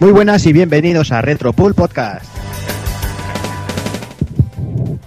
[0.00, 2.24] Muy buenas y bienvenidos a Retropool Podcast.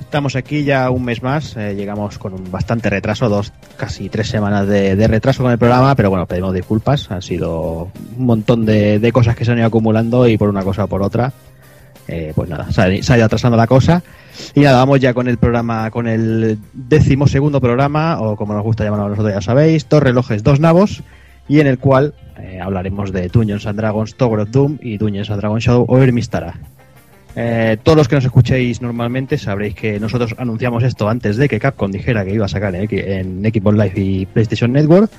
[0.02, 4.28] Estamos aquí ya un mes más, eh, llegamos con un bastante retraso, dos, casi tres
[4.28, 9.10] semanas de, retraso con el programa, pero bueno, pedimos disculpas, han sido un montón de,
[9.12, 11.34] cosas que se han ido acumulando y por una cosa o por otra,
[12.08, 14.04] eh, pues nada, se ha, se ha ido atrasando la cosa.
[14.54, 18.62] Y nada, vamos ya con el programa, con el décimo segundo programa, o como nos
[18.62, 21.02] gusta llamarlo a nosotros ya sabéis, dos relojes, dos nabos,
[21.48, 25.30] y en el cual eh, hablaremos de Dungeons and Dragons Tower of Doom y Dungeons
[25.30, 26.56] and Dragons Shadow over Mistara.
[27.36, 31.60] Eh, todos los que nos escuchéis normalmente sabréis que nosotros anunciamos esto antes de que
[31.60, 35.10] Capcom dijera que iba a sacar en, en Xbox Live y PlayStation Network,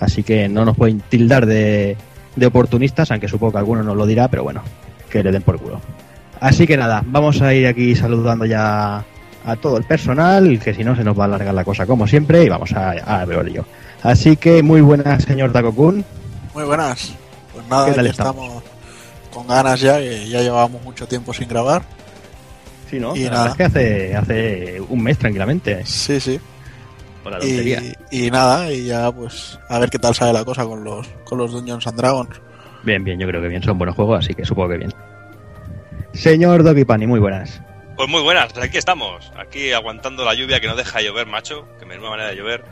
[0.00, 1.96] así que no nos pueden tildar de,
[2.34, 4.62] de oportunistas, aunque supongo que alguno nos lo dirá, pero bueno,
[5.10, 5.80] que le den por culo.
[6.40, 9.04] Así que nada, vamos a ir aquí saludando ya
[9.44, 12.06] a todo el personal, que si no se nos va a alargar la cosa como
[12.06, 13.64] siempre, y vamos a, a yo.
[14.02, 16.04] Así que muy buenas, señor Takokun.
[16.60, 17.14] Muy buenas.
[17.54, 18.44] Pues nada, ¿Qué tal aquí estamos?
[18.44, 18.62] estamos
[19.32, 21.82] con ganas ya, que ya llevábamos mucho tiempo sin grabar.
[22.90, 23.16] Sí, ¿no?
[23.16, 23.54] Y la nada.
[23.54, 25.86] verdad es que hace, hace un mes tranquilamente.
[25.86, 26.38] Sí, sí.
[27.22, 27.80] Por la tontería.
[28.10, 31.06] Y, y nada, y ya pues a ver qué tal sale la cosa con los
[31.24, 32.40] con los Dungeons and Dragons.
[32.82, 34.92] Bien, bien, yo creo que bien, son buenos juegos, así que supongo que bien.
[36.12, 37.62] Señor Doggy Pani, muy buenas.
[37.96, 41.66] Pues muy buenas, aquí estamos, aquí aguantando la lluvia que no deja de llover, macho,
[41.78, 42.64] que me da manera de llover.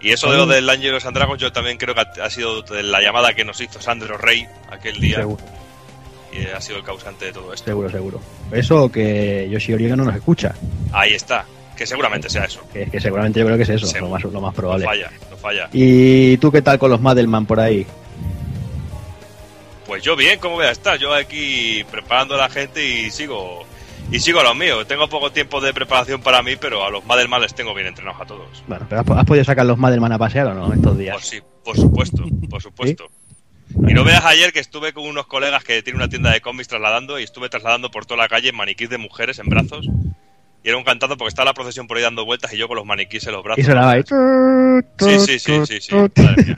[0.00, 3.00] Y eso de lo del Angelo Sandragos, yo también creo que ha- sido de la
[3.00, 5.42] llamada que nos hizo Sandro Rey aquel día Seguro,
[6.32, 7.64] y ha sido el causante de todo esto.
[7.64, 8.20] seguro, seguro.
[8.52, 10.54] Eso que Yoshi no nos escucha,
[10.92, 11.44] Ahí está,
[11.76, 12.60] que seguramente sea eso.
[12.72, 14.84] que, que seguramente yo creo que es eso, lo más, lo más No probable.
[14.84, 15.68] falla, no falla.
[15.72, 17.86] ¿Y tú qué tal con los Madelman por ahí?
[19.86, 20.98] Pues yo bien, ¿cómo voy a estar?
[20.98, 23.64] Yo aquí preparando a la gente y sigo
[24.10, 24.86] y sigo a los míos.
[24.86, 28.20] Tengo poco tiempo de preparación para mí, pero a los Madelman les tengo bien entrenados
[28.20, 28.64] a todos.
[28.66, 31.26] Bueno, pero ¿has, has podido sacar los Madelman a pasear o no estos Por, días?
[31.26, 33.08] sí, por supuesto, por supuesto.
[33.88, 36.68] Y no veas ayer que estuve con unos colegas que tienen una tienda de cómics
[36.68, 39.86] trasladando y estuve trasladando por toda la calle maniquís de mujeres en brazos.
[40.64, 42.76] Y era un cantando porque estaba la procesión por ahí dando vueltas y yo con
[42.76, 43.62] los maniquís en los brazos.
[43.62, 44.02] Y sonaba ahí.
[44.98, 45.94] Sí, sí, sí, sí, sí.
[45.94, 46.54] Madre mía.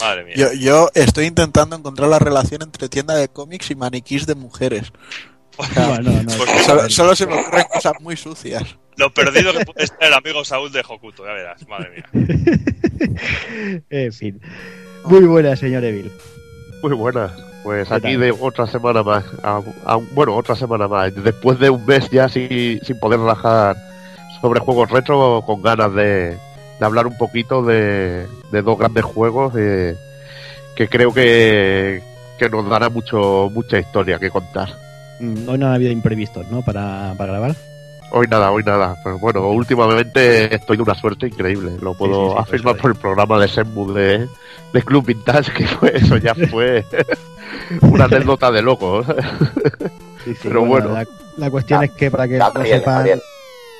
[0.00, 0.34] Madre mía.
[0.36, 4.92] Yo, yo estoy intentando encontrar la relación entre tienda de cómics y maniquís de mujeres.
[5.76, 6.32] No, no, no.
[6.36, 8.62] Pues Solo, solo se me ocurren cosas muy sucias.
[8.96, 13.80] Lo perdido que puede estar el amigo Saúl de Hokuto, ya verás, madre mía.
[13.90, 14.40] en fin.
[15.04, 16.10] Muy buena, señor Evil.
[16.82, 17.32] Muy buenas.
[17.62, 19.24] Pues ¿Qué aquí de otra semana más.
[19.42, 21.12] A- a- bueno, otra semana más.
[21.14, 23.76] Después de un mes ya sin, sin poder relajar
[24.40, 26.36] sobre juegos retro, con ganas de,
[26.78, 29.96] de hablar un poquito de, de dos grandes juegos eh,
[30.76, 32.02] que creo que,
[32.38, 34.68] que nos dará mucho mucha historia que contar.
[35.20, 36.62] Mm, Hoy no ha habido imprevistos, ¿no?
[36.62, 37.54] Para, para grabar.
[38.12, 38.96] Hoy nada, hoy nada.
[39.02, 41.72] Pero bueno, últimamente estoy de una suerte increíble.
[41.80, 44.28] Lo puedo sí, sí, afirmar pues, por el programa de Senmu de,
[44.72, 46.84] de Club Vintage, que fue, eso ya fue
[47.82, 49.06] una anécdota de locos.
[50.42, 50.90] Pero bueno.
[50.92, 53.06] La, la cuestión es que para que no Gabriel, sepan,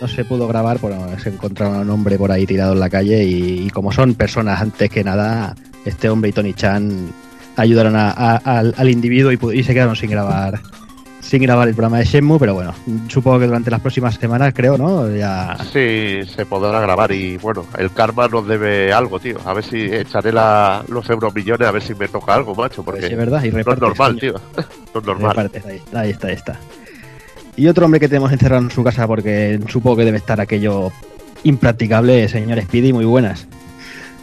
[0.01, 2.91] no se pudo grabar, bueno, se encontraron a un hombre por ahí tirado en la
[2.91, 7.13] calle y, y como son personas antes que nada, este hombre y Tony Chan
[7.57, 10.61] ayudaron a- a- al, al individuo y se quedaron sin grabar
[11.27, 12.75] sin grabar el programa de Shenmue, pero bueno,
[13.09, 15.11] supongo que durante las próximas semanas, creo, ¿no?
[15.11, 19.39] Ya Sí, se podrá grabar y bueno, el karma nos debe algo, tío.
[19.45, 23.01] A ver si echaré la, los euromillones a ver si me toca algo, macho, porque
[23.01, 24.35] pues, sí, es verdad, y no es normal, tío.
[24.95, 25.31] No es normal.
[25.31, 26.57] Repartes, ahí, ahí está, ahí está.
[27.57, 30.93] Y otro hombre que tenemos encerrado en su casa porque supongo que debe estar aquello
[31.43, 33.49] impracticable, señor Speedy, muy buenas.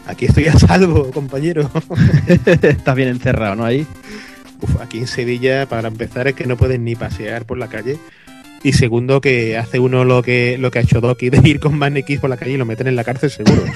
[0.08, 1.70] Aquí estoy a salvo, compañero.
[2.46, 3.66] Estás bien encerrado, ¿no?
[3.66, 3.86] Ahí.
[4.62, 7.98] Uf, aquí en Sevilla, para empezar, es que no pueden ni pasear por la calle.
[8.64, 11.78] Y segundo, que hace uno lo que, lo que ha hecho Doki de ir con
[11.78, 13.64] maniquís por la calle y lo meten en la cárcel seguro.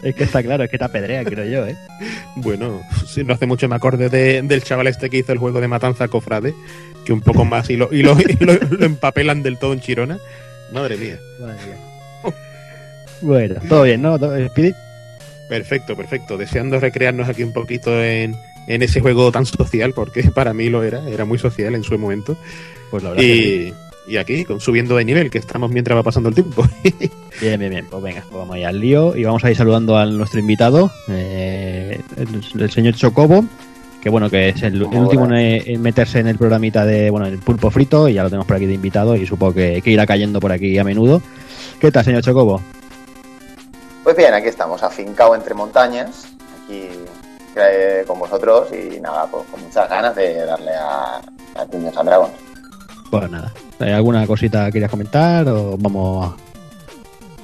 [0.00, 1.76] Es que está claro, es que te apedrea, creo yo, ¿eh?
[2.36, 5.60] bueno, si no hace mucho me acordé de- del chaval este que hizo el juego
[5.60, 6.54] de Matanza Cofrade,
[7.04, 9.80] que un poco más y lo, y lo, y lo- lo empapelan del todo en
[9.80, 10.18] Chirona.
[10.72, 11.18] Madre mía.
[13.22, 14.16] Bueno, todo bien, ¿no?
[14.20, 14.72] ¿Todo- Speedy?
[15.48, 16.36] Perfecto, perfecto.
[16.36, 18.36] Deseando recrearnos aquí un poquito en,
[18.66, 21.98] en ese juego tan social, porque para mí lo era, era muy social en su
[21.98, 22.36] momento.
[22.90, 23.24] Pues la verdad.
[23.24, 23.72] Y,
[24.06, 26.66] y aquí, con, subiendo de nivel, que estamos mientras va pasando el tiempo.
[27.40, 27.86] Bien, bien, bien.
[27.88, 30.90] Pues venga, pues vamos ahí al lío y vamos a ir saludando a nuestro invitado,
[31.08, 33.44] eh, el, el señor Chocobo,
[34.02, 37.70] que bueno, que es el, último en meterse en el programita de, bueno, el pulpo
[37.70, 40.40] frito y ya lo tenemos por aquí de invitado y supongo que, que irá cayendo
[40.40, 41.22] por aquí a menudo.
[41.78, 42.60] ¿Qué tal, señor Chocobo?
[44.08, 46.28] Pues bien, aquí estamos, afincado entre montañas,
[46.64, 46.88] aquí
[47.56, 51.16] eh, con vosotros y nada, pues con muchas ganas de darle a,
[51.54, 52.32] a Dungeons and Dragons.
[53.10, 56.34] Pues nada, ¿hay ¿alguna cosita que querías comentar o vamos,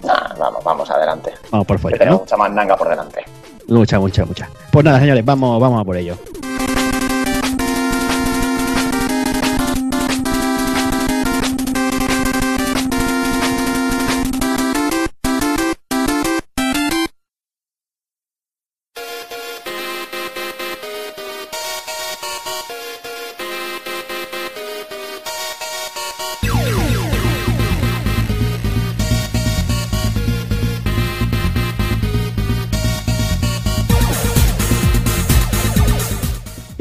[0.04, 1.34] Nah, vamos, vamos adelante.
[1.50, 2.24] vamos por Que fuera, tenemos ¿no?
[2.24, 3.22] mucha más nanga por delante.
[3.68, 4.48] Mucha, mucha, mucha.
[4.72, 6.16] Pues nada, señores, vamos, vamos a por ello.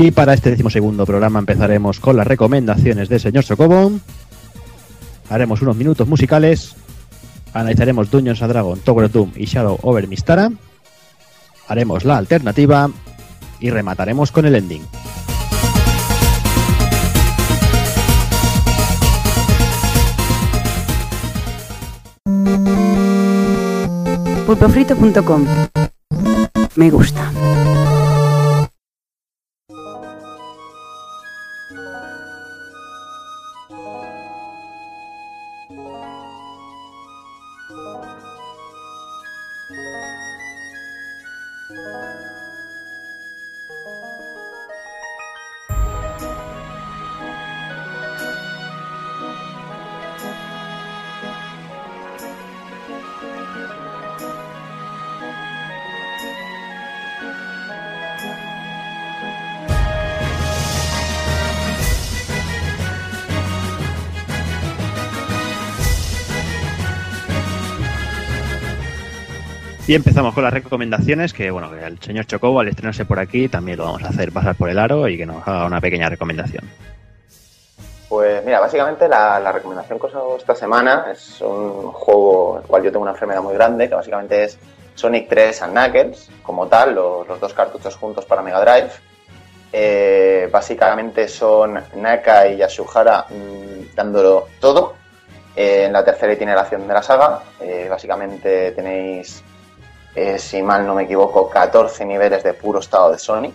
[0.04, 3.90] Y para este decimosegundo programa empezaremos con las recomendaciones del señor Socobo.
[5.30, 6.76] Haremos unos minutos musicales.
[7.54, 10.52] Analizaremos Dungeons and Dragon, Tower Doom y Shadow over Mistara.
[11.70, 12.92] Haremos la alternativa
[13.62, 14.82] y remataremos con el ending.
[24.46, 25.46] Pulpofrito.com
[26.76, 27.32] Me gusta.
[69.86, 73.78] Y empezamos con las recomendaciones, que bueno, el señor Chocobo al estrenarse por aquí también
[73.78, 76.70] lo vamos a hacer pasar por el aro y que nos haga una pequeña recomendación.
[78.08, 82.84] Pues mira, básicamente la, recomendación que os hago esta semana es un juego el cual
[82.84, 84.58] yo tengo una enfermedad muy grande, que básicamente es
[84.96, 88.92] Sonic 3 and Knuckles, como tal, los, los dos cartuchos juntos para Mega Drive.
[89.76, 94.94] Eh, básicamente son Naka y Yasuhara mm, dándolo todo.
[95.56, 99.44] Eh, en la tercera itineración de la saga, eh, básicamente tenéis,
[100.16, 103.54] eh, si mal no me equivoco, 14 niveles de puro estado de Sonic.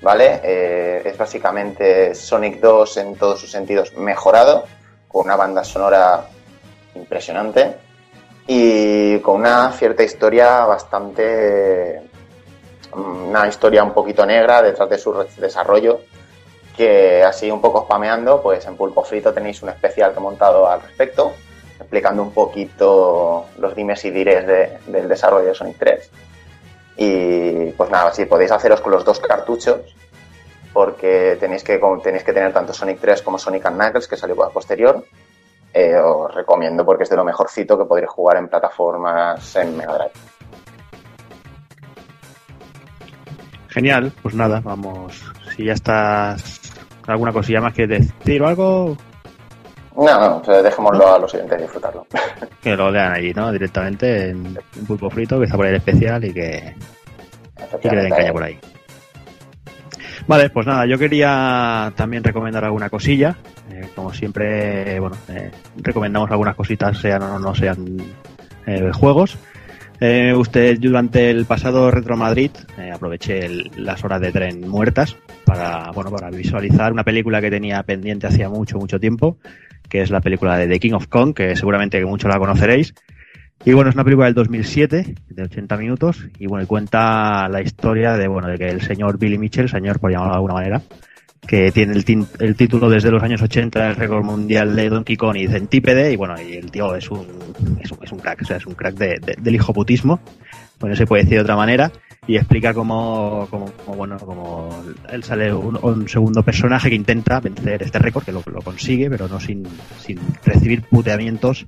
[0.00, 0.40] ¿Vale?
[0.44, 4.64] Eh, es básicamente Sonic 2 en todos sus sentidos mejorado,
[5.08, 6.24] con una banda sonora
[6.94, 7.74] impresionante
[8.46, 12.02] y con una cierta historia bastante.
[12.94, 16.00] una historia un poquito negra detrás de su desarrollo.
[16.76, 20.80] Que así un poco spameando, pues en Pulpo Frito tenéis un especial que montado al
[20.80, 21.32] respecto,
[21.88, 26.10] explicando un poquito los dimes y dires de- del desarrollo de Sonic 3.
[26.98, 29.80] Y pues nada, si podéis haceros con los dos cartuchos,
[30.74, 34.42] porque tenéis que, tenéis que tener tanto Sonic 3 como Sonic and Knuckles, que salió
[34.44, 35.02] a posterior.
[35.72, 39.94] Eh, os recomiendo porque es de lo mejorcito que podréis jugar en plataformas en Mega
[39.94, 40.12] Drive.
[43.68, 45.22] Genial, pues nada, vamos.
[45.56, 46.72] Si ya estás
[47.06, 48.96] alguna cosilla más que decir o algo,
[49.98, 52.06] No, no, dejémoslo a los oyentes disfrutarlo.
[52.62, 53.50] que lo lean allí, ¿no?
[53.52, 56.74] Directamente en, en Pulpo Frito, que está por ahí el especial y que,
[57.82, 58.58] y que le den caña por ahí.
[60.26, 63.36] Vale, pues nada, yo quería también recomendar alguna cosilla.
[63.70, 67.96] Eh, como siempre, bueno, eh, recomendamos algunas cositas, sean o no sean
[68.66, 69.36] eh, juegos.
[70.00, 75.16] Eh, usted, durante el pasado Retro Madrid, eh, aproveché el- las horas de tren muertas
[75.44, 79.38] para, bueno, para visualizar una película que tenía pendiente hacía mucho, mucho tiempo,
[79.88, 82.94] que es la película de The King of Kong, que seguramente que muchos la conoceréis.
[83.64, 88.12] Y bueno, es una película del 2007, de 80 minutos, y bueno, cuenta la historia
[88.16, 90.82] de, bueno, de que el señor Billy Mitchell, señor por llamarlo de alguna manera,
[91.46, 92.04] que tiene el,
[92.40, 96.16] el título desde los años 80 del récord mundial de Donkey Kong y Centípede, y
[96.16, 97.26] bueno, y el tío es un,
[97.80, 100.20] es un, es un crack, o sea, es un crack de- de- del hijoputismo,
[100.78, 101.90] bueno, se puede decir de otra manera,
[102.28, 104.68] y explica cómo, cómo, bueno, cómo
[105.10, 109.08] él sale un, un segundo personaje que intenta vencer este récord, que lo, lo consigue,
[109.08, 109.66] pero no sin,
[109.98, 111.66] sin recibir puteamientos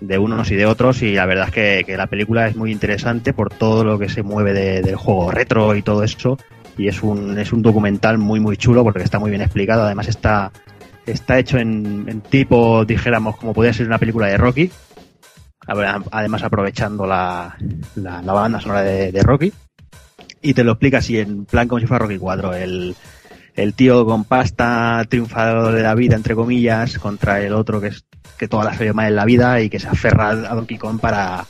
[0.00, 2.70] de unos y de otros y la verdad es que, que la película es muy
[2.72, 6.38] interesante por todo lo que se mueve de- del juego retro y todo eso
[6.78, 9.82] y es un, es un documental muy muy chulo porque está muy bien explicado.
[9.84, 10.52] Además está
[11.04, 14.70] está hecho en, tipo dijéramos como podría ser una película de Rocky.
[15.66, 17.56] Además aprovechando la,
[17.96, 19.52] la, banda sonora de Rocky
[20.42, 22.94] y te lo explica así en plan como si fuera Rocky 4 el,
[23.54, 28.04] el tío con pasta triunfador de la vida entre comillas contra el otro que es
[28.38, 30.98] que toda la suya mal en la vida y que se aferra a Donkey Kong
[30.98, 31.44] para,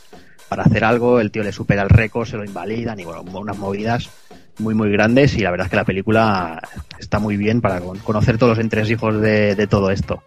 [0.48, 3.56] para hacer algo, el tío le supera el récord, se lo invalidan y bueno, unas
[3.56, 4.10] movidas
[4.58, 5.36] muy muy grandes.
[5.36, 6.60] Y la verdad es que la película
[6.98, 10.24] está muy bien para con- conocer todos los entresijos de, de todo esto.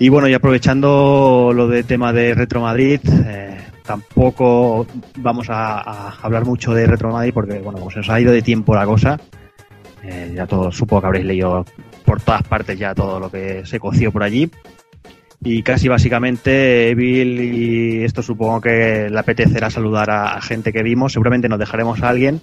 [0.00, 3.58] Y bueno, y aprovechando lo de tema de Retro Madrid, eh,
[3.88, 8.20] tampoco vamos a, a hablar mucho de Retro Madrid porque, bueno, como se nos ha
[8.20, 9.18] ido de tiempo la cosa,
[10.02, 11.64] eh, ya todo, supongo que habréis leído
[12.04, 14.50] por todas partes ya todo lo que se coció por allí.
[15.40, 20.82] Y casi básicamente, Evil, y esto supongo que le apetecerá saludar a, a gente que
[20.82, 21.14] vimos.
[21.14, 22.42] Seguramente nos dejaremos a alguien.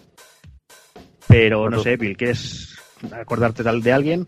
[1.28, 2.75] Pero no sé, Evil, ¿quieres
[3.12, 4.28] acordarte tal de alguien?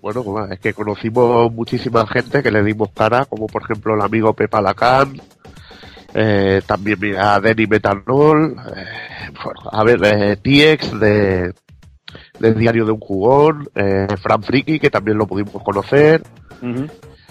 [0.00, 4.32] Bueno, es que conocimos muchísima gente que le dimos cara, como por ejemplo el amigo
[4.32, 5.20] Pepa Lacan,
[6.20, 11.54] eh, también mira, a Denny Metanol, eh, bueno, a ver, eh, TX de,
[12.40, 16.22] del Diario de un Jugón, eh, Fran Friki, que también lo pudimos conocer,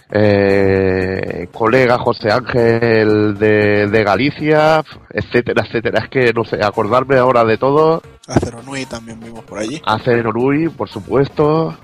[0.10, 6.04] eh, colega José Ángel de, de Galicia, etcétera, etcétera.
[6.04, 9.82] Es que no sé, acordarme ahora de todo, Acero Nui también vimos por allí.
[9.86, 11.78] a Cenonui, por supuesto,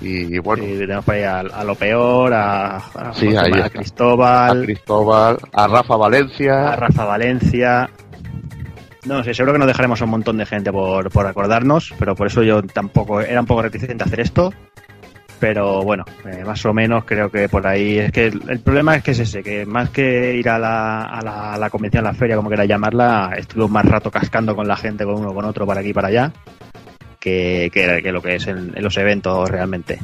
[0.00, 3.68] y bueno, Sí, tenemos por ahí a, a lo peor, a, a, Sí, ahí a.
[3.70, 4.62] Cristóbal.
[4.62, 7.90] a Cristóbal, a Rafa Valencia, a Rafa Valencia.
[9.06, 12.26] No sé, seguro que nos dejaremos un montón de gente por, por acordarnos, pero por
[12.26, 14.52] eso yo tampoco era un poco reticente a hacer esto.
[15.40, 18.96] Pero bueno, eh, más o menos creo que por ahí es que el, el problema
[18.96, 22.04] es que es ese, que más que ir a la, a la, a la convención,
[22.04, 25.32] a la feria, como quiera llamarla, estuve más rato cascando con la gente, con uno,
[25.32, 26.32] con otro, para aquí y para allá,
[27.20, 29.98] que, que, lo que es en, los eventos realmente.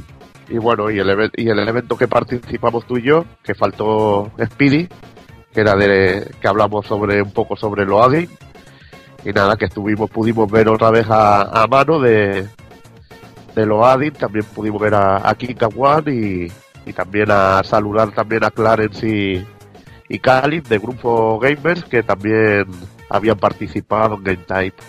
[0.49, 4.89] y bueno, y el, y el evento que participamos tú y yo, que faltó Speedy,
[5.53, 8.29] que era de que hablamos sobre un poco sobre lo Adin,
[9.25, 12.47] y nada, que estuvimos, pudimos ver otra vez a, mano de,
[13.55, 15.57] de lo Adin, también pudimos ver a, a King
[16.07, 16.53] y,
[16.87, 19.47] y también a saludar también a Clarence y,
[20.09, 22.67] y Khalid de Grupo Gamers, que también
[23.09, 24.83] habían participado en Game Type.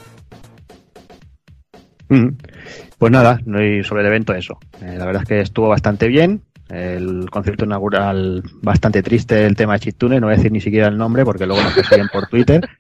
[2.98, 4.58] Pues nada, no hay sobre el evento eso.
[4.82, 6.42] Eh, la verdad es que estuvo bastante bien.
[6.68, 10.88] El concierto inaugural bastante triste el tema de Chiptune, no voy a decir ni siquiera
[10.88, 12.68] el nombre porque luego nos persiguen por Twitter.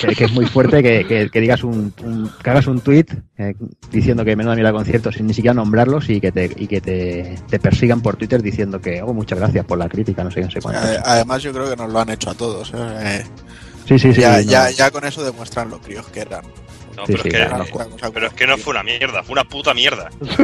[0.00, 3.06] Que, que es muy fuerte que, que- que digas un, un- que hagas un tweet
[3.36, 3.54] eh,
[3.90, 7.34] diciendo que menuda mierda concierto sin ni siquiera nombrarlos y que te y que te,
[7.50, 10.44] te persigan por Twitter diciendo que oh muchas gracias por la crítica, no sé qué,
[10.46, 10.80] no sé cuánto.
[10.80, 12.72] Ade- Además, yo creo que nos lo han hecho a todos.
[12.76, 13.24] ¿eh?
[13.86, 14.20] Sí, sí, sí.
[14.20, 14.42] ya, no.
[14.42, 16.42] ya, ya con eso demuestran lo críos que eran.
[16.96, 18.12] No, Sí, pero, sí, es que, claro.
[18.12, 20.08] Pero es que no fue una mierda, fue una puta mierda.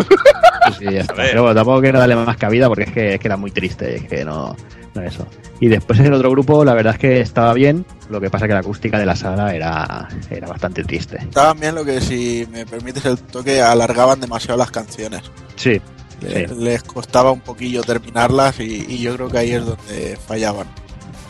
[0.78, 1.14] Sí, ya está.
[1.14, 3.96] Pero bueno, tampoco quiero darle más cabida porque es que, es que era muy triste,
[3.96, 4.54] es que no,
[4.94, 5.26] no eso.
[5.60, 8.46] Y después en el otro grupo, la verdad es que estaba bien, lo que pasa
[8.46, 11.16] que la acústica de la sala era, era bastante triste.
[11.22, 15.22] Estaban bien lo que, si me permites el toque, alargaban demasiado las canciones.
[15.56, 15.80] Sí,
[16.20, 16.54] Le- Sí.
[16.58, 20.66] Les costaba un poquillo terminarlas y, y yo creo que ahí es donde fallaban.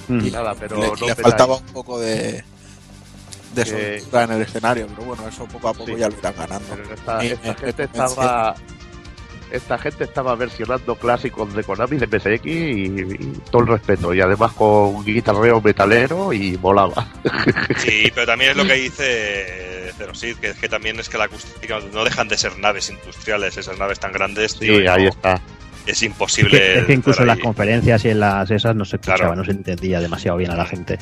[0.09, 0.27] Mm.
[0.27, 2.43] Y nada, pero le no le faltaba un poco de,
[3.55, 5.97] de Que- soltura en el escenario, pero bueno, eso poco a poco Sí.
[5.99, 6.67] ya lo irán ganando.
[6.77, 8.55] Pero esta, Sí, esta me- gente me estaba
[9.51, 14.21] esta gente estaba versionando clásicos de Konami de MSX y, y todo el respeto y
[14.21, 17.09] además con guitarreo metalero y molaba
[17.79, 21.25] Sí, pero también es lo que dice Zerosid, que es que también es que la
[21.25, 25.05] acústica no dejan de ser naves industriales, esas naves tan grandes, sí tío, y ahí
[25.05, 25.41] no- está
[25.87, 26.51] es Es imposible.
[26.51, 27.43] que, es que incluso en las ahí.
[27.43, 29.37] conferencias y en las esas no se escuchaba, Claro.
[29.37, 30.99] no se entendía demasiado bien a la gente.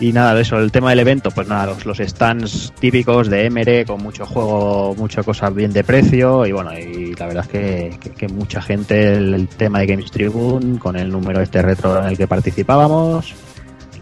[0.00, 3.84] Y nada, eso, el tema del evento, pues nada, los, los stands típicos de Emere
[3.84, 8.12] con mucho juego, muchas cosas bien de precio y bueno, y la verdad es que,
[8.16, 12.16] que- mucha gente, el, tema de Games Tribune, con el número este retro en el
[12.16, 13.34] que participábamos,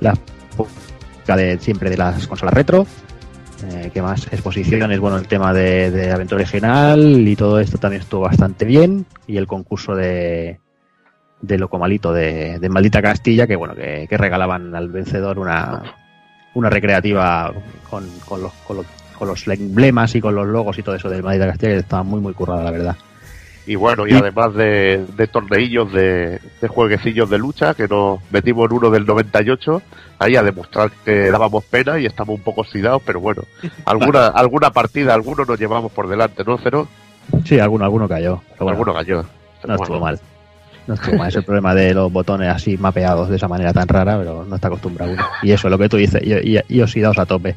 [0.00, 0.14] la
[1.34, 2.86] de siempre de las consolas retro,
[3.70, 8.02] eh, que más exposiciones, bueno, el tema de, de aventura original y todo esto también
[8.02, 10.60] estuvo bastante bien y el concurso de
[11.40, 15.82] de loco malito de, de maldita Castilla que bueno que, que regalaban al vencedor una
[16.54, 17.52] una recreativa
[17.90, 18.86] con, con los, con, los,
[19.18, 22.02] con los emblemas y con los logos y todo eso de maldita Castilla que estaba
[22.02, 22.96] muy muy currada la verdad.
[23.66, 28.70] Y bueno y además de, de torneillos de, de jueguecillos de lucha que nos metimos
[28.70, 29.82] en uno del 98
[30.20, 33.42] ahí a demostrar que dábamos pena y estamos un poco oxidados pero bueno
[33.84, 36.86] alguna alguna partida algunos nos llevamos por delante no cero
[37.44, 39.24] sí alguno alguno cayó pero bueno, alguno cayó
[39.66, 40.20] no estuvo mal
[40.86, 44.44] no es el problema de los botones así mapeados de esa manera tan rara pero
[44.44, 47.54] no está acostumbrado uno y eso lo que tú dices y, y oxidados a tope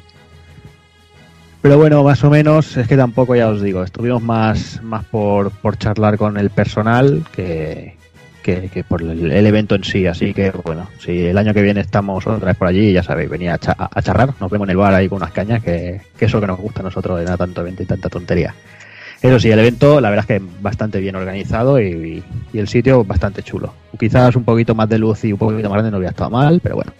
[1.61, 5.51] Pero bueno, más o menos, es que tampoco ya os digo, estuvimos más, más por,
[5.51, 7.97] por charlar con el personal que,
[8.41, 10.07] que, que por el, evento en sí.
[10.07, 13.29] Así que bueno, si el año que viene estamos otra vez por allí, ya sabéis,
[13.29, 15.99] venía a, cha- a charlar, nos vemos en el bar ahí con unas cañas, que,
[16.17, 18.55] que eso que nos gusta a nosotros de nada tanto evento y tanta tontería.
[19.21, 22.23] Eso sí, el evento, la verdad es que bastante bien organizado y,
[22.53, 23.73] el sitio bastante chulo.
[23.99, 26.61] Quizás un poquito más de luz y un poquito más grande no hubiera estado mal,
[26.63, 26.93] pero bueno,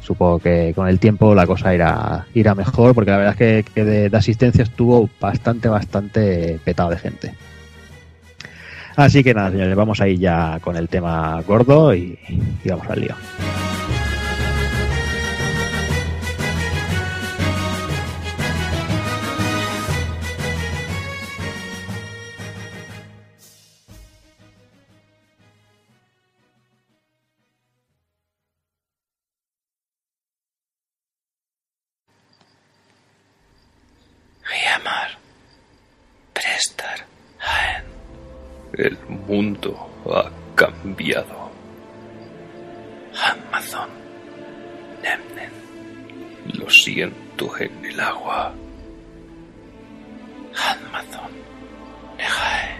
[0.00, 3.84] supongo que con el tiempo la cosa irá, irá mejor, porque la verdad es que,
[3.84, 7.34] de asistencia estuvo bastante, bastante petado de gente.
[8.96, 12.18] Así que nada, señores, vamos ahí ya con el tema gordo y,
[12.64, 13.14] y vamos al lío.
[46.94, 48.54] Lo siento en el agua.
[50.54, 51.32] Amazon.
[52.16, 52.76] Nejae.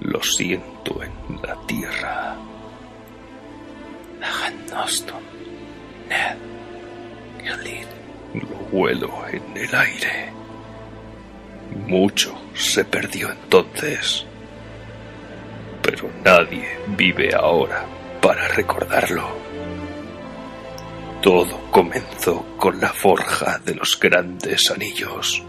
[0.00, 2.36] Lo siento en la tierra.
[4.20, 5.22] Najanoston.
[6.10, 6.36] Ned.
[7.42, 7.86] Gilid.
[8.34, 10.30] Lo vuelo en el aire.
[11.86, 14.26] Mucho se perdió entonces.
[15.80, 17.86] Pero nadie vive ahora
[18.20, 19.49] para recordarlo.
[21.22, 25.42] Todo comenzó con la forja de los grandes anillos.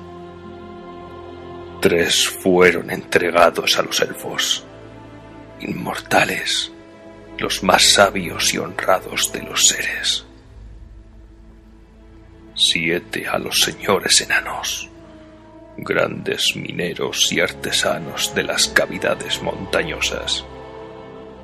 [1.80, 4.66] Tres fueron entregados a los elfos,
[5.62, 6.74] inmortales,
[7.38, 10.26] los más sabios y honrados de los seres.
[12.54, 14.90] Siete a los señores enanos,
[15.78, 20.44] grandes mineros y artesanos de las cavidades montañosas.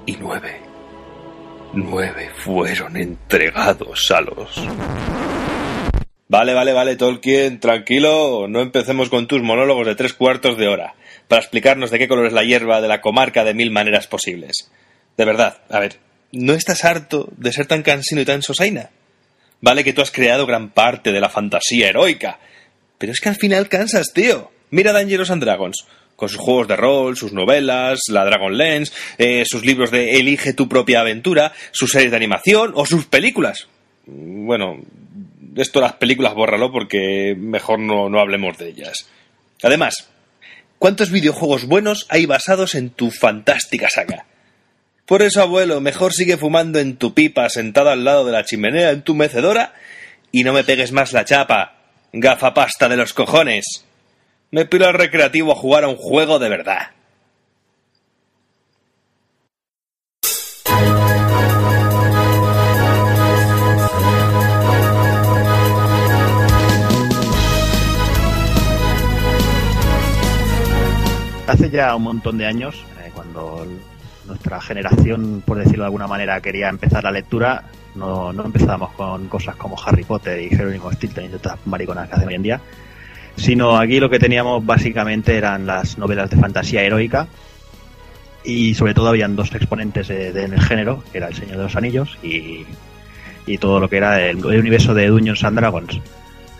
[0.05, 0.66] Y nueve,
[1.73, 4.67] nueve fueron entregados a los...
[6.29, 10.95] Vale, vale, vale, Tolkien, tranquilo, no empecemos con tus monólogos de tres cuartos de hora,
[11.29, 14.69] para explicarnos de qué color es la hierba de la comarca de mil maneras posibles.
[15.15, 15.99] De verdad, a ver,
[16.33, 18.89] ¿no estás harto de ser tan cansino y tan sosaina?
[19.61, 22.39] Vale que tú has creado gran parte de la fantasía heroica,
[22.97, 24.51] pero es que al final cansas, tío.
[24.69, 29.45] Mira Dangerous and Dragons, con sus juegos de rol, sus novelas, la Dragon Lens, eh,
[29.45, 33.67] sus libros de Elige tu propia aventura, sus series de animación o sus películas.
[34.07, 34.81] Bueno,
[35.55, 39.07] esto las películas bórralo porque mejor no, no hablemos de ellas.
[39.61, 40.09] Además,
[40.79, 44.25] ¿cuántos videojuegos buenos hay basados en tu fantástica saga?
[45.05, 48.89] Por eso, abuelo, mejor sigue fumando en tu pipa sentado al lado de la chimenea
[48.89, 49.73] en tu mecedora
[50.31, 51.75] y no me pegues más la chapa,
[52.11, 53.86] gafapasta de los cojones.
[54.49, 56.91] Me piro al recreativo a jugar a un juego de verdad.
[71.45, 73.65] Hace ya un montón de años, eh, cuando
[74.25, 77.63] nuestra generación, por decirlo de alguna manera, quería empezar la lectura,
[77.95, 82.15] no, no empezábamos con cosas como Harry Potter y Jerónimo Stilton y las mariconas que
[82.15, 82.61] hacen hoy en día,
[83.37, 87.27] sino aquí lo que teníamos básicamente eran las novelas de fantasía heroica
[88.43, 91.63] y sobre todo habían dos exponentes de- de- del género, que era El Señor de
[91.63, 92.65] los Anillos y,
[93.45, 95.99] y todo lo que era el, el universo de Dungeons and Dragons.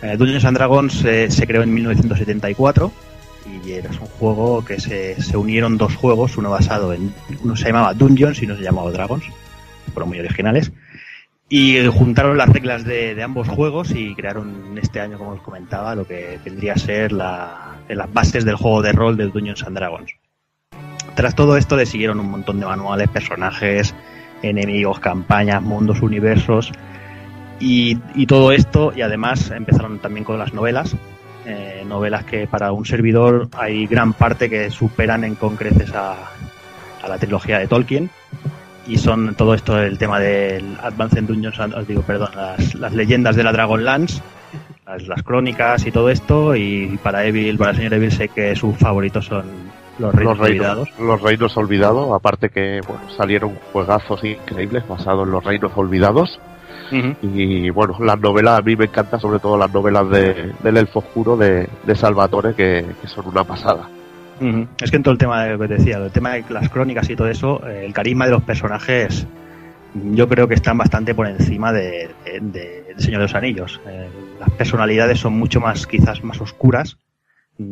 [0.01, 2.91] Eh, Dungeons and Dragons eh, se creó en 1974
[3.65, 7.13] y era un juego que se, se unieron dos juegos, uno basado en
[7.43, 9.23] uno se llamaba Dungeons y uno se llamaba Dragons,
[9.93, 10.71] fueron muy originales
[11.49, 16.05] y juntaron las reglas de, ambos juegos y crearon este año, como os comentaba, lo
[16.05, 20.12] que tendría a ser la, las bases del juego de rol de Dungeons and Dragons.
[21.15, 23.95] Tras todo esto le siguieron un montón de manuales, personajes,
[24.41, 26.71] enemigos, campañas, mundos, universos
[27.60, 27.95] y,
[28.27, 30.95] todo esto y además empezaron también con las novelas,
[31.45, 36.17] eh, novelas que para un servidor hay gran parte que superan en con creces a,
[37.01, 38.12] a la trilogía de Tolkien
[38.88, 42.93] y son todo esto el tema del Advance en Dungeons os digo perdón las, las
[42.93, 44.21] leyendas de la Dragonlance
[44.86, 48.56] las, las crónicas y todo esto y para Evil para el señor Evil sé que
[48.56, 49.45] sus favoritos son
[50.00, 55.32] los reinos los olvidados los reinos olvidados, aparte que bueno, salieron juegazos increíbles basados en
[55.32, 56.39] los reinos olvidados.
[57.21, 61.00] Y bueno, las novelas a mí me encantan, sobre todo las novelas de, del elfo
[61.00, 63.89] oscuro de, de Salvatore, que, que son una pasada.
[64.82, 67.10] Es que en todo el tema de lo que decía, el tema de las crónicas
[67.10, 69.26] y todo eso, eh, el carisma de los personajes,
[69.93, 72.10] yo creo que están bastante por encima de,
[72.41, 73.82] de- de Señor de los Anillos.
[73.88, 74.08] Eh,
[74.39, 76.97] las personalidades son mucho más, quizás más oscuras.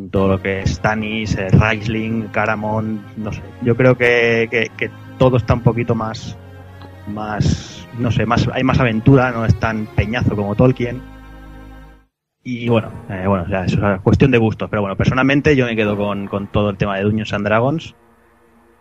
[0.09, 3.41] Todo lo que es Stannis, eh, Raisling, Caramon, no sé.
[3.61, 6.35] Yo creo que, que- que todo está un poquito más,
[7.07, 11.01] más, no sé, más, hay más aventura, no es tan peñazo como Tolkien.
[12.47, 14.69] Y bueno, eh, bueno, ya, eso es cuestión de gustos.
[14.69, 17.95] Pero bueno, personalmente yo me quedo con, con todo el tema de Dungeons and Dragons.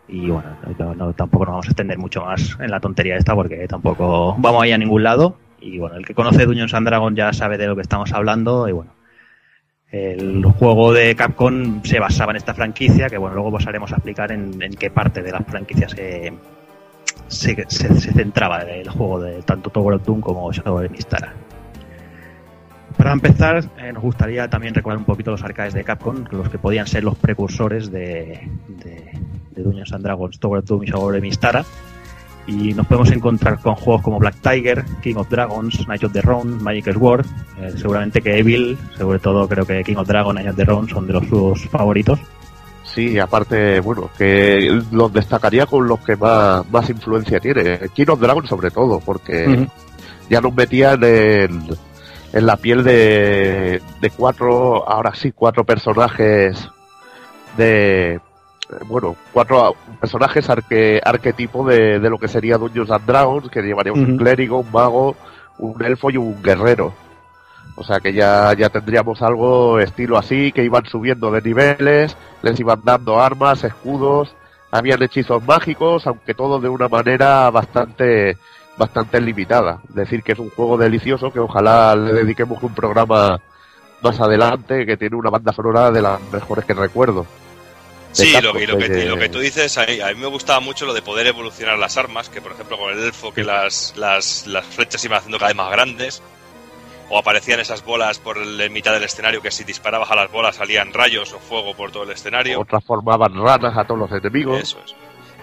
[0.07, 0.51] Y bueno,
[0.97, 4.63] no- tampoco nos vamos a extender mucho más en la tontería esta porque tampoco vamos
[4.63, 5.39] a ir a ningún lado.
[5.61, 8.69] Y bueno, el que conoce Dungeons and Dragons ya sabe de lo que estamos hablando.
[8.69, 8.93] Y bueno,
[9.91, 14.31] el juego de Capcom se basaba en esta franquicia, que bueno, luego pasaremos a explicar
[14.31, 16.35] en, en qué parte de la franquicia se,
[17.29, 21.33] se, se- se centraba el juego de tanto Tower of Doom como Shadow of Mistara.
[23.05, 26.57] Para empezar, eh, nos gustaría también recordar un poquito los arcades de Capcom, los que
[26.57, 29.13] podían ser los precursores de, de,
[29.51, 31.67] de Dungeons and Dragons, Doom y Shadow of Mistara.
[32.47, 36.23] Y nos podemos encontrar con juegos como Black Tiger, King of Dragons, Night of the
[36.23, 37.27] Round, Magic Sword.
[37.61, 40.89] Eh, seguramente que Evil, sobre todo creo que King of Dragons, Night of the Round
[40.89, 42.19] son de los sus favoritos.
[42.85, 47.81] Sí, aparte, bueno, que los destacaría con los que más, más influencia tiene.
[47.93, 49.69] King of Dragon sobre todo, porque
[50.31, 51.67] ya nos metían en,
[52.35, 56.69] en la piel de, de cuatro, ahora sí, cuatro personajes
[57.57, 58.21] de,
[58.87, 64.01] bueno, cuatro personajes arque, arquetipo de, de lo que sería Dungeons and Dragons, que llevaríamos
[64.01, 64.17] un Ujú.
[64.17, 65.15] clérigo, un mago,
[65.59, 66.93] un elfo y un guerrero.
[67.77, 72.59] O sea que ya, ya tendríamos algo estilo así, que iban subiendo de niveles, les
[72.59, 74.35] iban dando armas, escudos,
[74.73, 78.37] habían hechizos mágicos, aunque todo de una manera bastante,
[78.77, 79.81] bastante limitada.
[79.89, 83.41] Decir que es un juego delicioso, que ojalá le dediquemos un programa
[84.03, 87.27] más adelante, que tiene una banda sonora de las mejores que recuerdo.
[88.13, 90.27] Sí, lo, y lo que, y lo que tú dices, a mí, a mí me
[90.29, 93.43] gustaba mucho lo de poder evolucionar las armas, que por ejemplo con el elfo que
[93.43, 96.23] las, las, las flechas iban haciendo cada vez más grandes,
[97.11, 100.31] o aparecían esas bolas por el- en mitad del escenario que si disparabas a las
[100.31, 102.61] bolas salían rayos o fuego por todo el escenario.
[102.61, 104.61] o transformaban ranas a todos los enemigos.
[104.63, 104.95] Eso es.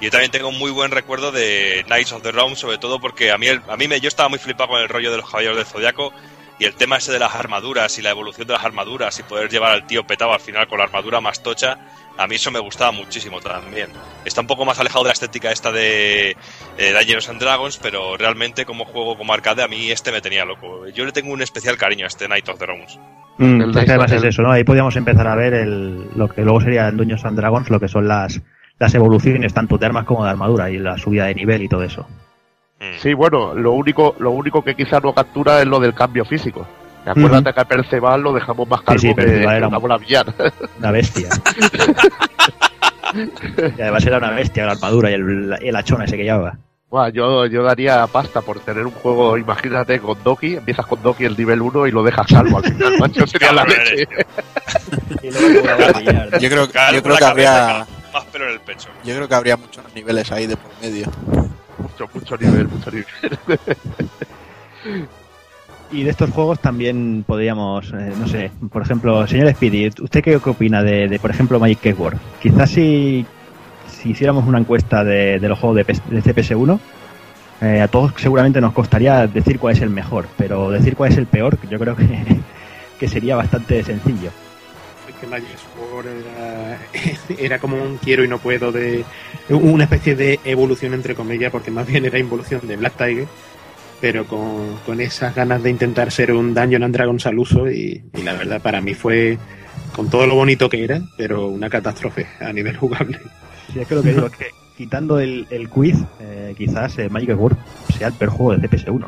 [0.01, 2.99] Y yo también tengo un muy buen recuerdo de Knights of the Realm, sobre todo
[2.99, 5.17] porque a mí, el- a mí me, yo estaba muy flipado con el rollo de
[5.17, 6.11] los caballeros del Zodiaco
[6.59, 9.49] y el tema ese de las armaduras y la evolución de las armaduras y poder
[9.49, 11.77] llevar al tío petado al final con la armadura más tocha,
[12.17, 13.89] a mí eso me gustaba muchísimo también.
[14.25, 16.35] Está un poco más alejado de la estética esta de
[16.77, 20.45] eh, Dungeons and Dragons, pero realmente como juego como arcade a mí este me tenía
[20.45, 20.87] loco.
[20.89, 22.99] Yo le tengo un especial cariño a este Knight of the Realms.
[23.37, 24.51] Mm, El es que Dice además es eso, ¿no?
[24.51, 27.79] Ahí podríamos empezar a ver el, lo que luego sería en Dungeons and Dragons, lo
[27.79, 28.39] que son las,
[28.81, 31.83] las evoluciones tanto de armas como de armadura y la subida de nivel y todo
[31.83, 32.07] eso.
[32.79, 32.97] Mm.
[32.99, 36.65] Sí, bueno, lo único, lo único que quizá no captura es lo del cambio físico.
[37.05, 39.81] Acuérdate que a Perceval lo dejamos más calvo sí, que, Perceval que era una un-
[39.83, 40.33] bola villana.
[40.79, 41.29] Una bestia.
[43.77, 46.57] y además era una bestia la armadura y el, el hachón ese que llevaba.
[46.89, 51.23] Buah, yo, yo daría pasta por tener un juego, imagínate, con Doki, empiezas con Doki
[51.25, 54.07] el nivel 1 y lo dejas calvo al final, macho, sería la leche.
[56.41, 58.89] Yo creo, yo creo que cabeza, habría, Más pelo en el pecho.
[59.03, 61.07] yo creo que habría muchos niveles ahí de por medio.
[61.77, 63.59] Mucho, mucho nivel, mucho nivel.
[65.91, 70.37] Y de estos juegos también podríamos, eh, no sé, por ejemplo, señor Speedy, ¿usted qué,
[70.37, 72.17] opina de, de, por ejemplo, Magic Keyboard?
[72.41, 73.25] Quizás si,
[73.89, 76.79] si hiciéramos una encuesta de, de los juegos de, PS de CPS1,
[77.61, 81.17] eh, a todos seguramente nos costaría decir cuál es el mejor, pero decir cuál es
[81.17, 82.07] el peor, yo creo que,
[82.99, 84.31] que sería bastante sencillo.
[85.21, 86.79] Que Magic Sword era,
[87.37, 89.05] era como un quiero y no puedo de
[89.49, 93.27] una especie de evolución entre comillas porque más bien era involución de Black Tiger
[94.01, 98.03] pero con, con esas ganas de intentar ser un Dungeon and Dragons al uso y,
[98.17, 99.37] y la verdad para mí fue
[99.95, 103.19] con todo lo bonito que era pero una catástrofe a nivel jugable.
[103.71, 107.09] Sí, es que lo que digo es que quitando el, el quiz, eh, quizás eh,
[107.09, 107.57] Magic Keyboard
[107.97, 109.07] sea el peor juego de CPS1.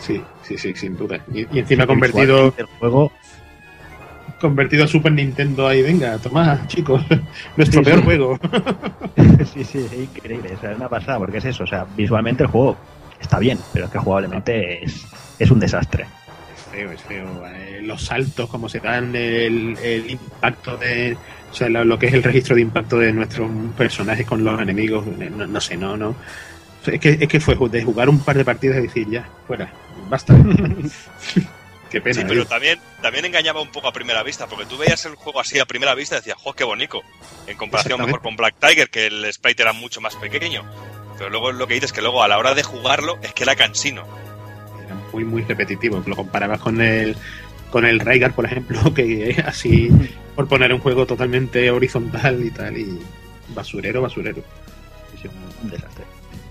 [0.00, 1.22] sí sí sí sin duda.
[1.32, 3.12] Y, y encima convertido Visualmente El juego
[4.40, 7.02] convertido a Super Nintendo ahí venga toma chicos
[7.56, 8.04] nuestro Sí, peor sí.
[8.04, 8.38] juego
[9.54, 10.54] sí, sí, es increíble.
[10.56, 11.64] O sea, es una pasada, porque es eso.
[11.64, 12.76] O sea, visualmente el juego
[13.20, 15.06] está bien, pero es que jugablemente es,
[15.38, 16.06] es un desastre.
[16.56, 17.26] Es feo, es feo.
[17.46, 21.16] Eh, los saltos, como se dan, el, el impacto de.
[21.50, 24.60] O sea, lo, lo que es el registro de impacto de nuestros personajes con los
[24.60, 25.04] enemigos.
[25.20, 26.14] eh, No, no sé, no, no.
[26.86, 29.70] Es que, es que fue de jugar un par de partidas y decir ya, fuera,
[30.08, 30.34] basta.
[31.90, 32.20] Qué pena.
[32.20, 32.46] Sí, pero ¿eh?
[32.46, 35.66] también, también engañaba un poco a primera vista, porque tú veías el juego así a
[35.66, 37.02] primera vista y decías, ¡jo, qué bonito!
[37.46, 40.64] En comparación mejor con Black Tiger, que el sprite era mucho más pequeño.
[41.18, 43.42] Pero luego lo que dices es que luego a la hora de jugarlo es que
[43.42, 44.04] era cansino.
[44.84, 46.02] Era muy, muy repetitivo.
[46.06, 47.16] Lo comparabas con el
[47.70, 49.90] con el Raigar, por ejemplo, que es así,
[50.34, 52.98] por poner un juego totalmente horizontal y tal, y
[53.48, 54.42] basurero, basurero.
[55.14, 55.30] Es un,
[55.62, 56.04] un desastre.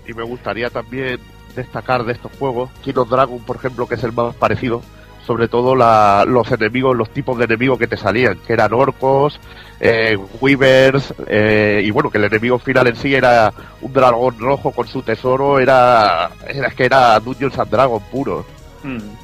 [0.06, 1.18] Y me gustaría también
[1.54, 4.82] destacar de estos juegos, King of Dragon, por ejemplo, que es el más parecido,
[5.26, 9.38] sobre todo la- los enemigos, los tipos de enemigos que te salían, que eran orcos,
[9.80, 14.72] eh, weavers, eh, y bueno, que el enemigo final en sí era un dragón rojo
[14.72, 18.44] con su tesoro, era, era que era Dungeons and Dragons puro.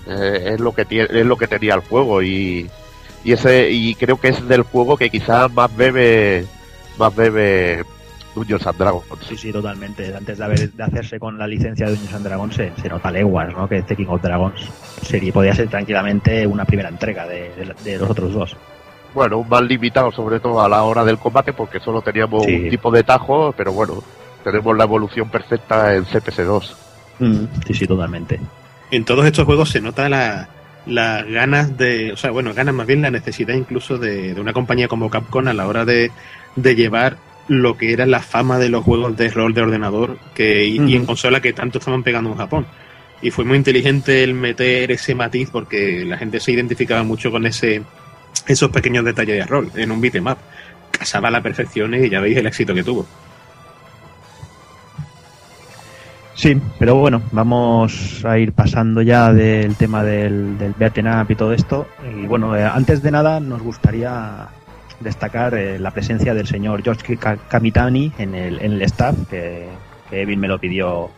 [0.07, 2.71] Eh, es lo que tiene, es lo que tenía el juego y,
[3.25, 6.45] y ese y creo que es del juego que quizás más bebe
[6.99, 7.83] más bebe
[8.37, 9.05] Dungeons and Dragons.
[9.29, 10.15] Sí, sí, totalmente.
[10.15, 13.11] Antes de, haber, de hacerse con la licencia de Dungeons and Dragons se, se nota
[13.11, 13.69] leguas, ¿no?
[13.69, 14.61] Que este King of Dragons
[15.03, 18.57] sería, podría ser tranquilamente una primera entrega de, de- de los otros dos.
[19.15, 22.55] Bueno, más limitado sobre todo a la hora del combate porque solo teníamos Sí.
[22.55, 24.03] un tipo de tajo, pero bueno,
[24.45, 26.75] tenemos la evolución perfecta en CPS2.
[27.67, 28.39] Sí, sí, totalmente.
[28.91, 30.49] en todos estos juegos se nota la-
[30.87, 34.53] las ganas de, o sea, bueno, ganas más bien la necesidad incluso de, de una
[34.53, 36.13] compañía como Capcom a la hora de,
[36.55, 37.17] de llevar
[37.49, 40.97] lo que era la fama de los juegos de rol de ordenador que, y, y
[40.97, 42.67] en consola que tanto estaban pegando en Japón.
[43.23, 47.47] Y fue muy inteligente el meter ese matiz porque la gente se identificaba mucho con
[47.47, 47.83] ese
[48.47, 50.39] esos pequeños detalles de rol en un beat'em up.
[50.91, 53.07] casaba a la perfección y ya veis el éxito que tuvo.
[56.35, 61.35] Sí, pero bueno, vamos a ir pasando ya del tema del, del beaten up y
[61.35, 61.89] todo esto.
[62.15, 64.47] Y bueno, eh, antes de nada nos gustaría
[65.01, 69.69] destacar eh, la presencia del señor George Kamitani en el, en el staff, que,
[70.11, 71.11] que Evin me lo pidió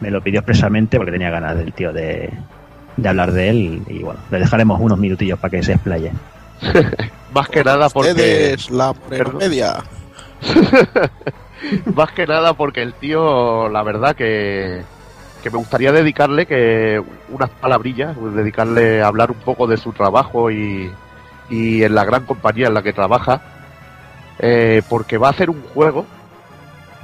[0.00, 2.32] me lo pidió expresamente porque tenía ganas del tío de,
[2.96, 6.12] de hablar de él y bueno, le dejaremos unos minutillos para que se explaye.
[7.32, 8.10] Más que nada porque.
[8.10, 8.94] Ustedes, la
[9.38, 9.76] media.
[11.94, 14.82] Más que nada porque el tío, la verdad que,
[15.42, 20.50] que me gustaría dedicarle que unas palabrillas, dedicarle a hablar un poco de su trabajo
[20.50, 20.90] y,
[21.50, 23.40] y en la gran compañía en la que trabaja,
[24.38, 26.06] eh, porque va a hacer un juego.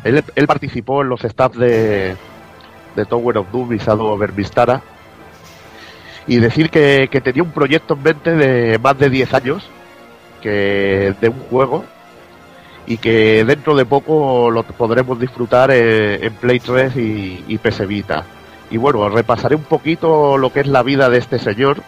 [0.04, 2.16] Él, él participó en los staff de,
[3.08, 4.82] Tower of Doom y Shadow over Vistara.
[6.26, 9.68] Y decir que, tenía un proyecto en mente de más de 10 años,
[10.42, 11.84] que de un juego,
[12.86, 18.24] y que dentro de poco lo podremos disfrutar en, en Play 3 y, y Vita.
[18.70, 21.82] Y bueno, repasaré un poquito lo que es la vida de este señor,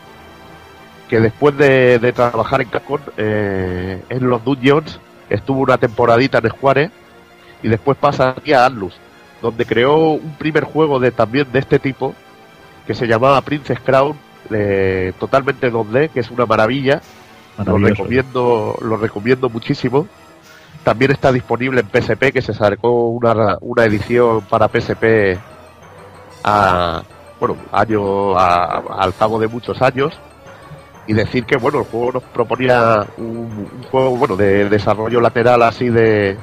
[1.08, 4.98] que después de, de trabajar en Capcom eh, en los Dungeons,
[5.30, 6.90] estuvo una temporadita en Square
[7.62, 8.94] y después pasa aquí a Atlus,
[9.42, 12.14] donde creó un primer juego de también de este tipo,
[12.86, 14.16] que se llamaba Princess Crown,
[14.50, 17.00] eh, totalmente 2D, que es una maravilla.
[17.58, 20.06] Lo recomiendo, lo recomiendo muchísimo.
[20.84, 25.36] También está disponible en PSP, que se sacó una, una edición para PSP
[26.44, 27.02] a,
[27.40, 30.12] bueno, año, a- al cabo de muchos años.
[31.08, 35.88] Y decir que, bueno, el juego nos proponía un, juego, bueno, de desarrollo lateral así
[35.88, 36.36] de,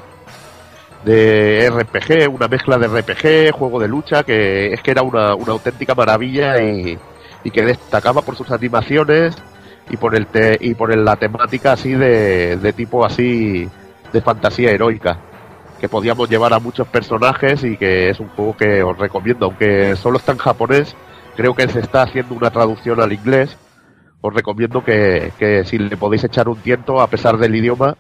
[1.03, 5.51] de RPG, una mezcla de RPG, juego de lucha, que es que era una, una
[5.51, 6.97] auténtica maravilla y,
[7.43, 9.35] y que destacaba por sus animaciones
[9.89, 13.67] y por el te- y por la temática así de, de tipo así
[14.13, 15.19] de fantasía heroica
[15.81, 19.47] que podíamos llevar a muchos personajes y que es un juego que os recomiendo.
[19.47, 20.95] Aunque solo está en japonés
[21.35, 23.57] creo que se está haciendo una traducción al inglés
[24.25, 27.97] os recomiendo que, que si le podéis echar un tiento a pesar del idioma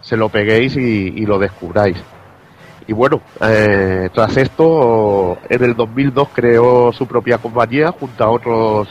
[0.00, 1.96] se lo peguéis y, lo descubráis.
[2.86, 8.88] Y bueno, eh, tras esto, en el 2002 creó su propia compañía junto a otros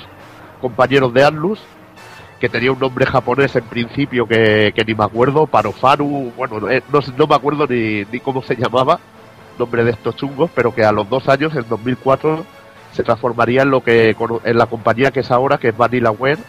[0.62, 1.60] compañeros de Atlus,
[2.40, 6.84] que tenía un nombre japonés en principio que, que ni me acuerdo, Parofaru, bueno, eh,
[6.92, 9.00] no, no me acuerdo ni, ni cómo se llamaba,
[9.58, 12.46] nombre de estos chungos, pero que a los dos años, en 2004,
[12.92, 16.40] se transformaría en lo que en la compañía que es ahora, que es Vanillaware,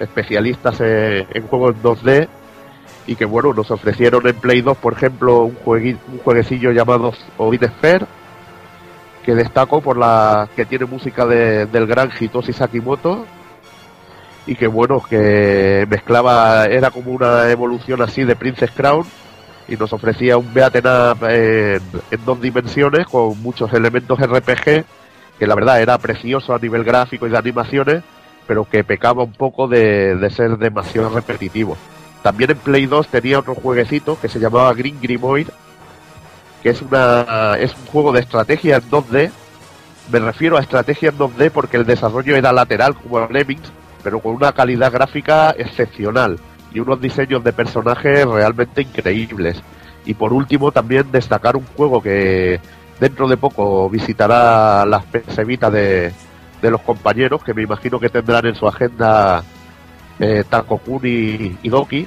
[0.00, 2.28] especialistas en, juegos 2D,
[3.06, 7.64] y que bueno, nos ofrecieron en Play 2, por ejemplo, un, un jueguecillo llamado Odin
[7.68, 8.06] Sphere,
[9.24, 13.26] que destaco por la que tiene música de- del gran Hitoshi Sakimoto
[14.46, 19.04] y que bueno, que mezclaba, era como una evolución así de Princess Crown
[19.68, 20.84] y nos ofrecía un beaten
[21.30, 24.84] en dos dimensiones con muchos elementos RPG
[25.38, 28.02] que la verdad era precioso a nivel gráfico y de animaciones
[28.50, 31.76] pero que pecaba un poco de, ser demasiado repetitivo.
[32.20, 35.52] También en Play 2 tenía otro jueguecito que se llamaba Green Grimoire,
[36.60, 39.30] que es una es un juego de estrategia en 2D.
[40.10, 43.70] Me refiero a estrategia en 2D porque el desarrollo era lateral como en Lemmings,
[44.02, 46.40] pero con una calidad gráfica excepcional
[46.74, 49.62] y unos diseños de personajes realmente increíbles.
[50.04, 52.58] Y por último también destacar un juego que
[52.98, 56.12] dentro de poco visitará las PS Vita de,
[56.60, 59.42] de los compañeros, que me imagino que tendrán en su agenda
[60.18, 60.44] eh,
[61.02, 62.06] y, y Doki,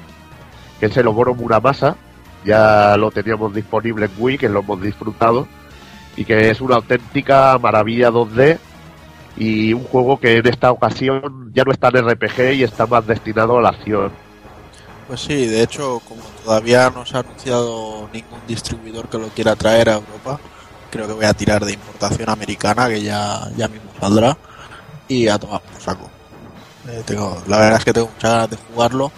[0.80, 1.96] que es el Oboro Muramasa.
[2.44, 5.48] Ya lo teníamos disponible en Wii, que lo hemos disfrutado,
[6.16, 8.58] y que es una auténtica maravilla 2D
[9.36, 13.06] y un juego que en esta ocasión ya no está en RPG y está más
[13.06, 14.12] destinado a la acción.
[15.08, 19.54] Pues sí, de hecho, como todavía no se ha anunciado ningún distribuidor que lo quiera
[19.56, 20.40] traer a Europa,
[20.94, 24.36] creo que voy a tirar de importación americana, que ya, ya mismo saldrá,
[25.08, 26.08] y a tomar por saco.
[26.88, 29.12] Eh, tengo, la verdad es que tengo muchas ganas de jugarlo.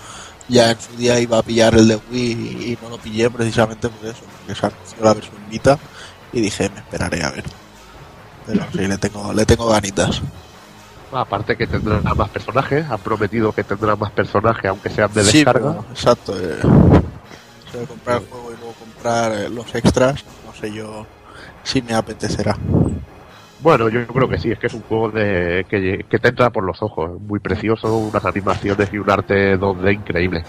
[0.49, 3.89] Ya en su día iba a pillar el de Wii y, no lo pillé precisamente
[3.91, 5.79] por eso, porque se anunció la versión Vita
[6.33, 7.45] y dije, me esperaré a ver.
[8.47, 10.23] Pero sí, le tengo, le tengo ganitas.
[11.13, 15.39] Aparte que tendrá más personajes, han prometido que tendrá más personajes, aunque sean de Sí,
[15.39, 15.73] descarga.
[15.73, 16.39] pero, exacto.
[16.39, 21.07] Eh, de comprar el juego y luego comprar eh, los extras, no sé yo
[21.67, 22.57] si me apetecerá.
[23.61, 26.51] Bueno, yo creo que sí, es que es un juego de, que, que te entra
[26.51, 30.45] por los ojos, muy precioso, unas animaciones y un arte 2D increíble.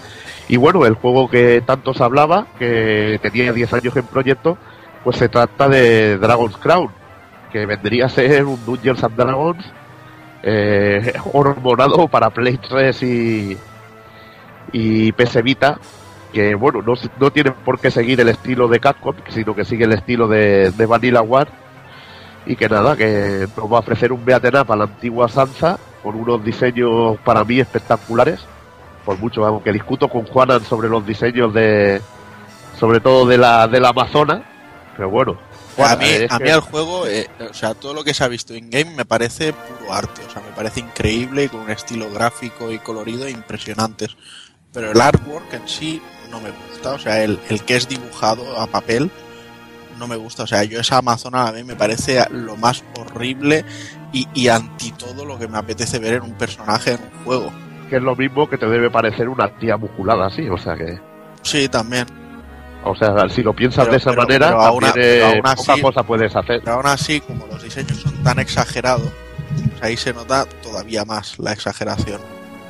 [0.48, 4.56] Y bueno, el juego que tanto se hablaba, que tenía 10 años en proyecto,
[5.02, 6.90] pues se trata de Dragon's Crown,
[7.50, 9.72] que vendría a ser un Dungeons and Dragons
[10.44, 13.58] eh, hormonado para Play 3 y,
[14.70, 15.80] y PS Vita,
[16.32, 19.84] que bueno, no, no tienen por qué seguir el estilo de Capcom, sino que sigue
[19.84, 21.48] el estilo de, de Vanilla War
[22.46, 25.78] y que nada, que nos va a ofrecer un beaten up a la antigua Sansa
[26.02, 28.40] con unos diseños para mí espectaculares.
[29.04, 32.00] Por mucho, vamos, que discuto con Juanan sobre los diseños de,
[32.78, 34.42] sobre todo de la, de la Amazona,
[34.96, 35.38] pero bueno.
[35.78, 38.22] a mí, es a que- mí el juego, eh, o sea, todo lo que se
[38.24, 41.70] ha visto in-game me parece puro arte, o sea, me parece increíble y con un
[41.70, 44.14] estilo gráfico y colorido impresionantes.
[44.72, 48.58] Pero el artwork en sí no me gusta, o sea, el, el que es dibujado
[48.60, 49.10] a papel
[49.98, 53.64] no me gusta, o sea, yo esa Amazona a mí me parece lo más horrible
[54.12, 57.52] y, y anti todo lo que me apetece ver en un personaje en un juego.
[57.90, 61.00] que es lo mismo que te debe parecer una tía musculada así, o sea que,
[61.42, 62.06] Sí, también.
[62.84, 65.72] o sea, si lo piensas Pero- de esa pero- manera, pero aún también, aún poca
[65.72, 66.60] así- cosa puedes hacer.
[66.62, 69.10] Pero aún así, como los diseños son tan exagerados,
[69.70, 72.20] pues ahí se nota todavía más la exageración.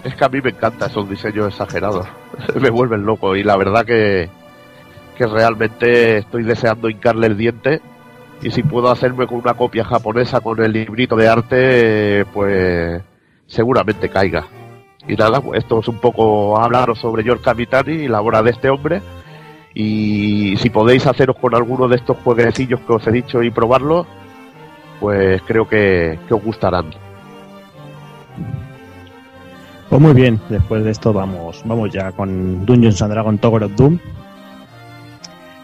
[0.04, 2.06] Es que a mí me encantan esos diseños exagerados,
[2.60, 4.28] me vuelven loco y la verdad que,
[5.16, 7.80] que realmente estoy deseando hincarle el diente
[8.40, 13.02] y si puedo hacerme con una copia japonesa con el librito de arte, pues
[13.46, 14.46] seguramente caiga.
[15.08, 18.50] Y nada, pues esto es un poco hablaros sobre George Capitani y la obra de
[18.50, 19.02] este hombre.
[19.74, 24.06] Y si podéis haceros con alguno de estos jueguecillos que os he dicho y probarlos,
[25.00, 26.90] pues creo que, que os gustarán.
[29.88, 33.74] Pues muy bien, después de esto vamos, vamos ya con Dungeons and Dragons Tower of
[33.74, 33.98] Doom.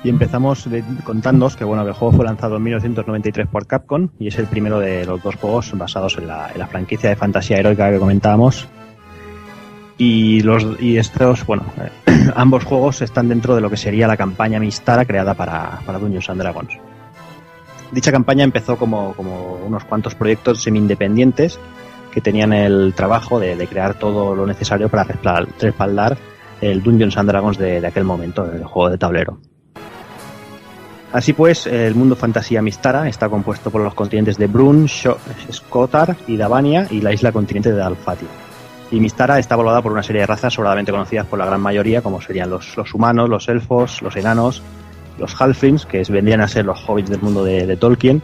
[0.02, 0.66] Y empezamos
[1.04, 4.78] contándoos que bueno, el juego fue lanzado en 1993 por Capcom y es el primero
[4.78, 8.66] de los dos juegos basados en la, franquicia de fantasía heroica que comentábamos.
[9.98, 11.64] Y los y estos, bueno,
[12.34, 16.30] ambos juegos están dentro de lo que sería la campaña Mistara creada para, para Dungeons
[16.30, 16.78] and Dragons.
[17.92, 21.60] Dicha campaña empezó como, como unos cuantos proyectos semi-independientes
[22.14, 26.16] que tenían el trabajo de, crear todo lo necesario para respal- respaldar
[26.60, 29.38] el Dungeons and Dragons de, de aquel momento, el juego de tablero.
[31.12, 36.36] Así pues, el mundo fantasía Mistara está compuesto por los continentes de Brun, Skotar y
[36.36, 38.26] Davania y la isla continente de Alfati.
[38.92, 42.00] Y Mistara está poblada por una serie de razas sobradamente conocidas por la gran mayoría,
[42.00, 44.62] como serían los, humanos, los elfos, los enanos,
[45.18, 48.22] los halflings, que vendrían a ser los hobbits del mundo de Tolkien,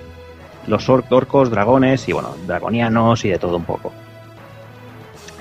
[0.67, 3.93] los or- orcos, dragones y bueno, dragonianos y de todo un poco.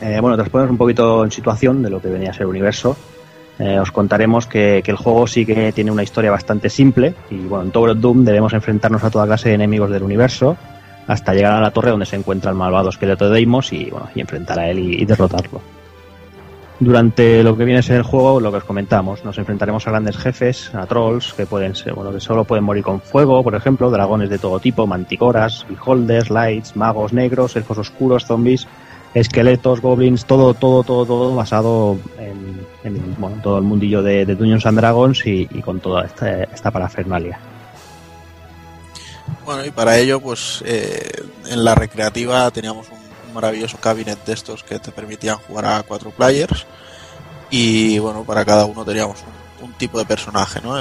[0.02, 2.50] Eh, bueno, tras ponernos un poquito en situación de lo que venía a ser el
[2.50, 2.96] universo,
[3.60, 7.66] eh, os contaremos que, el juego sí que tiene una historia bastante simple y bueno,
[7.66, 10.56] en Tower of Doom debemos enfrentarnos a toda clase de enemigos del universo
[11.08, 14.08] hasta llegar a la torre donde se encuentra el malvado esqueleto de Deimos y, bueno,
[14.16, 15.60] y enfrentar a él y derrotarlo.
[16.80, 19.92] Durante lo que viene a ser el juego, lo que os comentamos, nos enfrentaremos a
[19.92, 23.54] grandes jefes, a trolls que pueden ser, bueno, que solo pueden morir con fuego, por
[23.54, 28.66] ejemplo, dragones de todo tipo, manticoras, beholders, lights, magos negros, elfos oscuros, zombies,
[29.14, 34.36] esqueletos, goblins, todo, todo, todo, todo basado en, en, bueno, todo el mundillo de, de
[34.36, 37.40] Dungeons and Dragons y, y con toda esta, esta parafernalia.
[39.44, 41.12] Bueno, y para ello, pues eh,
[41.50, 43.00] en la recreativa teníamos un,
[43.34, 46.66] maravilloso cabinet de estos que te permitían jugar a cuatro players.
[47.50, 49.20] Y bueno, para cada uno teníamos
[49.62, 50.76] un, tipo de personaje, ¿no?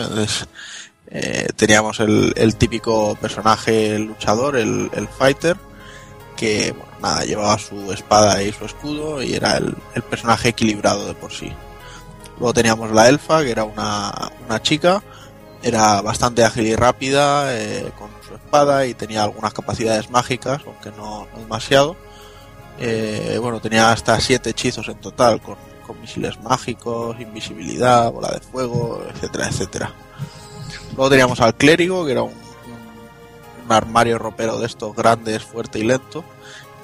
[1.11, 5.57] Eh, teníamos el, típico personaje luchador, el, fighter,
[6.37, 9.75] que nada, llevaba su espada y su escudo y era el,
[10.11, 11.51] personaje equilibrado de por sí.
[12.39, 14.13] Luego teníamos la elfa, que era una,
[14.47, 15.03] una chica,
[15.63, 20.91] era bastante ágil y rápida, eh, con su espada y tenía algunas capacidades mágicas, aunque
[20.97, 21.97] no demasiado.
[22.81, 25.57] Eh, bueno, tenía hasta siete hechizos en total, con,
[26.03, 29.93] misiles mágicos, invisibilidad, bola de fuego, etcétera, etcétera.
[30.95, 32.35] Luego teníamos al clérigo, que era un,
[33.71, 36.25] armario ropero de estos grandes, fuerte y lento.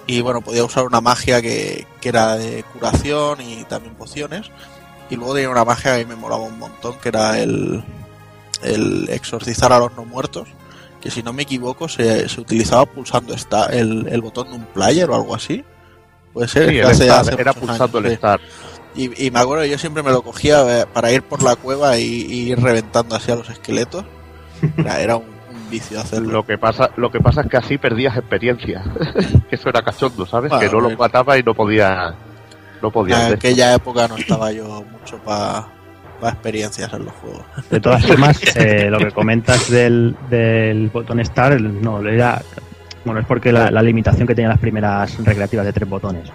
[0.06, 4.50] Y bueno, podía usar una magia que, que era de curación y también pociones.
[5.10, 7.84] Y luego tenía una magia que me molaba un montón, que era el,
[8.62, 10.48] el exorcizar a los no muertos,
[11.00, 14.64] que si no me equivoco se, se utilizaba pulsando esta, el, el botón de un
[14.66, 15.64] player o algo así.
[16.34, 18.14] Puede ser, Sí, que el hace- Star, hace era pulsando años, el sí.
[18.14, 18.40] Star.
[18.96, 21.96] Y, y me acuerdo, yo siempre me lo cogía eh, para ir por la cueva
[21.98, 24.04] y, y ir reventando así a los esqueletos.
[24.76, 26.30] Era, era un, un vicio hacerlo.
[26.30, 28.84] Lo que pasa, lo que pasa es que así perdías experiencia.
[29.48, 30.50] que eso era cachondo, ¿sabes?
[30.50, 32.14] Bueno, que no los mataba y no podía,
[32.82, 33.16] no podía.
[33.16, 33.36] En hacer.
[33.36, 35.66] aquella época no estaba yo mucho para
[36.22, 37.42] experiencias en los juegos.
[37.70, 42.40] De todas formas, eh, lo que comentas del, del botón Star, no, era.
[43.04, 46.30] Bueno, es porque la, la limitación que tenían las primeras recreativas de tres botones.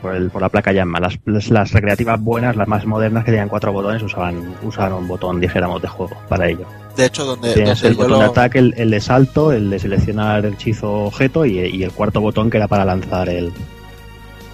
[0.00, 0.98] Por, el, por la placa llama.
[0.98, 5.82] Las, recreativas buenas, las más modernas que tenían cuatro botones, usaban, usaban un botón, dijéramos,
[5.82, 6.64] de juego para ello.
[6.96, 10.46] De hecho, donde, Tenías el botón de ataque, el, el de salto, el de seleccionar
[10.46, 13.52] el hechizo objeto y, y el cuarto botón que era para lanzar el,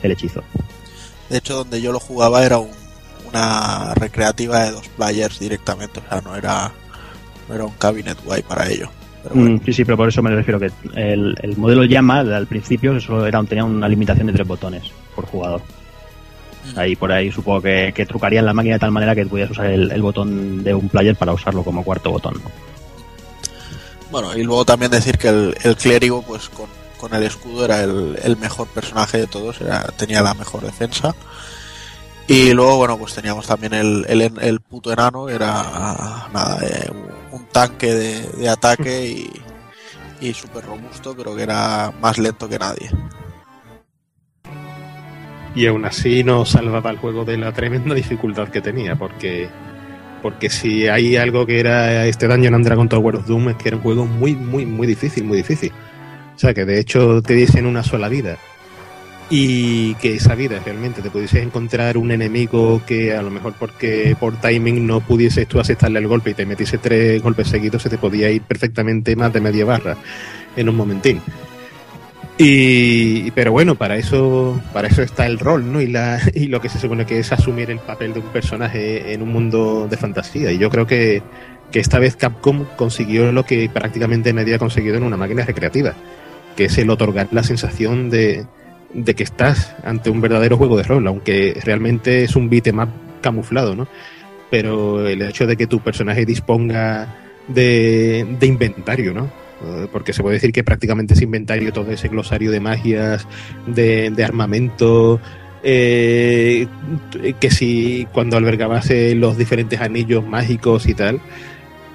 [0.03, 0.43] el hechizo.
[1.31, 2.71] de hecho, donde yo lo jugaba era un,
[3.29, 6.73] una recreativa de dos players directamente, o sea, no era,
[7.49, 8.91] no era un cabinet guay para ello.
[9.33, 9.55] Bueno.
[9.55, 13.01] Mm, sí, sí, pero por eso me refiero que el, el modelo llama al principio
[13.01, 15.63] solo era, tenía una limitación de tres botones por jugador.
[16.75, 19.67] Ahí por ahí supongo que, que trucarían la máquina de tal manera que pudieras usar
[19.67, 22.35] el, el botón de un player para usarlo como cuarto botón.
[24.11, 26.67] Bueno, y luego también decir que el, el clérigo, pues con,
[26.99, 31.15] con el escudo era el, el mejor personaje de todos, era, tenía la mejor defensa.
[32.29, 36.91] Y luego, bueno, pues teníamos también el, el, el puto enano, era nada, eh,
[37.57, 39.31] tanque de, ataque y,
[40.21, 42.91] y súper robusto, pero que era más lento que nadie.
[45.55, 49.49] Y aún así no salvaba el juego de la tremenda dificultad que tenía, porque
[50.21, 53.69] porque si hay algo que era este Dungeon and Dragon Tower of Doom es que
[53.69, 55.73] era un juego muy, muy, muy difícil, muy difícil.
[56.35, 58.37] O sea, que de hecho te dicen una sola vida.
[59.29, 64.17] Y que esa vida realmente te pudieses encontrar un enemigo que a lo mejor porque
[64.21, 67.91] por timing no pudieses tú aceptarle el golpe y te metiese tres golpes seguidos, se
[67.91, 69.97] te podía ir perfectamente más de media barra
[70.57, 71.21] en un momentín.
[72.39, 75.81] Y, pero bueno, para eso, para eso está el rol, ¿no?
[75.81, 79.13] Y, la, y lo que se supone que es asumir el papel de un personaje
[79.13, 80.53] en un mundo de fantasía.
[80.53, 81.23] Y yo creo que,
[81.73, 85.95] que esta vez Capcom consiguió lo que prácticamente nadie ha conseguido en una máquina recreativa,
[86.57, 88.47] que es el otorgar la sensación de,
[88.93, 92.89] de que estás ante un verdadero juego de rol, aunque realmente es un beat'em up
[93.21, 93.89] camuflado, ¿no?
[94.51, 97.17] Pero el hecho de que tu personaje disponga
[97.49, 99.31] de, de inventario, ¿no?
[99.65, 103.27] Eh, porque se puede decir que prácticamente ese inventario, todo ese glosario de magias,
[103.67, 105.21] de, de armamento,
[105.63, 106.67] eh,
[107.41, 111.21] que si cuando albergabas eh, los diferentes anillos mágicos y tal,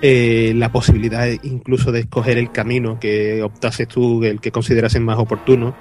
[0.02, 5.76] la posibilidad incluso de escoger el camino que optases tú, el que considerases más oportuno,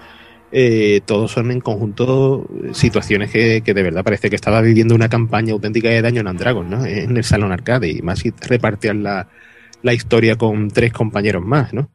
[0.53, 5.09] eh, todos son en conjunto situaciones que, que, de verdad parece que estaba viviendo una
[5.09, 6.85] campaña auténtica de Daño en Dragon, ¿no?
[6.85, 9.29] En el salón arcade y más si repartían la,
[9.83, 11.91] la historia con tres compañeros más, ¿no?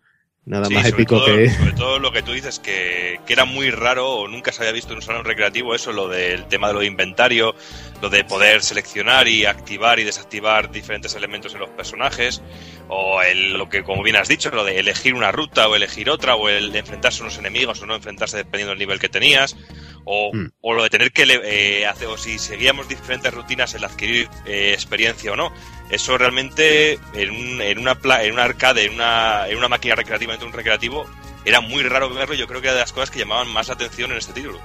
[0.46, 3.46] Nada Sí, más épico todo, que sobre todo lo que tú dices, que, que era
[3.46, 6.68] muy raro o nunca se había visto en un salón recreativo eso, lo del tema
[6.68, 7.56] de lo de inventario,
[8.00, 12.44] lo de poder seleccionar y activar y desactivar diferentes elementos en los personajes,
[12.88, 16.10] o el, lo que, como bien has dicho, lo de elegir una ruta o elegir
[16.10, 19.10] otra, o el de enfrentarse a unos enemigos o no enfrentarse dependiendo del nivel que
[19.10, 19.56] tenías,
[20.04, 20.52] o, Mm.
[20.62, 24.72] o lo de tener que eh, hacer, o si seguíamos diferentes rutinas, el adquirir eh,
[24.74, 25.52] experiencia o no.
[25.90, 29.96] Eso realmente en, un, en, una, pla- en una arcade, en una, en una máquina
[29.96, 31.06] recreativa, en un recreativo,
[31.44, 32.36] era muy raro verlo.
[32.36, 34.60] Yo creo que era de las cosas que llamaban más la atención en este título.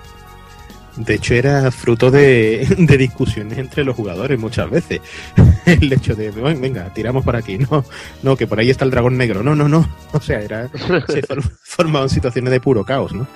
[1.04, 5.00] De hecho era fruto de, de discusiones entre los jugadores muchas veces.
[5.66, 7.84] El hecho de, "Ven, venga, tiramos por aquí, no,
[8.22, 9.86] no, que por ahí está el dragón negro, no, no, no.
[10.12, 10.68] O sea, era,
[11.08, 13.26] se for- formaban situaciones de puro caos, ¿no?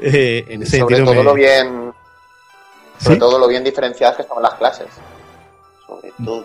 [0.00, 1.92] Eh, en ese sobre sentido todo me- lo bien
[2.98, 3.18] sobre ¿Sí?
[3.20, 4.86] todo lo bien diferenciadas que estaban las clases
[5.86, 6.24] sobre Mm.
[6.24, 6.44] todo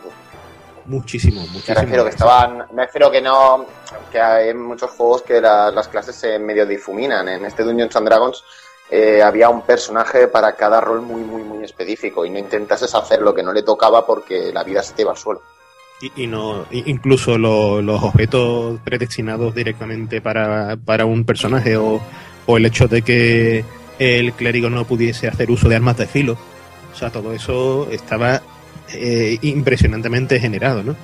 [0.85, 1.79] muchísimo, me muchísimo.
[1.81, 3.65] refiero que estaban me refiero que no
[4.11, 8.07] que hay muchos juegos que la- las clases se medio difuminan en este Dungeons and
[8.07, 8.43] Dragons
[8.91, 13.21] eh, había un personaje para cada rol muy muy muy específico y no intentases hacer
[13.21, 15.41] lo que no le tocaba porque la vida se te iba al suelo
[16.15, 21.99] Y, no, incluso lo- los objetos predestinados directamente para, para un personaje o,
[22.45, 23.65] o el hecho de que
[23.97, 26.37] el clérigo no pudiese hacer uso de armas de filo.
[26.93, 28.41] O sea, todo eso estaba
[28.93, 30.95] eh, impresionantemente generado, ¿no?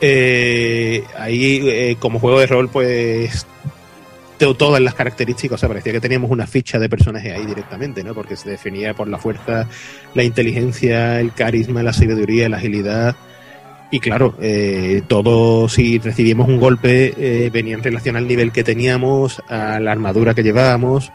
[0.00, 3.46] Eh, ahí, eh, como juego de rol, pues
[4.38, 8.14] todas las características, o sea, parecía que teníamos una ficha de personaje ahí directamente, ¿no?
[8.14, 9.68] Porque se definía por la fuerza,
[10.14, 13.16] la inteligencia, el carisma, la sabiduría, la agilidad.
[13.90, 18.62] Y claro, eh, todo, si recibíamos un golpe, eh, venía en relación al nivel que
[18.62, 21.10] teníamos, a la armadura que llevábamos.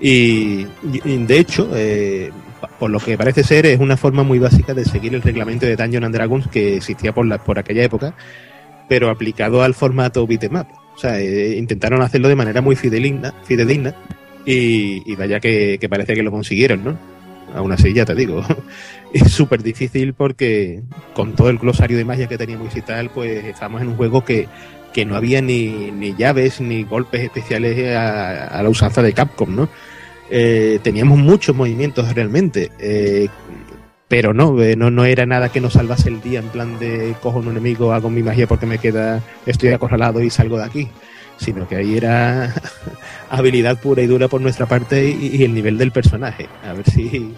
[0.00, 2.30] Y, de hecho, eh,
[2.78, 5.76] por lo que parece ser, es una forma muy básica de seguir el reglamento de
[5.76, 8.14] Dungeons and Dragons que existía por, la, por aquella época,
[8.88, 10.81] pero aplicado al formato beat'em up.
[10.94, 13.94] O sea, eh, intentaron hacerlo de manera muy fideligna, fidedigna
[14.44, 16.98] y, vaya que, parece que lo consiguieron, ¿no?
[17.54, 18.42] Aún así, ya te digo,
[19.12, 20.82] es súper difícil porque
[21.14, 24.24] con todo el glosario de magia que teníamos y tal, pues estamos en un juego
[24.24, 24.48] que,
[24.92, 29.54] que no había ni, ni llaves ni golpes especiales a, a la usanza de Capcom,
[29.54, 29.68] ¿no?
[30.34, 33.28] Eh, teníamos muchos movimientos realmente, eh,
[34.12, 37.16] pero no, eh, no, no era nada que nos salvase el día en plan de
[37.22, 40.88] cojo un enemigo, hago mi magia porque me queda, estoy acorralado y salgo de aquí,
[41.38, 42.52] sino que ahí era
[43.30, 46.84] habilidad pura y dura por nuestra parte y, y el nivel del personaje, a ver
[46.90, 47.32] si,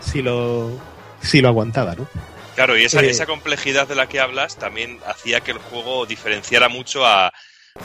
[0.00, 0.72] si lo,
[1.20, 2.08] si lo aguantaba, ¿no?
[2.56, 3.10] Claro, y esa, Eh.
[3.10, 7.32] esa complejidad de la que hablas también hacía que el juego diferenciara mucho a,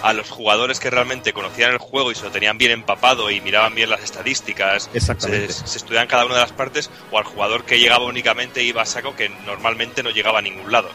[0.02, 3.42] a los jugadores que realmente conocían el juego y se lo tenían bien empapado y
[3.42, 5.54] miraban bien las estadísticas, se, Exactamente.
[5.54, 8.86] se estudiaban cada una de las partes, o al jugador que llegaba únicamente iba a
[8.86, 10.90] saco que normalmente no llegaba a ningún lado.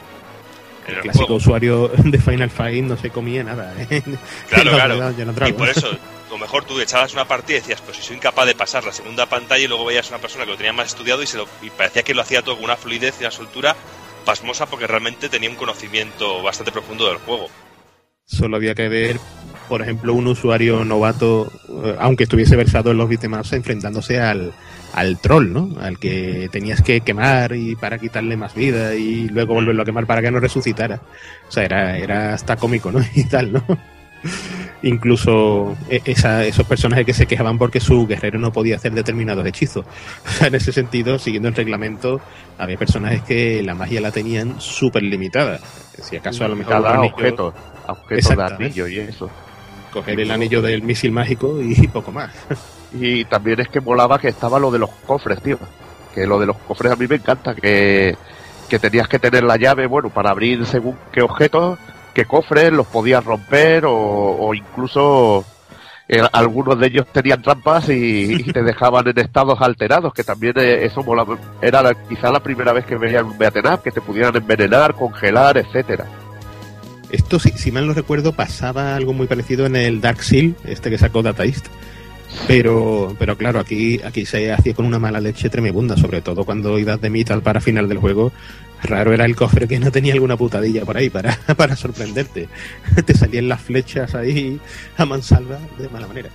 [0.86, 1.34] El el clásico juego.
[1.36, 3.74] usuario de Final Fight no se comía nada.
[3.90, 4.02] ¿eh?
[4.48, 4.96] Claro, No, claro.
[4.96, 7.80] no, yo no Y por eso, a lo mejor tú echabas una partida y decías,
[7.80, 10.52] pues si soy incapaz de pasar la segunda pantalla y luego veías una persona que
[10.52, 12.76] lo tenía más estudiado y, se lo, y parecía que lo hacía todo con una
[12.76, 13.74] fluidez y una soltura
[14.24, 17.48] pasmosa porque realmente tenía un conocimiento bastante profundo del juego.
[18.26, 19.18] Solo había que ver,
[19.68, 21.50] por ejemplo, un usuario novato,
[21.84, 24.52] eh, aunque estuviese versado en los beatemaps, enfrentándose al,
[24.92, 25.70] al troll, ¿no?
[25.80, 30.06] Al que tenías que quemar y para quitarle más vida y luego volverlo a quemar
[30.06, 31.00] para que no resucitara.
[31.48, 33.00] O sea, era, era hasta cómico, ¿no?
[33.14, 33.62] Y tal, ¿no?
[34.86, 39.44] Incluso e- esa- esos personajes que se quejaban porque su guerrero no podía hacer determinados
[39.46, 39.84] hechizos.
[40.40, 42.20] En ese sentido, siguiendo el reglamento,
[42.56, 45.58] había personajes que la magia la tenían súper limitada.
[46.02, 47.54] Si acaso a lo mejor anillo- objetos
[48.08, 48.16] de
[48.64, 49.28] anillo y eso.
[49.92, 52.30] coger el anillo del misil mágico y poco más.
[52.92, 55.58] Y también es que molaba que estaba lo de los cofres, tío.
[56.14, 58.16] Que lo de los cofres a mí me encanta, que,
[58.68, 61.78] que tenías que tener la llave, bueno, para abrir según qué objetos,
[62.16, 65.44] qué cofres, los podías romper o, o incluso
[66.08, 70.54] eh, algunos de ellos tenían trampas y, y te dejaban en estados alterados, que también
[70.56, 71.36] eh, eso molaba.
[71.60, 74.94] Era la- quizá la primera vez que veían un beaten up, que te pudieran envenenar,
[74.94, 76.06] congelar, etcétera.
[77.10, 80.88] Esto, si, si mal no recuerdo, pasaba algo muy parecido en el Dark Seal, este
[80.88, 81.66] que sacó Data East.
[82.48, 86.78] Pero, pero claro, aquí, aquí se hacía con una mala leche tremenda, sobre todo cuando
[86.78, 88.32] ibas de mitad para final del juego.
[88.82, 92.48] Raro era el cofre que no tenía alguna putadilla por ahí para, para sorprenderte.
[93.04, 94.60] Te salían las flechas ahí
[94.96, 96.28] a mansalva de mala manera.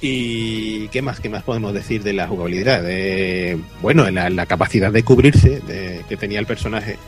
[0.00, 2.82] ¿Y qué más, qué más podemos decir de la jugabilidad?
[2.86, 6.98] Eh, bueno, la, la capacidad de cubrirse de- que tenía el personaje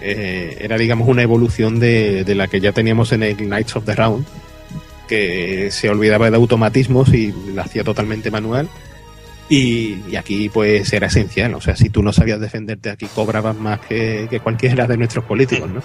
[0.00, 3.84] eh, era, digamos, una evolución de, de la que ya teníamos en el Knights of
[3.84, 4.26] the Round,
[5.06, 8.68] que se olvidaba de automatismos y la hacía totalmente manual.
[9.50, 11.52] Y, y aquí, pues, era esencial.
[11.54, 15.24] O sea, si tú no sabías defenderte aquí, cobrabas más que, que cualquiera de nuestros
[15.24, 15.82] políticos, ¿no?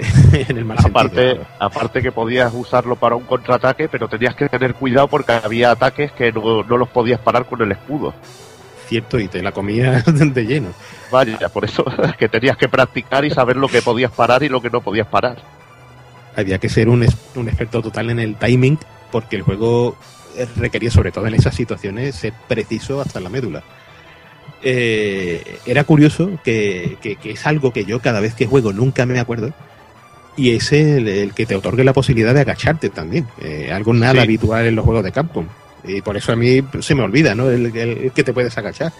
[0.32, 1.46] en el mal Aparte, sentido.
[1.58, 6.10] aparte que podías usarlo para un contraataque, pero tenías que tener cuidado porque había ataques
[6.12, 8.12] que no, no los podías parar con el escudo.
[8.88, 10.70] Cierto, y te la comías de lleno.
[11.12, 11.84] Vaya, por eso
[12.18, 15.06] que tenías que practicar y saber lo que podías parar y lo que no podías
[15.06, 15.36] parar.
[16.34, 18.78] había que ser un, un experto total en el timing,
[19.12, 19.96] porque el juego
[20.56, 23.62] requería, sobre todo en esas situaciones, ser preciso hasta la médula.
[24.62, 29.06] Eh, era curioso que, que- que es algo que yo cada vez que juego nunca
[29.06, 29.52] me acuerdo,
[30.36, 34.14] y es el, el que te otorgue la posibilidad de agacharte también, eh, algo nada
[34.14, 34.18] Sí.
[34.20, 35.46] habitual en los juegos de Capcom.
[35.82, 37.50] Y por eso a mí se me olvida, ¿no?
[37.50, 38.92] El, el- el que te puedes agachar.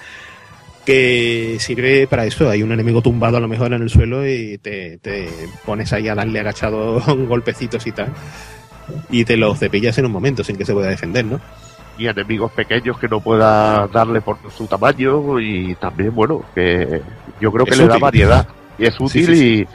[0.86, 2.48] Que sirve para eso.
[2.48, 5.28] Hay un enemigo tumbado a lo mejor en el suelo y te, te
[5.66, 8.08] pones ahí a darle agachado golpecitos y tal.
[9.10, 11.40] Y te lo cepillas en un momento sin que se pueda defender, ¿no?
[11.98, 17.02] Y enemigos pequeños que no puedas darle por su tamaño y también, bueno, que
[17.40, 18.46] yo creo que Es le da variedad
[18.78, 19.66] y es útil Sí, sí,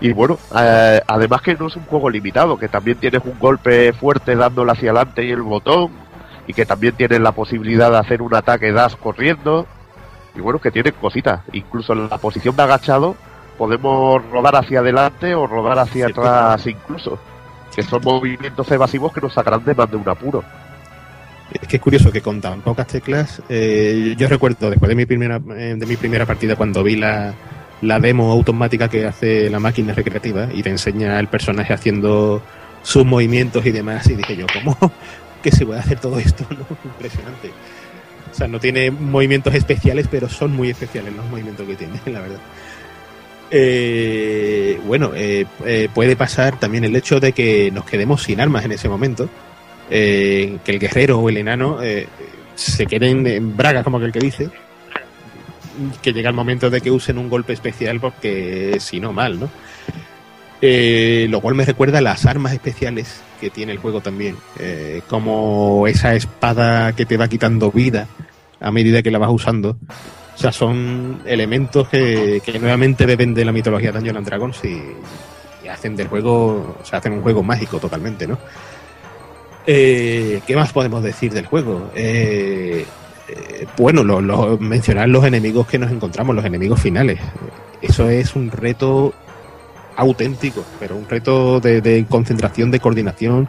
[0.00, 3.38] y, y bueno, eh, además que no es un juego limitado, que también tienes un
[3.38, 5.90] golpe fuerte dándole hacia adelante y el botón
[6.46, 9.66] y que también tienes la posibilidad de hacer un ataque dash corriendo
[10.36, 13.16] y bueno, que tiene cositas, incluso en la posición de agachado
[13.56, 17.18] podemos rodar hacia adelante o rodar hacia atrás incluso,
[17.74, 20.44] que son movimientos evasivos que nos sacarán de más de un apuro.
[21.52, 25.06] Es que es curioso que con tan pocas teclas, eh, yo recuerdo después de mi
[25.06, 27.34] primera eh, de mi primera partida cuando vi la,
[27.82, 32.42] la demo automática que hace la máquina recreativa y te enseña el personaje haciendo
[32.82, 34.92] sus movimientos y demás y dije yo, ¿cómo
[35.42, 36.44] que se puede hacer todo esto?
[36.50, 36.66] ¿no?
[36.84, 37.50] Impresionante.
[38.30, 42.20] O sea, no tiene movimientos especiales, pero son muy especiales los movimientos que tiene, la
[42.20, 42.40] verdad.
[43.56, 48.64] Eh, bueno, eh, eh, puede pasar también el hecho de que nos quedemos sin armas
[48.64, 49.28] en ese momento
[49.88, 51.78] eh, que el guerrero o el enano
[52.56, 54.50] se queden en braga, como que el que dice,
[56.02, 59.48] que llega el momento de que usen un golpe especial porque si no, mal, ¿no?
[60.60, 64.36] Eh, lo cual me recuerda a las armas especiales que tiene el juego también,
[65.06, 68.08] como esa espada que te va quitando vida
[68.58, 69.76] a medida que la vas usando.
[70.34, 74.64] O sea, son elementos que, que nuevamente beben de la mitología de Dungeons and Dragons
[74.64, 74.82] y,
[75.68, 78.38] hacen del juego, o sea, hacen un juego mágico totalmente, ¿no?
[79.66, 81.90] Eh, ¿Qué más podemos decir del juego?
[81.94, 82.84] Eh,
[83.28, 87.18] eh, bueno, lo- mencionar los enemigos que nos encontramos, los enemigos finales.
[87.80, 89.14] Eso es un reto
[89.96, 93.48] auténtico, pero un reto de concentración, de coordinación.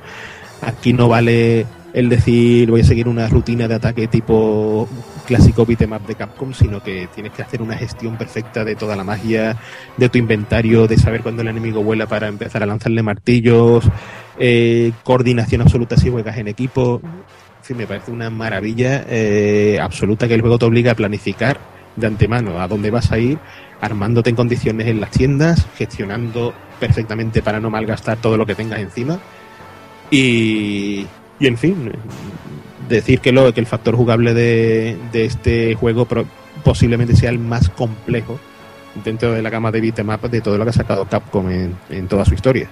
[0.61, 4.87] Aquí no vale el decir voy a seguir una rutina de ataque tipo
[5.25, 9.03] clásico beatmap de Capcom, sino que tienes que hacer una gestión perfecta de toda la
[9.03, 9.57] magia,
[9.97, 13.83] de tu inventario, de saber cuándo el enemigo vuela para empezar a lanzarle martillos,
[14.39, 17.01] eh, coordinación absoluta si juegas en equipo.
[17.03, 21.59] En fin, me parece una maravilla eh, absoluta que el juego te obliga a planificar
[21.95, 23.39] de antemano a dónde vas a ir,
[23.81, 28.79] armándote en condiciones en las tiendas, gestionando perfectamente para no malgastar todo lo que tengas
[28.79, 29.19] encima.
[30.11, 31.07] Y,
[31.39, 31.91] y en fin,
[32.89, 36.25] decir que, lo, que el factor jugable de, de este juego pro-
[36.63, 38.39] posiblemente sea el más complejo
[39.03, 42.07] dentro de la gama de beatmap de todo lo que ha sacado Capcom en, en
[42.07, 42.67] toda su historia.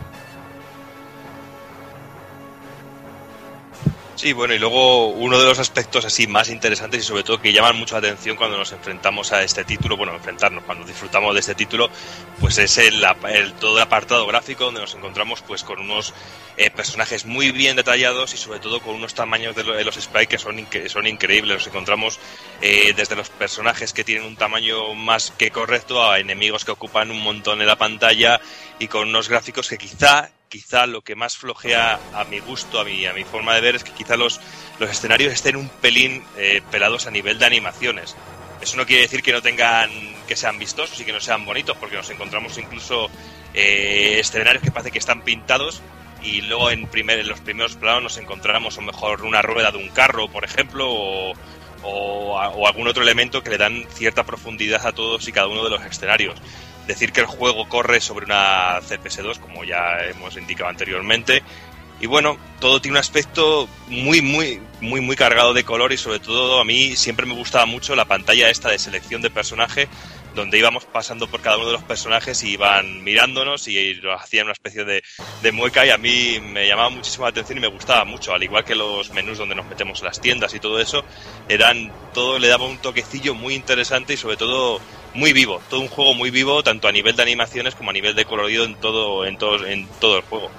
[4.15, 7.51] Sí, bueno, y luego uno de los aspectos así más interesantes y sobre todo que
[7.51, 11.39] llaman mucho la atención cuando nos enfrentamos a este título, bueno, enfrentarnos, cuando disfrutamos de
[11.39, 11.89] este título,
[12.39, 16.13] pues es el, el- todo el apartado gráfico donde nos encontramos pues con unos
[16.57, 19.95] eh, personajes muy bien detallados y sobre todo con unos tamaños de, lo- de los
[19.95, 21.57] sprites que son, son increíbles.
[21.57, 22.19] Nos encontramos
[22.61, 27.09] eh, desde los personajes que tienen un tamaño más que correcto a enemigos que ocupan
[27.09, 28.39] un montón de la pantalla
[28.77, 32.83] y con unos gráficos que quizá quizá lo que más flojea a mi gusto, a
[32.85, 34.39] mi, a mi forma de ver, es que quizá los,
[34.79, 38.15] los escenarios estén un pelín eh, pelados a nivel de animaciones.
[38.61, 39.89] Eso no quiere decir que no tengan,
[40.27, 43.09] que sean vistosos y que no sean bonitos, porque nos encontramos incluso
[43.55, 45.81] eh, escenarios que parece que están pintados
[46.21, 49.79] y luego en, primer, en los primeros planos nos encontramos lo mejor una rueda de
[49.79, 51.33] un carro, por ejemplo, o,
[51.81, 55.47] o, a- o algún otro elemento que le dan cierta profundidad a todos y cada
[55.47, 56.39] uno de los escenarios.
[56.87, 61.43] Decir que el juego corre sobre una CPS2, como ya hemos indicado anteriormente,
[62.03, 66.19] y bueno, todo tiene un aspecto muy, muy, muy, muy cargado de color y sobre
[66.19, 69.87] todo a mí siempre me gustaba mucho la pantalla esta de selección de personaje
[70.35, 74.47] donde íbamos pasando por cada uno de los personajes y iban mirándonos y nos hacían
[74.47, 75.03] una especie de,
[75.41, 78.43] de mueca y a mí me llamaba muchísimo la atención y me gustaba mucho, al
[78.43, 81.05] igual que los menús donde nos metemos en las tiendas y todo eso,
[81.47, 84.81] eran todo le daba un toquecillo muy interesante y sobre todo
[85.13, 88.15] muy vivo, todo un juego muy vivo tanto a nivel de animaciones como a nivel
[88.15, 90.49] de colorido en todo en todo en todo el juego.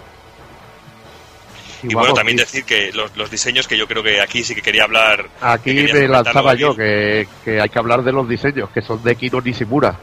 [1.82, 4.54] Y, Y bueno, también decir que los, los diseños que yo creo que aquí sí
[4.54, 5.28] que quería hablar.
[5.40, 9.16] Aquí me lanzaba yo que, que hay que hablar de los diseños, que son de
[9.16, 9.98] Kino Nishimura.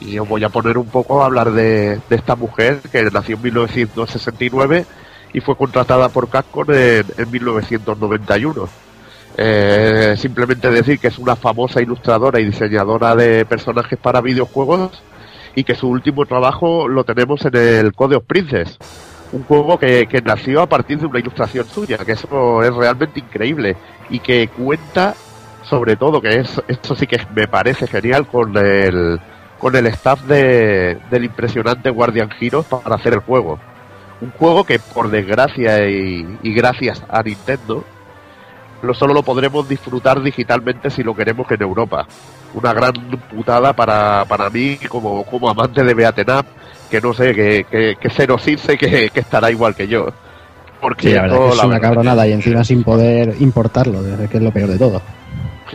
[0.00, 3.36] Y os voy a poner un poco a hablar de, de esta mujer que nació
[3.36, 4.86] en 1969
[5.32, 8.68] y fue contratada por Capcom en, en 1991.
[9.42, 15.02] Eh, simplemente decir que es una famosa ilustradora y diseñadora de personajes para videojuegos
[15.54, 18.76] y que su último trabajo lo tenemos en el Code of Princess,
[19.32, 23.20] un juego que, que nació a partir de una ilustración suya, que eso es realmente
[23.20, 23.76] increíble
[24.10, 25.14] y que cuenta
[25.62, 29.18] sobre todo, que es, esto sí que me parece genial con el,
[29.58, 33.58] con el staff de, del impresionante Guardian Heroes para hacer el juego.
[34.20, 37.84] Un juego que por desgracia y, y gracias a Nintendo,
[38.82, 42.06] lo solo lo podremos disfrutar digitalmente si lo queremos en Europa.
[42.54, 42.92] Una gran
[43.30, 46.46] putada para, para mí como, como amante de Beaten Up,
[46.90, 50.08] que no sé, que, que, que Zero Sirse que, que estará igual que yo.
[50.80, 54.00] Porque Sí, la verdad esto, que es una cabronada y encima sin poder importarlo,
[54.30, 55.02] que es lo peor de todo.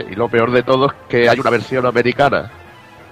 [0.10, 2.52] Y lo peor de todo es que hay una versión americana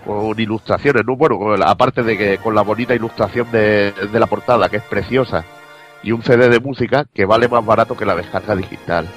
[0.05, 1.15] con ilustraciones, ¿no?
[1.15, 4.77] Bueno, con la- aparte de que con la bonita ilustración de, de la portada, que
[4.77, 5.45] es preciosa,
[6.01, 9.07] y un CD de música que vale más barato que la descarga digital.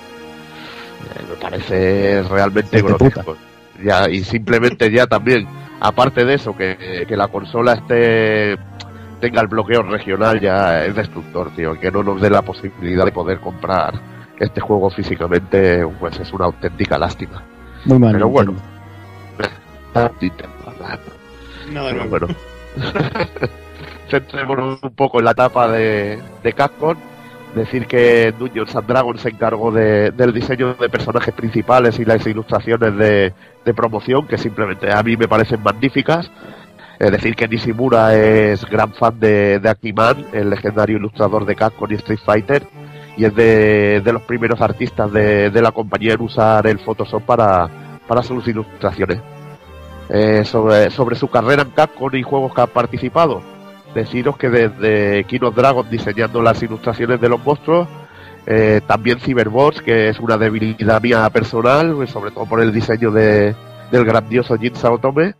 [1.15, 3.37] Eh, me parece realmente grotesco.
[3.83, 5.47] Ya, y simplemente ya también,
[5.81, 8.57] aparte de eso, que, que la consola esté
[9.21, 13.13] tenga el bloqueo regional ya es destructor, tío, que no nos dé la posibilidad de
[13.13, 13.95] poder comprar
[14.39, 17.43] este juego físicamente, pues es una auténtica lástima.
[17.85, 18.13] Muy mal.
[18.13, 18.55] Pero bueno.
[21.73, 22.09] No, nuevo.
[22.09, 22.27] bueno.
[24.11, 26.97] Centrémonos un poco en la etapa de, de Capcom.
[27.57, 32.27] Decir que Dungeons and Dragons se encargó de- del diseño de personajes principales y las
[32.27, 33.33] ilustraciones de,
[33.75, 36.31] promoción, que simplemente a mí me parecen magníficas.
[36.99, 41.91] Es decir, que Nishimura es gran fan de, de Akiman, el legendario ilustrador de Capcom
[41.91, 42.67] y Street Fighter,
[43.17, 47.23] y es de, de los primeros artistas de, de la compañía en usar el Photoshop
[47.23, 47.69] para,
[48.07, 49.19] para sus ilustraciones.
[50.11, 53.41] Eh, sobre, sobre su carrera en Capcom y juegos que ha participado.
[53.97, 57.89] Deciros que desde Kino Dragon diseñando las ilustraciones de los monstruos,
[58.45, 63.11] eh, también Cyberbots, que es una debilidad mía personal, pues, sobre todo por el diseño
[63.11, 63.55] de,
[63.91, 65.35] del grandioso Jin Saotome.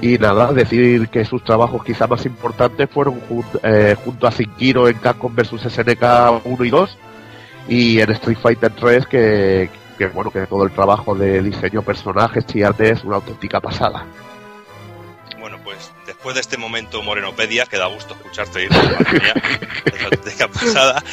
[0.00, 3.20] Y nada, decir que sus trabajos quizá más importantes fueron
[3.64, 6.98] eh, junto a Sinkiro en Capcom vs SNK 1 y 2
[7.68, 12.44] y en Street Fighter 3 que, que bueno que todo el trabajo de diseño personajes
[12.54, 14.06] y arte es una auténtica pasada.
[16.16, 21.04] Después de este momento Morenopedia, que da gusto escucharte ir esa auténtica pasada,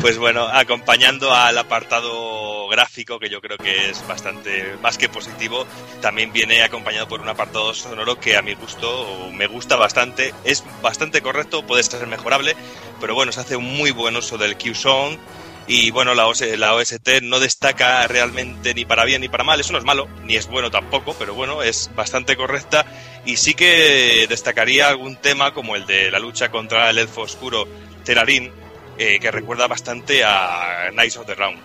[0.00, 5.66] pues bueno, acompañando al apartado gráfico, que yo creo que es bastante más que positivo,
[6.00, 10.32] también viene acompañado por un apartado sonoro que a mi gusto me gusta bastante.
[10.44, 12.54] Es bastante correcto, puede ser mejorable,
[13.00, 15.18] pero bueno, se hace un muy buen uso del Q-Song.
[15.66, 19.58] Y bueno, la, OS, la OST no destaca realmente ni para bien ni para mal,
[19.60, 22.84] eso no es malo, ni es bueno tampoco, pero bueno, es bastante correcta.
[23.24, 27.66] Y sí que destacaría algún tema como el de la lucha contra el elfo oscuro
[28.04, 28.52] Terarin,
[28.98, 31.58] eh, que recuerda bastante a Knights of the Round.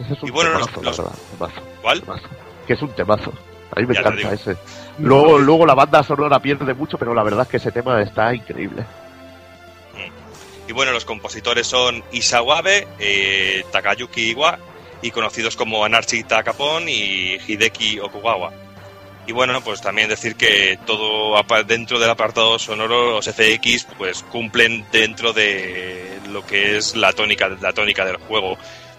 [0.00, 2.00] Ese es un Y bueno, temazo, los- temazo, ¿Cuál?
[2.00, 2.28] temazo.
[2.66, 3.32] Que es un temazo.
[3.76, 4.56] A mí me Ya encanta ese.
[4.98, 8.34] Luego, luego la banda sonora pierde mucho, pero la verdad es que ese tema está
[8.34, 8.84] increíble.
[10.68, 14.58] Y bueno, los compositores son Isawabe, eh, Takayuki Iwa
[15.00, 18.52] y conocidos como Anarchi Takapon y Hideki Okugawa.
[19.26, 24.84] Y bueno, pues también decir que todo dentro del apartado sonoro, los FX, pues cumplen
[24.92, 28.58] dentro de lo que es la tónica, la tónica del juego.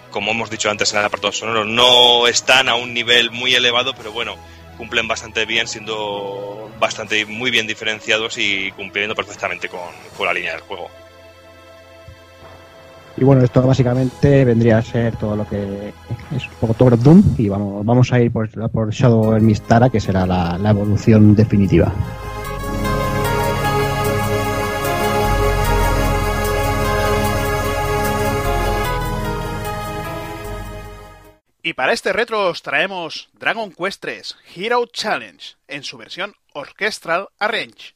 [0.10, 3.94] Como hemos dicho antes en el apartado sonoro, no están a un nivel muy elevado,
[3.94, 4.36] pero bueno,
[4.76, 9.82] cumplen bastante bien, siendo bastante muy bien diferenciados y cumpliendo perfectamente con,
[10.18, 10.90] con la línea del juego.
[13.20, 15.94] Y bueno, esto básicamente vendría a ser todo lo que
[16.34, 20.00] es un poco of Doom y vamos, vamos a ir por, por Shadow Mistara, que
[20.00, 21.92] será la, la evolución definitiva.
[31.62, 37.28] Y para este retro os traemos Dragon Quest 3 Hero Challenge en su versión Orchestral
[37.38, 37.96] Arrange.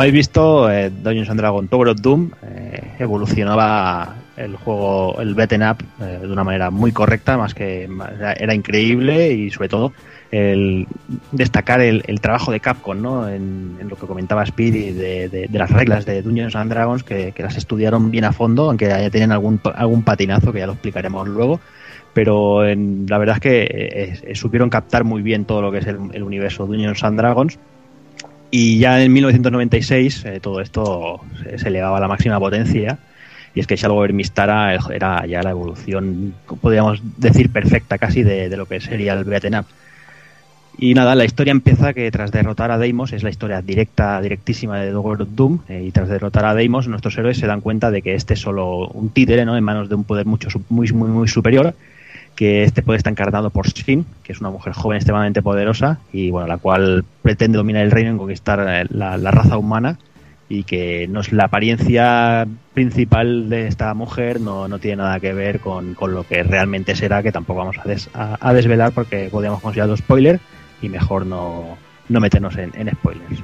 [0.00, 5.34] Como habéis visto, eh, Dungeons and Dragons Tower of Doom eh, evolucionaba el juego, el
[5.34, 7.86] beaten up, eh, de una manera muy correcta, más que
[8.38, 9.92] era, increíble y sobre todo
[10.30, 10.86] el
[11.32, 13.28] destacar el, trabajo de Capcom, ¿no?
[13.28, 17.34] En, lo que comentaba Speedy de, de- de las reglas de Dungeons and Dragons, que,
[17.36, 21.28] las estudiaron bien a fondo, aunque ya tienen algún, algún patinazo que ya lo explicaremos
[21.28, 21.60] luego.
[22.14, 25.98] Pero la verdad es que eh, supieron captar muy bien todo lo que es el,
[26.14, 27.58] el universo Dungeons and Dragons.
[28.50, 31.20] Y ya en 1996 eh, todo esto
[31.56, 32.98] se, elevaba a la máxima potencia.
[33.54, 38.56] Y es que Shadow Mistara era ya la evolución, podríamos decir, perfecta casi de, de
[38.56, 39.66] lo que sería el beaten up.
[40.82, 44.78] Y nada, la historia empieza que tras derrotar a Deimos, es la historia directa, directísima
[44.78, 48.00] de of Doom, eh, y tras derrotar a Deimos, nuestros héroes se dan cuenta de
[48.00, 49.56] que este es solo un títere, ¿no?
[49.58, 51.74] En manos de un poder mucho, muy, muy, muy superior,
[52.40, 56.30] que este poder está encarnado por Shin, que es una mujer joven extremadamente poderosa, y
[56.30, 59.98] bueno, la cual pretende dominar el reino y conquistar eh, la, la raza humana,
[60.48, 65.34] y que no es la apariencia principal de esta mujer no, no tiene nada que
[65.34, 68.92] ver con, con lo que realmente será, que tampoco vamos a, des- a- a desvelar
[68.92, 70.40] porque podríamos considerarlo spoiler
[70.80, 71.76] y mejor no,
[72.08, 73.38] no meternos en, en spoilers.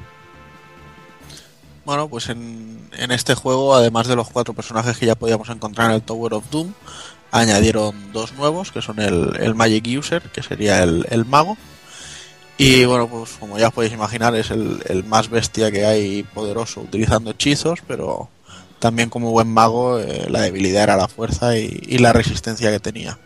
[1.85, 5.91] Bueno, pues en, en este juego, además de los cuatro personajes que ya podíamos encontrar
[5.91, 6.73] en el Tower of Doom,
[7.41, 11.57] añadieron dos nuevos, que son el, el Magic User, que sería el, el mago.
[12.59, 16.81] Y bueno, pues como ya podéis imaginar, es el, el más bestia que hay poderoso
[16.81, 18.31] utilizando hechizos, pero
[18.79, 23.19] también como buen mago, eh, la debilidad era la fuerza y, la resistencia que tenía.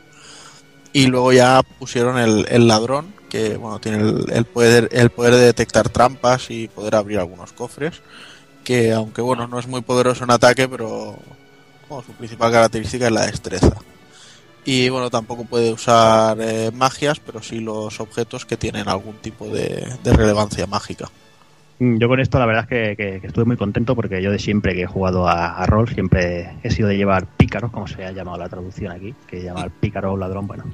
[0.92, 3.98] Y luego ya pusieron el, ladrón, que bueno, tiene
[4.32, 8.02] el poder, el poder de detectar trampas y poder abrir algunos cofres
[8.64, 11.16] que aunque bueno no es muy poderoso en ataque pero
[11.88, 13.72] bueno, su principal característica es la destreza
[14.64, 19.48] y bueno tampoco puede usar eh, magias pero sí los objetos que tienen algún tipo
[19.48, 21.08] de, relevancia mágica.
[21.78, 24.74] Mm, Yo con esto la verdad es que, estuve muy contento porque yo de siempre
[24.74, 28.38] que he jugado a, rol siempre he sido de llevar pícaros, como se ha llamado
[28.38, 30.64] la traducción aquí, que llamar pícaro o ladrón, bueno,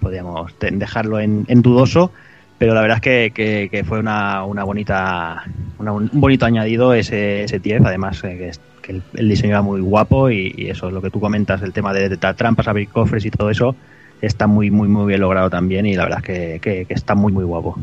[0.00, 2.12] podríamos dejarlo en, en dudoso,
[2.58, 5.44] pero la verdad es que, fue una, bonita,
[5.78, 9.80] una- un bonito añadido ese, ese 10, además eh, que, que el, diseño era muy
[9.80, 13.24] guapo y, y eso es lo que tú comentas, el tema de trampas, abrir cofres
[13.24, 13.74] y todo eso,
[14.20, 17.44] está muy, muy, muy bien logrado también y la verdad es que está muy, muy
[17.44, 17.76] guapo.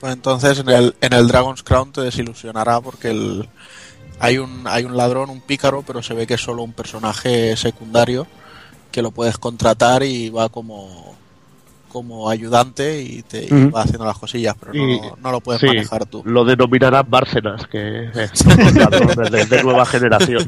[0.00, 3.48] pues entonces en el, en el Dragon's Crown te desilusionará porque el,
[4.20, 7.56] hay un hay un ladrón un pícaro pero se ve que es solo un personaje
[7.56, 8.26] secundario
[8.92, 11.16] que lo puedes contratar y va como
[11.90, 13.70] como ayudante y te y Ujú.
[13.76, 17.04] va haciendo las cosillas pero no, Y- no lo puedes sí, manejar tú Lo denominarán
[17.10, 20.46] Bárcenas, que son ladrones de, de nueva generación.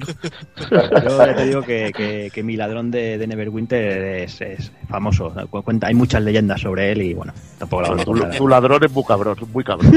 [0.70, 5.32] Yo ya te digo que, que- que mi ladrón de, de Neverwinter es, es famoso.
[5.50, 8.90] Cu- Cuenta, hay muchas leyendas sobre él y bueno, tampoco la Tu, tu ladrón es
[8.92, 9.92] muy cabrón, muy cabrón.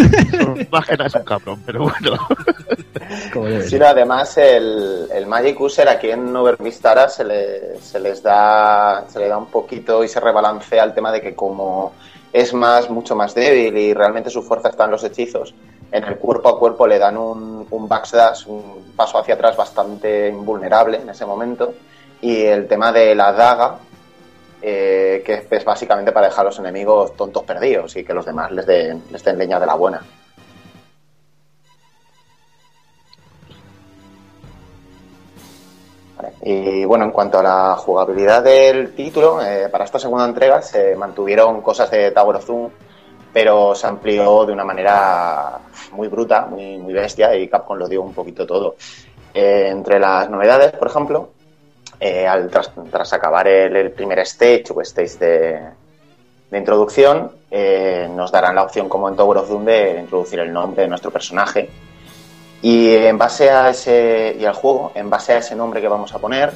[0.72, 2.18] Más que nada es un cabrón, pero bueno.
[3.68, 9.06] Sí, no, además el, el Magic User aquí en Overvistara se, le, se les da
[9.08, 11.94] se le da un poquito y se rebalancea el tema de que como
[12.34, 15.54] es más mucho más débil y realmente su fuerza está en los hechizos,
[15.92, 20.30] en el cuerpo a cuerpo le dan un, un backslash, un paso hacia atrás bastante
[20.30, 21.74] invulnerable en ese momento
[22.22, 23.78] y el tema de la daga
[24.68, 28.52] eh, que es básicamente para dejar a los enemigos tontos perdidos y que los demás
[28.52, 30.02] les den, les den leña de la buena.
[36.48, 40.96] Y bueno, en cuanto a la jugabilidad del título, eh, para esta segunda entrega se
[40.96, 42.70] mantuvieron cosas de Tower of Doom,
[43.34, 45.58] pero se amplió de una manera
[45.93, 48.76] muy bruta, muy, muy bestia, y Capcom lo dio un poquito todo.
[49.34, 51.30] Eh, entre las novedades, por ejemplo,
[52.00, 55.60] eh, al, tras, tras acabar el, el primer stage o stage de,
[56.52, 60.54] de introducción, eh, nos darán la opción, como en Tower of Doom, de introducir el
[60.54, 61.72] nombre de nuestro personaje.
[62.66, 66.11] Y en base a ese, y al juego, en base a ese nombre que vamos
[66.16, 66.51] a poner,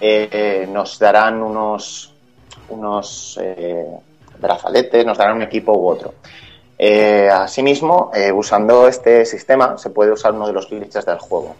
[0.00, 2.14] eh, eh, nos darán unos,
[2.68, 3.88] unos eh,
[4.38, 6.14] brazaletes, nos darán un equipo u otro.
[6.78, 11.56] Eh, asimismo, usando este sistema, se puede usar uno de los glitches del juego.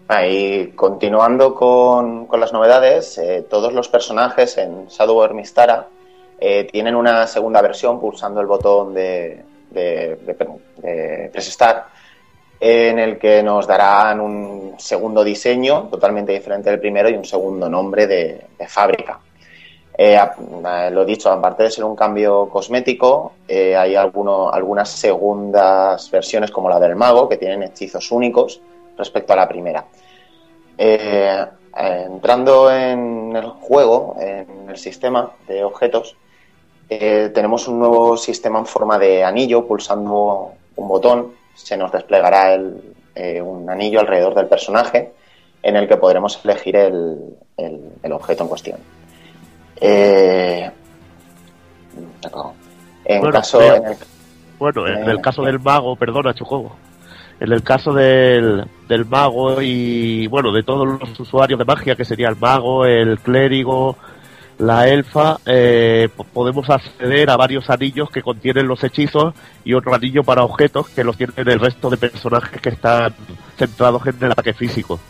[0.08, 5.86] Ahí, continuando con, con las novedades, eh, todos los personajes en Shadow Mistara
[6.44, 11.86] eh, tienen una segunda versión pulsando el botón de, de, de, Press Start,
[12.58, 17.68] en el que nos darán un segundo diseño totalmente diferente del primero y un segundo
[17.68, 19.20] nombre de, fábrica.
[19.96, 26.50] Eh, a- lo dicho, aparte de ser un cambio cosmético, eh, hay algunas segundas versiones
[26.50, 28.60] como la del mago que tienen hechizos únicos
[28.98, 29.84] respecto a la primera.
[30.76, 36.16] Eh, eh, entrando en el juego, en el sistema de objetos,
[37.00, 42.54] eh, tenemos un nuevo sistema en forma de anillo, pulsando un botón, se nos desplegará
[42.54, 45.12] el, eh, un anillo alrededor del personaje
[45.62, 47.18] en el que podremos elegir el,
[47.56, 48.78] el- el objeto en cuestión.
[49.80, 50.70] Eh,
[53.04, 53.96] en Bueno, caso, pero- en el-
[54.58, 56.76] Bueno, en Eh, el caso del mago, perdona, Chocobo.
[57.40, 62.04] En el caso del, del mago y, bueno, de todos los usuarios de magia, que
[62.04, 63.96] sería el mago, el clérigo,
[64.62, 69.34] la elfa, eh, po- podemos acceder a varios anillos que contienen los hechizos
[69.64, 73.14] y otro anillo para objetos que los tienen el resto de personajes que están
[73.56, 75.00] centrados en el ataque físico.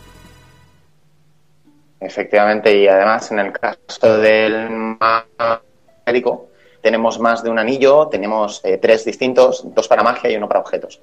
[1.99, 6.49] Efectivamente, y además en el caso del magérico
[6.81, 10.59] tenemos más de un anillo, tenemos eh, tres distintos, dos para magia y uno para
[10.59, 10.99] objetos.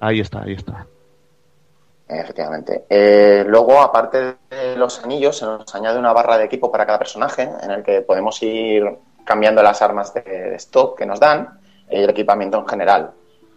[0.00, 0.86] Ahí está, ahí está.
[2.08, 2.84] Efectivamente.
[2.88, 6.98] Eh, luego, aparte de los anillos, se nos añade una barra de equipo para cada
[6.98, 8.84] personaje, en el que podemos ir
[9.24, 11.58] cambiando las armas de, stock que nos dan
[11.90, 13.10] y el equipamiento en general.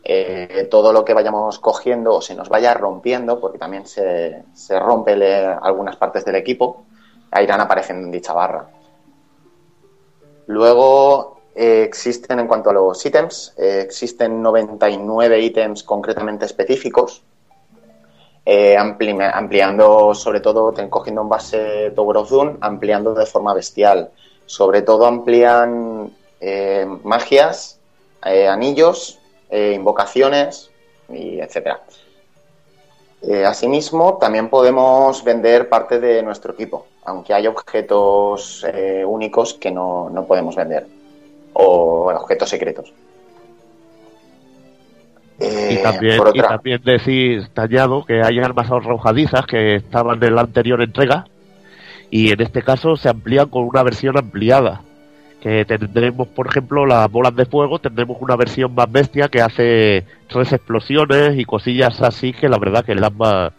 [0.04, 4.80] Eh, todo lo que vayamos cogiendo o se nos vaya rompiendo, porque también se, se
[4.80, 5.14] rompe
[5.62, 6.86] algunas partes del equipo,
[7.40, 8.68] irán apareciendo en dicha barra.
[10.48, 17.24] Luego eh, existen, en cuanto a los ítems, existen 99 ítems concretamente específicos,
[18.46, 22.32] eh, ampli- ampliando sobre todo, cogiendo en base Tower of
[22.62, 24.10] ampliando de forma bestial.
[24.46, 27.80] Sobre todo amplían eh, magias,
[28.26, 29.20] eh, anillos,
[29.52, 30.70] invocaciones,
[31.10, 31.82] y etcétera.
[33.48, 38.64] Asimismo, también podemos vender parte de nuestro equipo, aunque hay objetos
[39.06, 40.88] únicos que no, no podemos vender,
[41.54, 42.94] o objetos secretos.
[45.40, 50.42] Y Eh, también, y también decir, tallado, que hay armas arrojadizas que estaban en la
[50.42, 51.26] anterior entrega
[52.12, 54.82] y en este caso se amplían con una versión ampliada.
[55.42, 60.06] Que tendremos, por ejemplo, las bolas de fuego, tendremos una versión más bestia que hace
[60.28, 63.54] tres explosiones y cosillas así que la verdad que le dan más,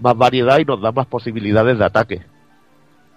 [0.00, 2.22] más variedad y nos da más posibilidades de ataque.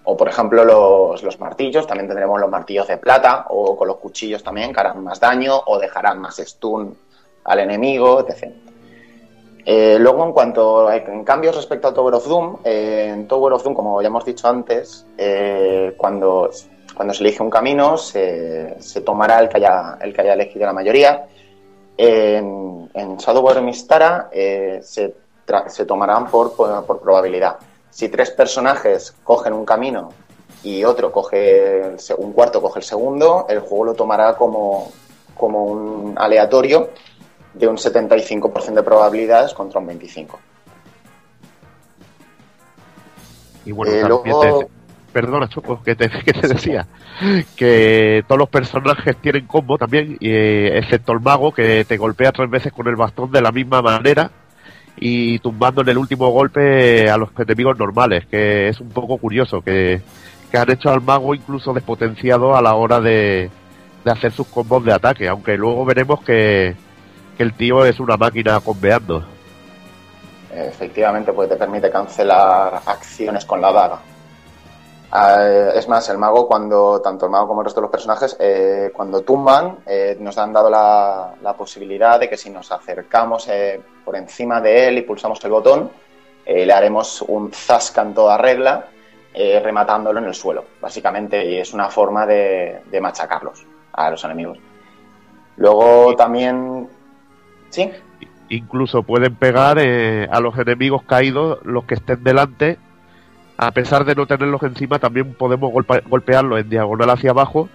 [0.04, 3.96] O, por ejemplo, los, los martillos, también tendremos los martillos de plata, o con los
[3.96, 6.94] cuchillos también, que harán más daño, o dejarán más stun
[7.44, 8.52] al enemigo, etc.
[9.66, 13.52] Eh, luego, en cuanto a en cambios respecto al Tower of Doom, eh, en Tower
[13.54, 16.50] of Doom, como ya hemos dicho antes, eh, cuando,
[16.94, 20.72] cuando se elige un camino, se, tomará el que, haya, el que haya elegido la
[20.72, 21.26] mayoría.
[21.96, 25.14] En, en Shadow of Mistara se,
[25.68, 27.56] se tomarán por, por, probabilidad.
[27.88, 30.10] Si tres personajes cogen un camino
[30.62, 34.90] y otro coge el un cuarto coge el segundo, el juego lo tomará como,
[35.36, 36.90] como un aleatorio
[37.54, 40.28] de un 75% de probabilidades contra un 25%.
[43.64, 44.66] Y bueno, Eh, luego- te-
[45.12, 46.86] perdona, Choco, que te, que te decía
[47.56, 52.50] que todos los personajes tienen combo también, eh, excepto el mago que te golpea tres
[52.50, 54.30] veces con el bastón de la misma manera
[54.96, 59.60] y tumbando en el último golpe a los enemigos normales, que es un poco curioso,
[59.62, 60.00] que,
[60.50, 63.50] que han hecho al mago incluso despotenciado a la hora de,
[64.04, 66.74] de hacer sus combos de ataque, aunque luego veremos que,
[67.34, 69.24] que el tío es una máquina combeando.
[70.52, 73.98] Efectivamente, pues te permite cancelar acciones con la daga.
[75.16, 78.36] Eh, es más, el mago, cuando tanto el mago como el resto de los personajes,
[78.38, 83.48] eh, cuando tumban, eh, nos han dado la, la posibilidad de que si nos acercamos
[83.48, 85.90] eh, por encima de él y pulsamos el botón,
[86.46, 88.86] le haremos un zasca en toda regla,
[89.32, 94.58] rematándolo en el suelo, básicamente, y es una forma de, de machacarlos a los enemigos.
[95.56, 96.86] Luego también.
[97.74, 97.90] ¿Sí?
[98.50, 102.78] incluso pueden pegar eh, a los enemigos caídos, los que estén delante,
[103.56, 107.68] a pesar de no tenerlos encima, también podemos golpe- golpearlos en diagonal hacia abajo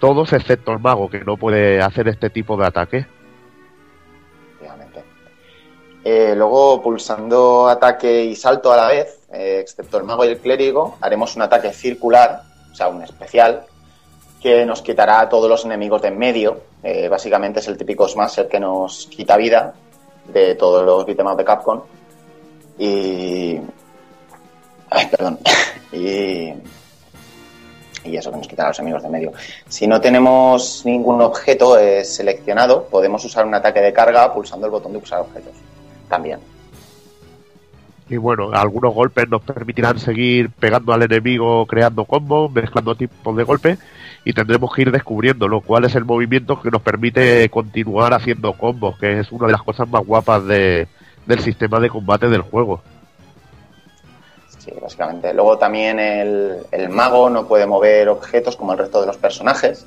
[0.00, 3.06] todos excepto el mago, que no puede hacer este tipo de ataque.
[6.04, 10.38] Eh, luego, pulsando ataque y salto a la vez, eh, excepto el mago y el
[10.38, 12.42] clérigo, haremos un ataque circular,
[12.72, 13.62] o sea, un especial,
[14.42, 16.62] que nos quitará a todos los enemigos de en medio.
[16.82, 19.72] Eh, básicamente es el típico Smasher que nos quita vida
[20.26, 21.80] de todos los beatemaps de Capcom.
[22.78, 23.60] Y.
[24.90, 25.38] Ay, perdón.
[25.92, 26.52] y.
[28.04, 29.32] Y eso que nos quitará a los enemigos de en medio.
[29.68, 34.72] Si no tenemos ningún objeto eh, seleccionado, podemos usar un ataque de carga pulsando el
[34.72, 35.52] botón de usar objetos.
[36.08, 36.40] También.
[38.08, 43.44] Y bueno, algunos golpes nos permitirán seguir pegando al enemigo, creando combos, mezclando tipos de
[43.44, 43.78] golpes
[44.24, 48.98] y tendremos que ir descubriendo cuál es el movimiento que nos permite continuar haciendo combos,
[48.98, 50.86] que es una de las cosas más guapas de,
[51.26, 52.82] del sistema de combate del juego.
[54.58, 55.34] Sí, básicamente.
[55.34, 59.84] Luego también el, el mago no puede mover objetos como el resto de los personajes,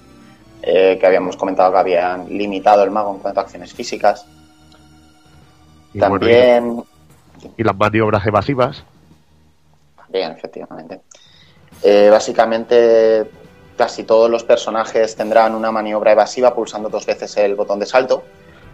[0.62, 4.26] eh, que habíamos comentado que habían limitado el mago en cuanto a acciones físicas.
[5.94, 6.76] Y también...
[6.76, 6.86] bueno,
[7.58, 8.84] y las maniobras evasivas.
[10.10, 11.02] Bien, efectivamente.
[11.84, 13.30] Eh, básicamente,
[13.78, 18.24] casi todos los personajes tendrán una maniobra evasiva pulsando dos veces el botón de salto,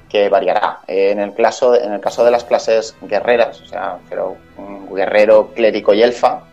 [0.10, 0.80] que variará.
[0.88, 3.97] En, el caso, en el caso de las clases guerreras, o sea,
[4.58, 6.43] un guerrero, clérigo y elfa,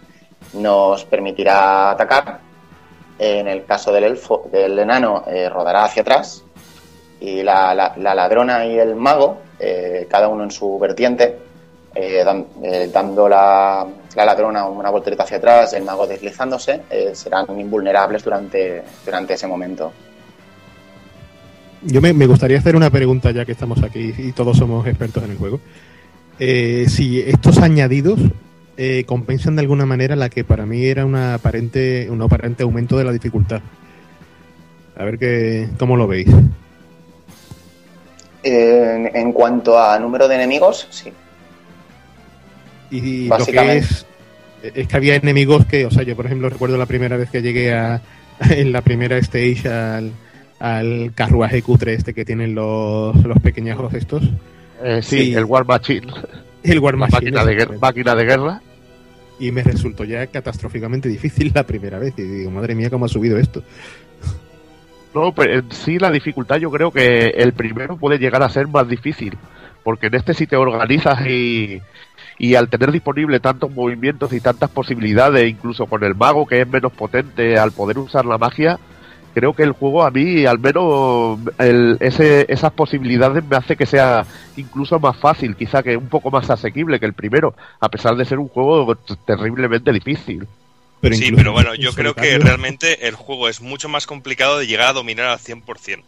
[0.54, 2.40] nos permitirá atacar.
[3.18, 6.44] En el caso del elfo, del enano, eh, rodará hacia atrás.
[7.20, 11.36] Y la, la, la ladrona y el mago, eh, cada uno en su vertiente,
[11.94, 12.24] eh,
[12.92, 13.84] dando la,
[14.18, 19.46] la, ladrona una voltereta hacia atrás, el mago deslizándose, eh, serán invulnerables durante, durante ese
[19.46, 19.92] momento.
[21.82, 25.22] Yo me, me, gustaría hacer una pregunta ya que estamos aquí y todos somos expertos
[25.22, 25.60] en el juego.
[26.40, 28.18] Eh, si estos añadidos
[28.76, 32.98] eh, compensan de alguna manera la que para mí era una aparente, un aparente aumento
[32.98, 33.60] de la dificultad.
[34.96, 36.28] A ver que, cómo lo veis.
[38.42, 41.12] En, en cuanto a número de enemigos, sí.
[42.90, 44.06] Y lo que es,
[44.62, 47.42] es que había enemigos que, o sea, yo por ejemplo recuerdo la primera vez que
[47.42, 48.02] llegué a,
[48.50, 50.12] en la primera stage al,
[50.58, 54.22] al carruaje cutre este que tienen los, los pequeñajos estos.
[54.82, 56.06] Eh, sí, sí, el War Machine.
[56.62, 57.30] El War Machine.
[57.30, 58.62] Máquina de, guerra, máquina de guerra.
[59.38, 62.14] Y me resultó ya catastróficamente difícil la primera vez.
[62.16, 63.62] Y digo, madre mía, cómo ha subido esto.
[65.14, 68.66] No, pero en sí la dificultad yo creo que el primero puede llegar a ser
[68.68, 69.38] más difícil.
[69.82, 71.80] Porque en este si te organizas y,
[72.38, 76.68] y al tener disponible tantos movimientos y tantas posibilidades, incluso con el mago que es
[76.68, 78.78] menos potente al poder usar la magia,
[79.34, 83.86] creo que el juego a mí, al menos el, ese, esas posibilidades me hace que
[83.86, 84.24] sea
[84.56, 88.24] incluso más fácil, quizá que un poco más asequible que el primero, a pesar de
[88.24, 88.94] ser un juego
[89.26, 90.46] terriblemente difícil.
[91.00, 94.66] Pero sí, pero bueno, yo creo que realmente el juego es mucho más complicado de
[94.66, 96.02] llegar a dominar al 100%.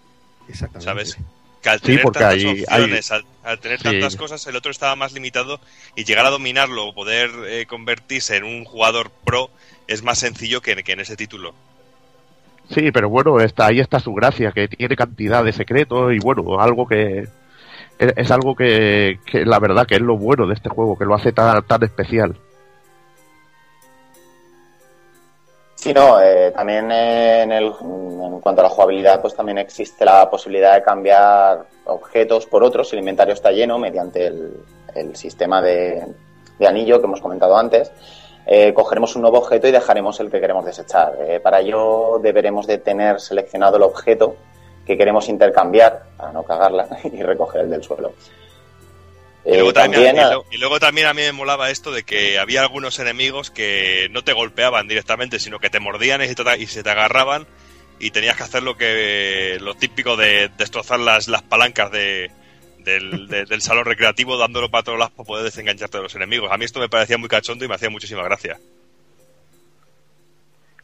[0.49, 0.85] Exactamente.
[0.85, 1.19] ¿Sabes?
[1.63, 3.19] Que al tener sí, tantas hay, opciones, hay...
[3.19, 3.85] Al, al, tener sí.
[3.85, 5.61] tantas cosas, el otro estaba más limitado
[5.95, 9.51] y llegar a dominarlo o poder eh, convertirse en un jugador pro
[9.87, 11.55] es más sencillo que, que en ese título.
[12.75, 16.61] Sí, pero bueno, está, ahí está su gracia, que tiene cantidad de secretos y bueno,
[16.61, 17.27] algo que
[17.99, 21.05] es, es algo que, que, la verdad que es lo bueno de este juego, que
[21.05, 22.37] lo hace tan, tan especial.
[25.81, 30.29] Sí, no, eh, también en, el, en cuanto a la jugabilidad, pues también existe la
[30.29, 32.93] posibilidad de cambiar objetos por otros.
[32.93, 34.63] El inventario está lleno mediante el,
[34.95, 36.05] el sistema de,
[36.59, 37.91] de, anillo que hemos comentado antes.
[38.45, 41.17] Eh, cogeremos un nuevo objeto y dejaremos el que queremos desechar.
[41.19, 44.37] Eh, para ello deberemos de tener seleccionado el objeto
[44.85, 48.13] que queremos intercambiar para no cagarla y recoger el del suelo.
[49.51, 51.91] Y luego, eh, también, también, y, luego, y luego, también, a mí me molaba esto
[51.91, 56.33] de que había algunos enemigos que no te golpeaban directamente, sino que te mordían y,
[56.33, 57.49] te, y se te agarraban
[57.99, 62.31] y tenías que hacer lo que lo típico de destrozar las, las palancas de,
[62.79, 66.53] del, de, del, salón recreativo dándolo para todos lados para poder desengancharte de los enemigos.
[66.53, 68.57] A mí esto me parecía muy cachondo y me hacía muchísima gracia.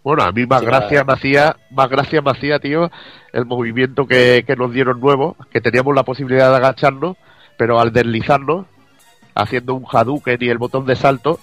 [0.03, 2.91] Bueno, a mí más sí, gracia me hacía, más gracia me hacía, tío,
[3.33, 7.17] el movimiento que, que nos dieron nuevo, que teníamos la posibilidad de agacharnos
[7.57, 8.67] pero al deslizarnos,
[9.35, 11.39] haciendo un Hadouken y el botón de salto,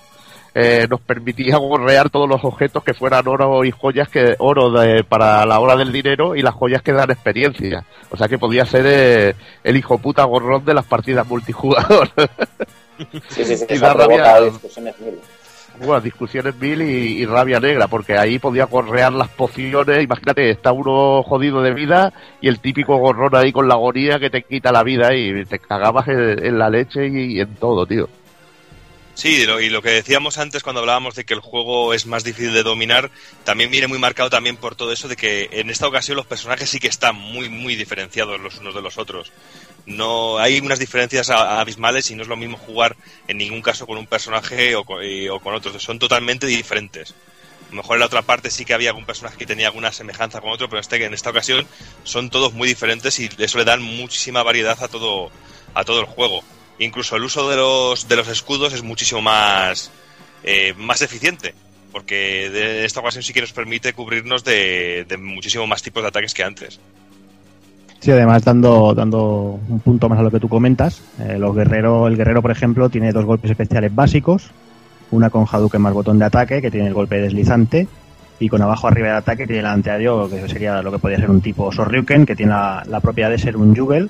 [0.55, 5.03] eh, nos permitía gorrear todos los objetos que fueran oro y joyas que oro de,
[5.03, 7.85] para la hora del dinero y las joyas que dan experiencia.
[8.11, 12.09] O sea que podía ser eh, el hijo puta gorrón de las partidas multijugador.
[13.29, 14.41] Sí, sí, sí, y da rabia,
[15.79, 20.03] bueno, discusiones mil y, rabia negra, porque ahí podía gorrear las pociones.
[20.03, 24.29] Imagínate, está uno jodido de vida y el típico gorrón ahí con la agonía que
[24.29, 27.85] te quita la vida y te cagabas en, en la leche y, y, en todo,
[27.85, 28.07] tío.
[29.15, 32.51] Sí, y lo que decíamos antes cuando hablábamos de que el juego es más difícil
[32.51, 33.11] de dominar,
[33.43, 36.67] también viene muy marcado también por todo eso de que en esta ocasión los personajes
[36.71, 39.31] sí que están muy, muy diferenciados los unos de los otros.
[39.85, 43.99] No hay unas diferencias abismales y no es lo mismo jugar en ningún caso con
[43.99, 45.83] un personaje o con, y- otros.
[45.83, 47.11] Son totalmente diferentes.
[47.11, 49.91] A lo mejor en la otra parte sí que había algún personaje que tenía alguna
[49.91, 51.67] semejanza con otro, pero este, en esta ocasión
[52.03, 55.31] son todos muy diferentes y eso le dan muchísima variedad a todo,
[55.75, 56.43] a todo el juego.
[56.83, 59.91] Incluso el uso de los, de los escudos es muchísimo más,
[60.43, 61.53] eh, más eficiente,
[61.91, 66.09] porque de esta ocasión sí que nos permite cubrirnos de, de muchísimo más tipos de
[66.09, 66.79] ataques que antes.
[67.99, 72.09] Sí, además dando, dando un punto más a lo que tú comentas, eh, los guerreros,
[72.09, 74.51] el guerrero, por ejemplo, tiene dos golpes especiales básicos,
[75.11, 77.87] una con Hadouken más botón de ataque, que tiene el golpe deslizante,
[78.39, 81.29] y con abajo arriba del ataque tiene el antiaéreo, que sería lo que podría ser
[81.29, 84.09] un tipo Sorryuken, que tiene la, la propiedad de ser un Juggle,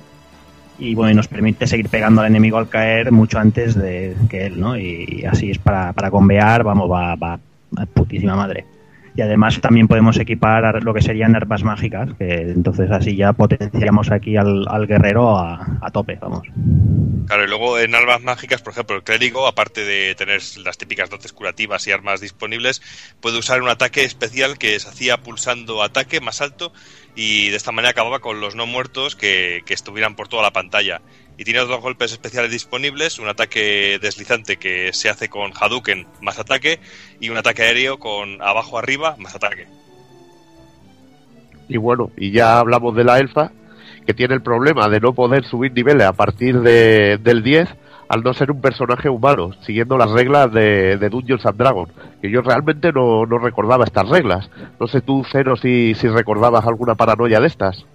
[0.78, 4.46] y bueno, y nos permite seguir pegando al enemigo al caer mucho antes de que
[4.46, 4.76] él, ¿no?
[4.76, 8.64] Y, así es para, para convear, vamos, va, va a putísima madre.
[9.16, 13.32] Y además también podemos equipar ar- lo que serían armas mágicas, que entonces así ya
[13.32, 16.46] potenciamos aquí al, al guerrero a, a tope, vamos.
[17.26, 21.10] Claro, y luego en armas mágicas, por ejemplo, el clérigo, aparte de tener las típicas
[21.10, 22.82] dotes curativas y armas disponibles,
[23.20, 26.72] puede usar un ataque especial que se hacía pulsando ataque más alto
[27.14, 30.52] y de esta manera acababa con los no muertos que, que estuvieran por toda la
[30.52, 31.00] pantalla.
[31.36, 36.38] Y tiene dos golpes especiales disponibles, un ataque deslizante que se hace con Hadouken más
[36.38, 36.78] ataque
[37.20, 39.66] y un ataque aéreo con abajo arriba más ataque.
[41.68, 43.50] Y bueno, y ya hablamos de la elfa,
[44.06, 47.68] que tiene el problema de no poder subir niveles a partir de, del 10
[48.08, 52.30] al no ser un personaje humano, siguiendo las reglas de, de Dungeons and Dragons, que
[52.30, 54.50] yo realmente no, no recordaba estas reglas.
[54.78, 57.86] No sé tú, Cero, si, si recordabas alguna paranoia de estas.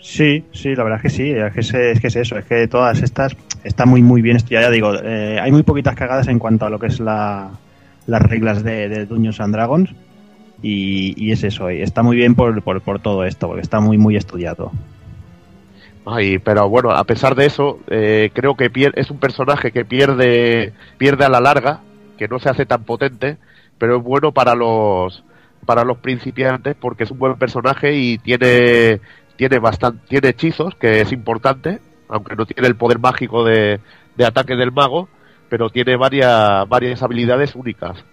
[0.00, 2.66] Sí, sí, la verdad es que sí, es que es, que es eso, es que
[2.68, 6.38] todas estas están muy muy bien estudiadas, ya digo, eh, hay muy poquitas cagadas en
[6.38, 7.50] cuanto a lo que es la,
[8.06, 9.90] las reglas de, de Dungeons and Dragons
[10.62, 14.72] y, es eso, está muy bien por, por, todo esto, porque está muy muy estudiado.
[16.06, 20.72] Ay, pero bueno, a pesar de eso, eh, creo que es un personaje que pierde,
[20.98, 21.80] pierde a la larga,
[22.18, 23.36] que no se hace tan potente,
[23.78, 25.24] pero es bueno para los
[25.66, 29.00] para los principiantes porque es un buen personaje y tiene
[29.40, 31.78] tiene bastante tiene hechizos que es importante,
[32.10, 33.80] aunque no tiene el poder mágico de,
[34.14, 35.08] de ataque del mago,
[35.48, 38.04] pero tiene varias varias habilidades únicas.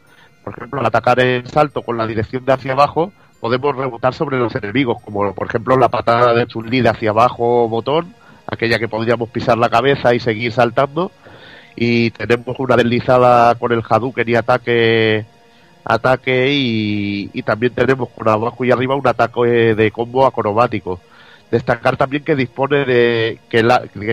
[0.41, 4.37] Por ejemplo, al atacar en salto con la dirección de hacia abajo, podemos rebotar sobre
[4.37, 8.13] los enemigos, como por ejemplo la patada de Chun-Li de hacia abajo botón,
[8.49, 11.11] aquella que podríamos pisar la cabeza y seguir saltando.
[11.75, 15.25] Y tenemos una deslizada con el Hadouken y ataque
[15.83, 21.01] ataque y, y también tenemos con abajo y arriba un ataque de combo acrobático.
[21.52, 23.64] Destacar también que dispone de que,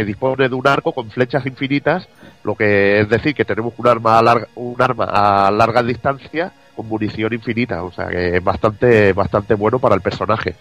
[0.04, 2.08] dispone de un arco con flechas infinitas,
[2.44, 6.52] lo que es decir que tenemos un arma a larga, un arma a larga distancia
[6.76, 10.54] con munición infinita, o sea que es bastante bastante bueno para el personaje.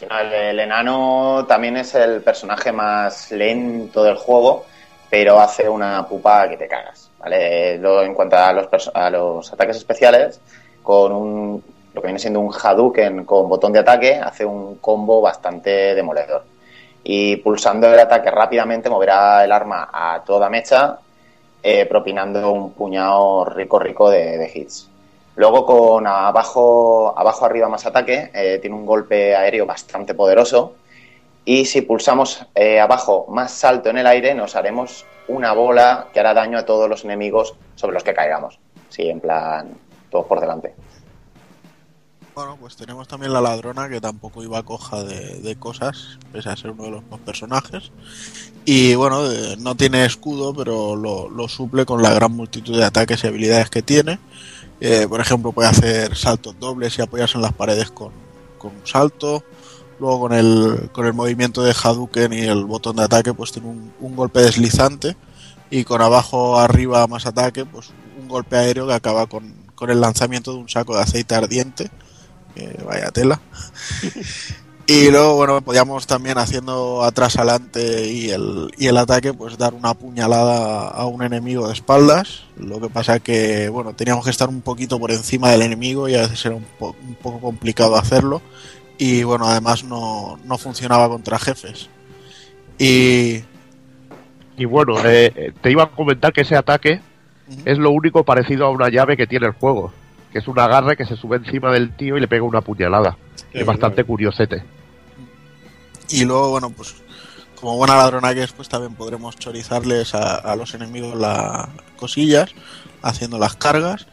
[0.00, 4.66] El, el enano también es el personaje más lento del juego,
[5.08, 7.10] pero hace una pupa que te cagas.
[7.22, 7.74] ¿vale?
[7.74, 10.40] En cuanto a los, a los ataques especiales,
[10.82, 11.64] con un,
[11.94, 16.44] lo que viene siendo un Hadouken con botón de ataque, hace un combo bastante demoledor.
[17.04, 20.98] Y pulsando el ataque rápidamente moverá el arma a toda mecha,
[21.62, 24.88] eh, propinando un puñado rico rico de, hits.
[25.36, 30.74] Luego con abajo, abajo arriba más ataque, eh, tiene un golpe aéreo bastante poderoso.
[31.44, 36.20] Y si pulsamos eh, abajo más salto en el aire, nos haremos una bola que
[36.20, 38.58] hará daño a todos los enemigos sobre los que caigamos.
[38.88, 39.70] Sí, en plan,
[40.10, 40.74] todos por delante.
[42.34, 46.56] Bueno, pues tenemos también la ladrona que tampoco iba coja de, de cosas, pese a
[46.56, 47.92] ser uno de los más personajes.
[48.64, 52.84] Y bueno, eh, no tiene escudo, pero lo, lo suple con la gran multitud de
[52.86, 54.18] ataques y habilidades que tiene.
[54.80, 58.12] Eh, por ejemplo, puede hacer saltos dobles y apoyarse en las paredes con,
[58.56, 59.44] con un salto.
[60.00, 63.68] Luego con el, con el movimiento de Hadouken y el botón de ataque, pues tiene
[63.68, 65.16] un, un golpe deslizante.
[65.70, 70.00] Y con abajo arriba más ataque, pues un golpe aéreo que acaba con, con el
[70.00, 71.90] lanzamiento de un saco de aceite ardiente.
[72.54, 73.40] Que vaya tela.
[74.86, 79.74] Y luego, bueno, podíamos también haciendo atrás adelante y el, y el ataque, pues dar
[79.74, 82.44] una puñalada a un enemigo de espaldas.
[82.56, 86.16] Lo que pasa que, bueno, teníamos que estar un poquito por encima del enemigo y
[86.16, 88.42] a veces era un, po- un poco complicado hacerlo.
[88.98, 91.88] Y bueno, además no, no funcionaba contra jefes.
[92.78, 93.44] Y
[94.58, 97.00] Y bueno, eh, eh, te iba a comentar que ese ataque
[97.64, 99.92] es lo único parecido a una llave que tiene el juego,
[100.32, 103.16] que es un agarre que se sube encima del tío y le pega una puñalada.
[103.50, 104.64] Qué es bastante curiosete.
[106.08, 106.94] Y luego, bueno, pues
[107.54, 112.50] como buena ladrona que es, pues también podremos chorizarles a, a los enemigos las cosillas,
[113.02, 114.06] haciendo las cargas.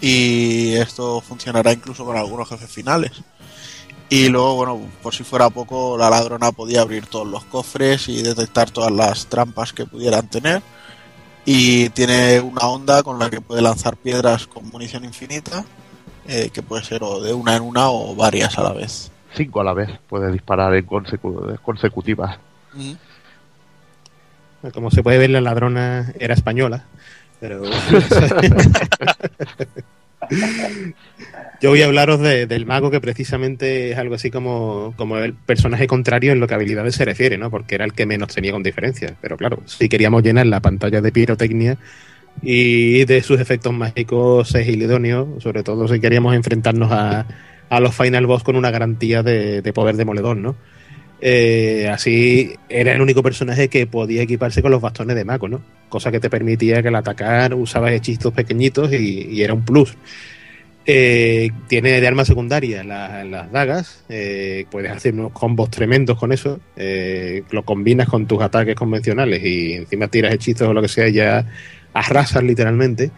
[0.00, 3.12] Y esto funcionará incluso con algunos jefes finales.
[4.08, 8.22] Y luego, bueno, por si fuera poco, la ladrona podía abrir todos los cofres y
[8.22, 10.62] detectar todas las trampas que pudieran tener.
[11.48, 15.64] Y tiene una onda con la que puede lanzar piedras con munición infinita,
[16.26, 19.10] eh, que puede ser o de una en una o varias a la vez.
[19.34, 22.36] Cinco a la vez puede disparar en consecu- consecutivas.
[24.74, 26.84] Como se puede ver, la ladrona era española.
[27.38, 27.62] Pero.
[31.60, 35.34] Yo voy a hablaros de- del mago, que precisamente es algo así como, como el
[35.34, 37.50] personaje contrario en lo que a habilidades se refiere, ¿no?
[37.50, 39.16] Porque era el que menos tenía con diferencia.
[39.20, 41.78] Pero claro, si queríamos llenar la pantalla de pirotecnia
[42.42, 47.26] y de sus efectos mágicos es idóneo, sobre todo si queríamos enfrentarnos a,
[47.68, 50.56] a los final boss con una garantía de, de poder demoledor, ¿no?
[51.20, 55.62] Eh, así era el único personaje que podía equiparse con los bastones de mago, ¿no?
[55.88, 59.96] Cosa que te permitía que al atacar usabas hechizos pequeñitos y, era un plus.
[60.88, 66.32] Eh, tiene de arma secundaria la- las dagas, eh, puedes hacer unos combos tremendos con
[66.32, 66.60] eso,
[67.50, 71.44] lo combinas con tus ataques convencionales y encima tiras hechizos o lo que sea, ya
[71.92, 73.10] arrasas literalmente.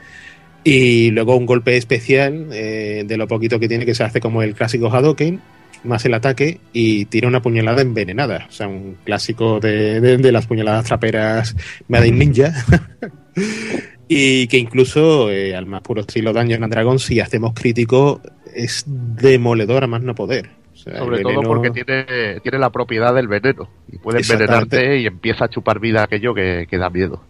[0.65, 4.55] Y luego un golpe especial de lo poquito que tiene que se hace como el
[4.55, 5.41] clásico Hadoken,
[5.85, 8.47] más el ataque y tira una puñalada envenenada.
[8.49, 11.55] O sea, un clásico de, de- de las puñaladas traperas
[11.89, 12.53] Made in Ninja.
[14.09, 18.21] y que incluso eh, al más puro estilo Dungeon and Dragon, si hacemos crítico,
[18.55, 20.51] es demoledor a más no poder.
[20.73, 23.69] O sea, el Sobre todo porque tiene, tiene la propiedad del veneno.
[23.93, 27.23] Y puede envenenarte y empieza a chupar vida aquello que, que da miedo.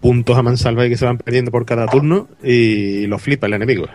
[0.00, 3.54] puntos a mansalva y que se van perdiendo por cada turno y lo flipa el
[3.54, 3.86] enemigo.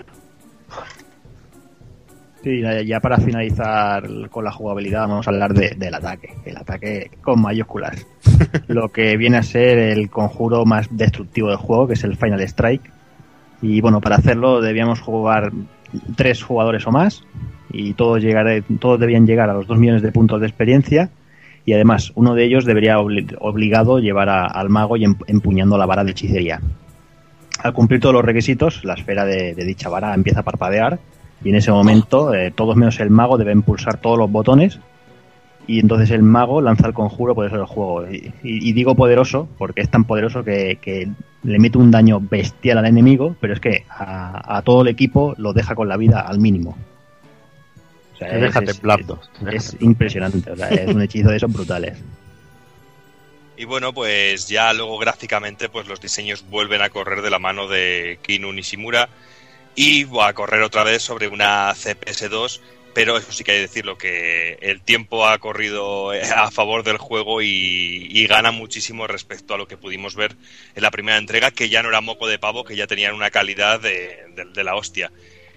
[2.45, 7.09] Sí, ya- para finalizar con la jugabilidad vamos a hablar de- del ataque, el ataque
[7.23, 8.05] con mayúsculas.
[8.67, 12.41] Lo que viene a ser el conjuro más destructivo del juego, que es el Final
[12.41, 12.83] Strike.
[13.63, 15.51] Y bueno, para hacerlo debíamos jugar
[16.15, 17.23] tres jugadores o más
[17.73, 18.45] y todos, llegar,
[18.79, 21.09] todos debían llegar a los dos millones de puntos de experiencia
[21.65, 25.79] y además uno de ellos debería obli- obligado llevar a- al mago y em- empuñando
[25.79, 26.61] la vara de hechicería.
[27.63, 30.99] Al cumplir todos los requisitos, la esfera de, de dicha vara empieza a parpadear
[31.45, 34.79] y en ese momento eh, todos menos el mago deben pulsar todos los botones
[35.67, 38.05] y entonces el mago lanza el conjuro por eso del juego.
[38.07, 41.07] Y, y- y digo poderoso porque es tan poderoso que, que
[41.43, 45.33] le mete un daño bestial al enemigo, pero es que a, a todo el equipo
[45.37, 46.77] lo deja con la vida al mínimo.
[48.13, 48.59] O sea, te deja
[49.51, 51.97] es impresionante, o sea, es un hechizo de esos brutales.
[53.57, 57.67] Y bueno, pues ya luego gráficamente pues los diseños vuelven a correr de la mano
[57.67, 59.07] de Kinu Nishimura
[59.75, 62.61] y va a correr otra vez sobre una CPS2,
[62.93, 66.83] pero eso sí que hay que decirlo, que el tiempo ha corrido eh, a favor
[66.83, 70.35] del juego y, gana muchísimo respecto a lo que pudimos ver
[70.75, 73.29] en la primera entrega, que ya no era moco de pavo, que ya tenían una
[73.29, 75.11] calidad de la hostia.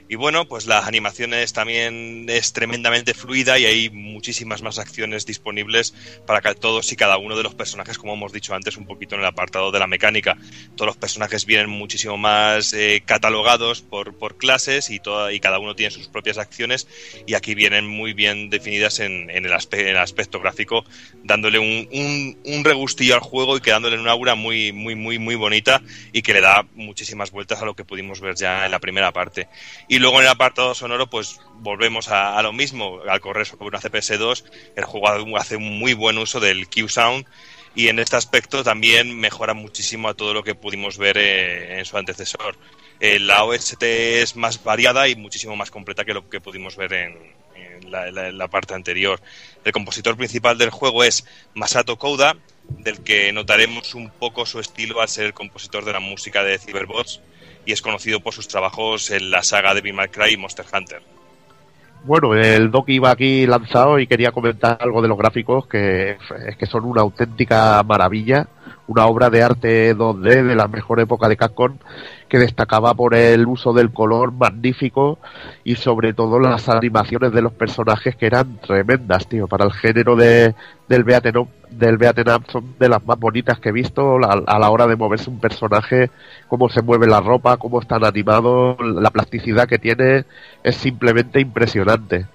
[0.09, 5.95] Y bueno, pues las animaciones también es tremendamente fluida y hay muchísimas más acciones disponibles
[6.27, 9.21] para todos y cada uno de los personajes, como hemos dicho antes un poquito en
[9.21, 10.39] el apartado de la mecánica.
[10.77, 15.59] Todos los personajes vienen muchísimo más eh, catalogados por, por clases y, toda, y cada
[15.59, 16.89] uno tiene sus propias acciones
[17.27, 20.87] y aquí vienen muy bien definidas en, en el, aspe- en el aspecto gráfico,
[21.23, 25.35] dándole un, un, un regustillo al juego y quedándole una aura muy, muy, muy, muy
[25.35, 25.83] bonita
[26.13, 29.13] y que le da muchísimas vueltas a lo que pudimos ver ya en la primera
[29.13, 29.49] parte.
[29.87, 33.01] Y luego en el apartado sonoro, pues volvemos a, a lo mismo.
[33.09, 34.45] Al correr sobre una CPS2,
[34.77, 37.27] el juego hace un muy buen uso del Q-Sound
[37.75, 41.85] y en este aspecto también mejora muchísimo a todo lo que pudimos ver eh, en
[41.85, 42.57] su antecesor.
[43.01, 46.93] Eh, la OST es más variada y muchísimo más completa que lo que pudimos ver
[46.93, 47.17] en,
[47.55, 49.21] en la, la- la parte anterior.
[49.65, 52.37] El compositor principal del juego es Masato Kouda,
[52.69, 56.59] del que notaremos un poco su estilo al ser el compositor de la música de
[56.59, 57.21] Cyberbots
[57.65, 61.03] y es conocido por sus trabajos en la saga de May Cry y Monster Hunter.
[62.05, 66.17] Bueno, el doc iba aquí lanzado y quería comentar algo de los gráficos que
[66.47, 68.47] es que son una auténtica maravilla,
[68.89, 71.79] una obra de arte 2D de la mejor época de Capcom
[72.29, 75.19] que destacaba por el uso del color magnífico
[75.65, 80.17] y sobre todo las animaciones de los personajes que eran tremendas, tío, para el género
[80.17, 80.55] de,
[80.89, 84.59] del beaten del beaten up son de las más bonitas que he visto la- a
[84.59, 86.11] la hora de moverse un personaje,
[86.49, 90.25] cómo se mueve la ropa, cómo están animados, la plasticidad que tiene
[90.63, 92.27] es simplemente impresionante.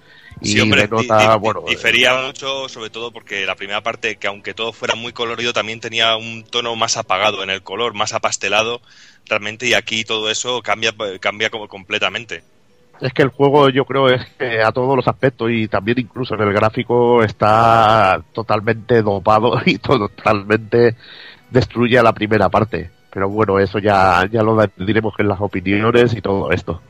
[0.43, 4.27] Y Sí, hombre, denota, di- bueno, difería mucho, sobre todo porque la primera parte, que
[4.27, 8.13] aunque todo fuera muy colorido, también tenía un tono más apagado en el color, más
[8.13, 8.81] apastelado,
[9.25, 12.43] realmente, y aquí todo eso cambia, cambia como completamente.
[13.01, 16.35] Es que el juego yo creo es que a todos los aspectos y también incluso
[16.35, 20.95] en el gráfico está totalmente dopado y totalmente
[21.49, 22.91] destruye a la primera parte.
[23.11, 26.81] Pero bueno, eso ya, ya lo diremos en las opiniones y todo esto.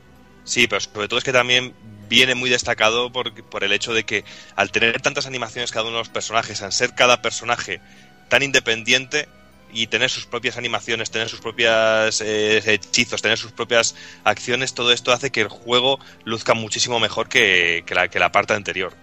[0.43, 1.73] Sí, pero sobre todo es que también
[2.13, 4.23] viene muy destacado por, por el hecho de que
[4.55, 7.81] al tener tantas animaciones cada uno de los personajes, al ser cada personaje
[8.29, 9.27] tan independiente,
[9.73, 14.93] y tener sus propias animaciones, tener sus propios eh, hechizos, tener sus propias acciones, todo
[14.93, 18.93] esto hace que el juego luzca muchísimo mejor que, que, la, que la parte anterior.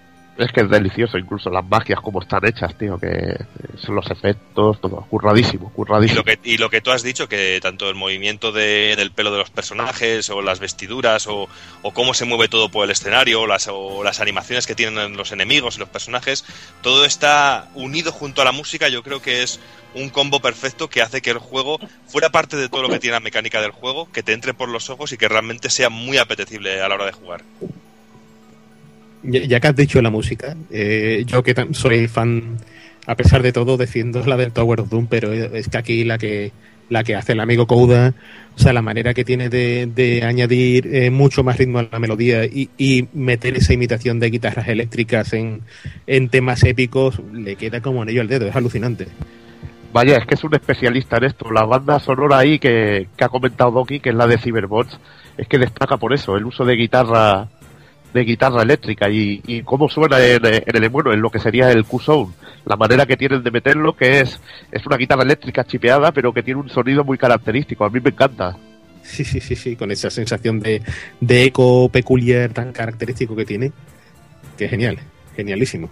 [0.41, 3.37] Es que es delicioso, incluso las magias como están hechas, tío, que
[3.77, 6.15] son los efectos, todo, curradísimo, curradísimo.
[6.15, 9.11] Y lo que, y lo que tú has dicho, que tanto el movimiento de, del
[9.11, 11.47] pelo de los personajes, o las vestiduras, o,
[11.83, 15.15] o cómo se mueve todo por el escenario, o las, o las animaciones que tienen
[15.15, 16.47] los enemigos y los personajes,
[16.81, 19.61] todo está unido junto a la música, yo creo que es
[19.95, 23.13] un combo perfecto que hace que el juego, fuera parte de todo lo que tiene
[23.13, 26.17] la mecánica del juego, que te entre por los ojos y que realmente sea muy
[26.17, 27.43] apetecible a la hora de jugar.
[29.23, 32.57] Ya, que has dicho la música, eh, yo que soy fan,
[33.07, 36.17] a pesar de todo, defiendo la del Tower of Doom, pero es que aquí la
[36.17, 36.53] que
[36.89, 38.15] la que hace el amigo Kouda,
[38.57, 42.45] o sea, la manera que tiene de, añadir eh, mucho más ritmo a la melodía
[42.45, 45.63] y, meter esa imitación de guitarras eléctricas en,
[46.07, 49.07] en temas épicos, le queda como anillo al dedo, es alucinante.
[49.93, 51.51] Vaya, es que es un especialista en esto.
[51.51, 54.99] La banda sonora ahí que, ha comentado Doki, que es la de Cyberbots,
[55.37, 57.49] es que destaca por eso, el uso de guitarra
[58.13, 62.35] de guitarra eléctrica y, cómo suena en, el bueno, en lo que sería el Q-Sound.
[62.67, 66.43] La manera que tienen de meterlo, que es, es una guitarra eléctrica chipeada, pero que
[66.43, 67.85] tiene un sonido muy característico.
[67.85, 68.57] A mí me encanta.
[69.03, 70.83] Sí, sí, sí, sí, con esa sensación de,
[71.21, 73.73] de eco peculiar tan característico que tiene.
[74.59, 74.99] Que genial,
[75.37, 75.91] genialísimo.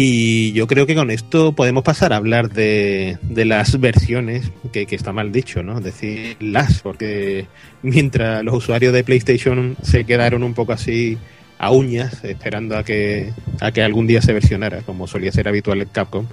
[0.00, 5.12] Y yo creo que con esto podemos pasar a hablar de, las versiones, que, está
[5.12, 5.80] mal dicho, ¿no?
[5.80, 7.48] Decir las, porque
[7.82, 11.18] mientras los usuarios de PlayStation se quedaron un poco así
[11.58, 15.82] a uñas, esperando a que, a que algún día se versionara, como solía ser habitual
[15.82, 16.28] en Capcom,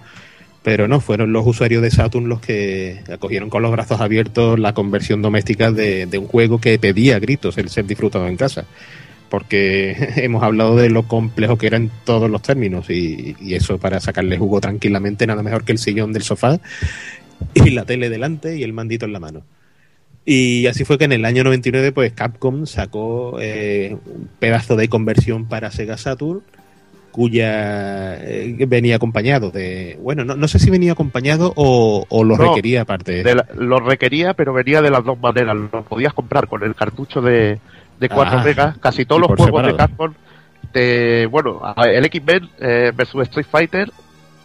[0.61, 4.75] pero no, fueron los usuarios de Saturn los que acogieron con los brazos abiertos la
[4.75, 8.65] conversión doméstica de, de un juego que pedía gritos el ser disfrutado en casa
[9.29, 13.99] porque hemos hablado de lo complejo que era en todos los términos y, eso para
[13.99, 16.59] sacarle jugo tranquilamente nada mejor que el sillón del sofá
[17.53, 19.43] y la tele delante y el mandito en la mano.
[20.27, 24.89] Y así fue que en el año 99 pues Capcom sacó eh, un pedazo de
[24.89, 26.41] conversión para Sega Saturn
[27.11, 32.81] cuya eh, venía acompañado de bueno no, no, sé si venía acompañado o, lo requería
[32.81, 33.23] aparte
[33.55, 37.59] lo requería pero venía de las dos maneras lo podías comprar con el cartucho de,
[37.99, 38.77] de 4 ah, megas.
[38.79, 40.13] Casi todos los juegos de Capcom,
[41.29, 43.91] bueno, el X-Men eh, vs Street Fighter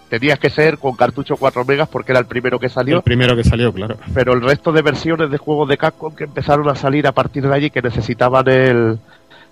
[0.08, 2.96] tenías que ser con cartucho 4 megas porque era el primero que salió.
[2.96, 3.96] El primero que salió, claro.
[4.12, 7.46] Pero el resto de versiones de juegos de Capcom que empezaron a salir a partir
[7.46, 8.98] de allí que necesitaban el,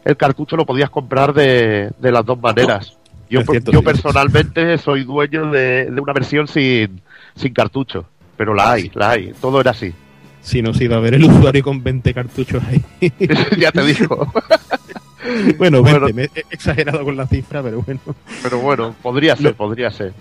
[0.05, 2.97] el cartucho lo podías comprar de, de las dos maneras.
[3.31, 7.03] Yo, yo personalmente soy dueño de, de, una versión sin,
[7.35, 8.07] sin cartucho,
[8.39, 9.93] pero la hay, la hay, todo era así
[10.49, 12.83] si nos iba a ver el usuario con 20 cartuchos ahí.
[13.59, 14.33] ya te digo.
[15.59, 18.01] bueno, 20, me he exagerado con la cifra, pero bueno.
[18.43, 20.13] Pero bueno, podría ser, podría ser.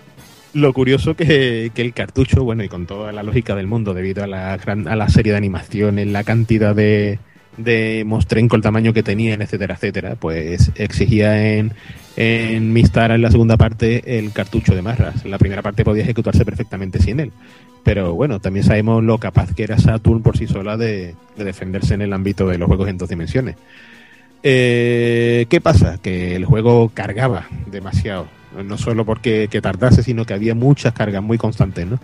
[0.54, 4.24] Lo curioso que, que el cartucho, bueno, y con toda la lógica del mundo, debido
[4.24, 7.18] a la, gran, a la serie de animaciones, la cantidad de,
[7.58, 11.72] de mostrenco, el tamaño que tenían, etcétera, etcétera, pues exigía en,
[12.16, 15.24] en Mistara, en la segunda parte, el cartucho de marras.
[15.24, 17.32] La primera parte podía ejecutarse perfectamente sin él.
[17.84, 22.02] Pero bueno, también sabemos lo capaz que era Saturn por sí sola de, defenderse en
[22.02, 23.56] el ámbito de los juegos en dos dimensiones.
[24.42, 25.98] Eh, ¿Qué pasa?
[26.00, 28.26] Que el juego cargaba demasiado.
[28.64, 31.98] No solo porque que tardase, sino que había muchas cargas muy constantes, ¿no?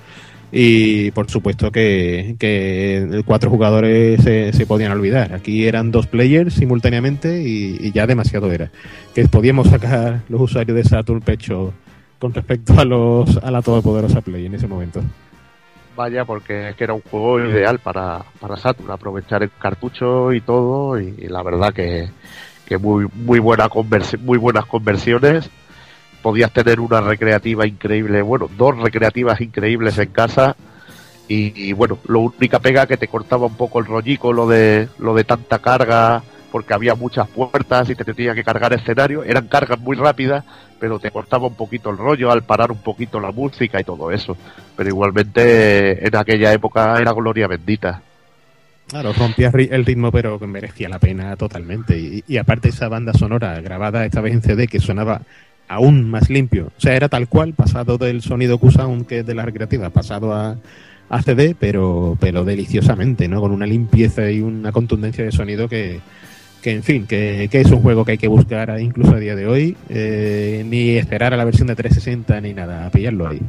[0.56, 5.34] Y por supuesto que, que cuatro jugadores se, podían olvidar.
[5.34, 8.70] Aquí eran dos players simultáneamente y, ya demasiado era.
[9.16, 11.74] Que podíamos sacar los usuarios de Saturn pecho
[12.20, 15.02] con respecto a los a la todopoderosa Play en ese momento.
[15.96, 20.40] Vaya, porque es que era un juego ideal para, para Saturn, aprovechar el cartucho y
[20.40, 22.10] todo, y, la verdad que,
[22.66, 23.68] que muy, muy, buena
[24.20, 25.48] muy buenas conversiones.
[26.20, 30.56] Podías tener una recreativa increíble, bueno, dos recreativas increíbles en casa.
[31.26, 35.14] Y, bueno, lo única pega que te cortaba un poco el rollico, lo de, lo
[35.14, 36.22] de tanta carga,
[36.54, 39.24] porque había muchas puertas y te tenía que cargar escenario.
[39.24, 40.44] Eran cargas muy rápidas,
[40.78, 44.12] pero te cortaba un poquito el rollo al parar un poquito la música y todo
[44.12, 44.36] eso.
[44.76, 48.00] Pero igualmente en aquella época era gloria bendita.
[48.86, 51.98] Claro, rompía el ritmo, pero merecía la pena totalmente.
[51.98, 55.22] Y, y, aparte esa banda sonora grabada esta vez en CD que sonaba
[55.66, 56.66] aún más limpio.
[56.66, 60.32] O sea, era tal cual, pasado del sonido Q-Sound que es de la recreativa, pasado
[60.32, 60.56] a,
[61.08, 63.40] a CD, pero, pero deliciosamente, ¿no?
[63.40, 66.00] Con una limpieza y una contundencia de sonido que,
[66.64, 69.36] que en fin, que, que es un juego que hay que buscar incluso a día
[69.36, 73.42] de hoy, eh, ni esperar a la versión de 360 ni nada, a pillarlo ahí.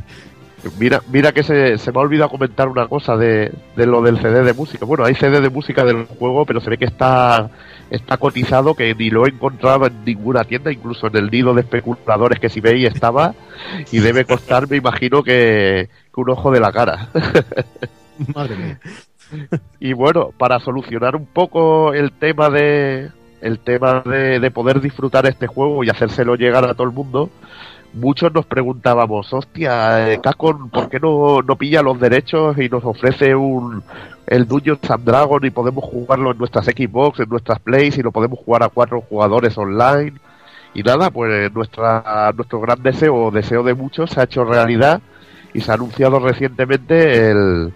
[0.78, 4.20] Mira, mira que se, se me ha olvidado comentar una cosa de, de lo del
[4.20, 4.86] CD de música.
[4.86, 7.50] Bueno, hay CD de música del juego, pero se ve que está,
[7.90, 11.62] está cotizado, que ni lo he encontrado en ninguna tienda, incluso en el nido de
[11.62, 13.34] especuladores que si veis estaba,
[13.94, 17.08] y debe costar, me imagino, que, que un ojo de la cara.
[18.36, 18.80] Madre mía.
[19.80, 23.12] Y bueno, para solucionar un poco el tema de
[23.42, 27.30] el tema de, de poder disfrutar este juego y hacérselo llegar a todo el mundo,
[27.96, 32.84] muchos nos preguntábamos, hostia, eh, Capcom, ¿por qué no, no pilla los derechos y nos
[32.84, 33.84] ofrece un
[34.28, 38.40] el Dungeons and y podemos jugarlo en nuestras Xbox, en nuestras Plays y lo podemos
[38.40, 40.14] jugar a cuatro jugadores online?
[40.74, 45.02] Y nada, pues nuestra, nuestro gran deseo, deseo de muchos, se ha hecho realidad
[45.54, 47.72] y se ha anunciado recientemente el,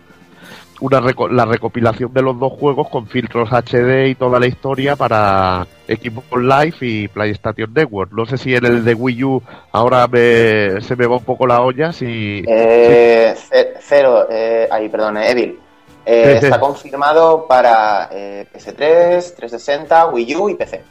[0.82, 4.96] una reco- la recopilación de los dos juegos con filtros HD y toda la historia
[4.96, 8.12] para Xbox Live y PlayStation Network.
[8.14, 11.46] No sé si en el de Wii U ahora me- se me va un poco
[11.48, 12.44] la olla, si...
[12.48, 15.60] Eh, ce- cero, eh, ahí, perdón, eh, Evil.
[16.06, 20.82] Eh, está confirmado para eh, PS3, 360, Wii U y PC.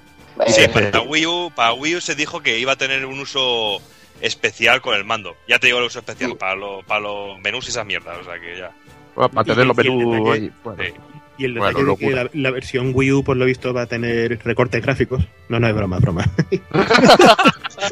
[0.47, 3.19] Sí, Eh, para Wii, U, para Wii U se dijo que iba a tener un
[3.19, 3.79] uso
[4.21, 5.35] especial con el mando.
[5.49, 8.25] Ya te digo el uso especial para, lo- para los menús y esas mierdas, o
[8.25, 8.71] sea que ya.
[9.19, 10.83] Bueno, para tener los y menús ahí, bueno.
[10.83, 10.93] Sí.
[11.39, 13.83] Y el Bueno, detalle de que la, la versión Wii U, por lo visto, va
[13.83, 15.25] a tener recortes gráficos.
[15.49, 16.25] No, no es broma, es broma.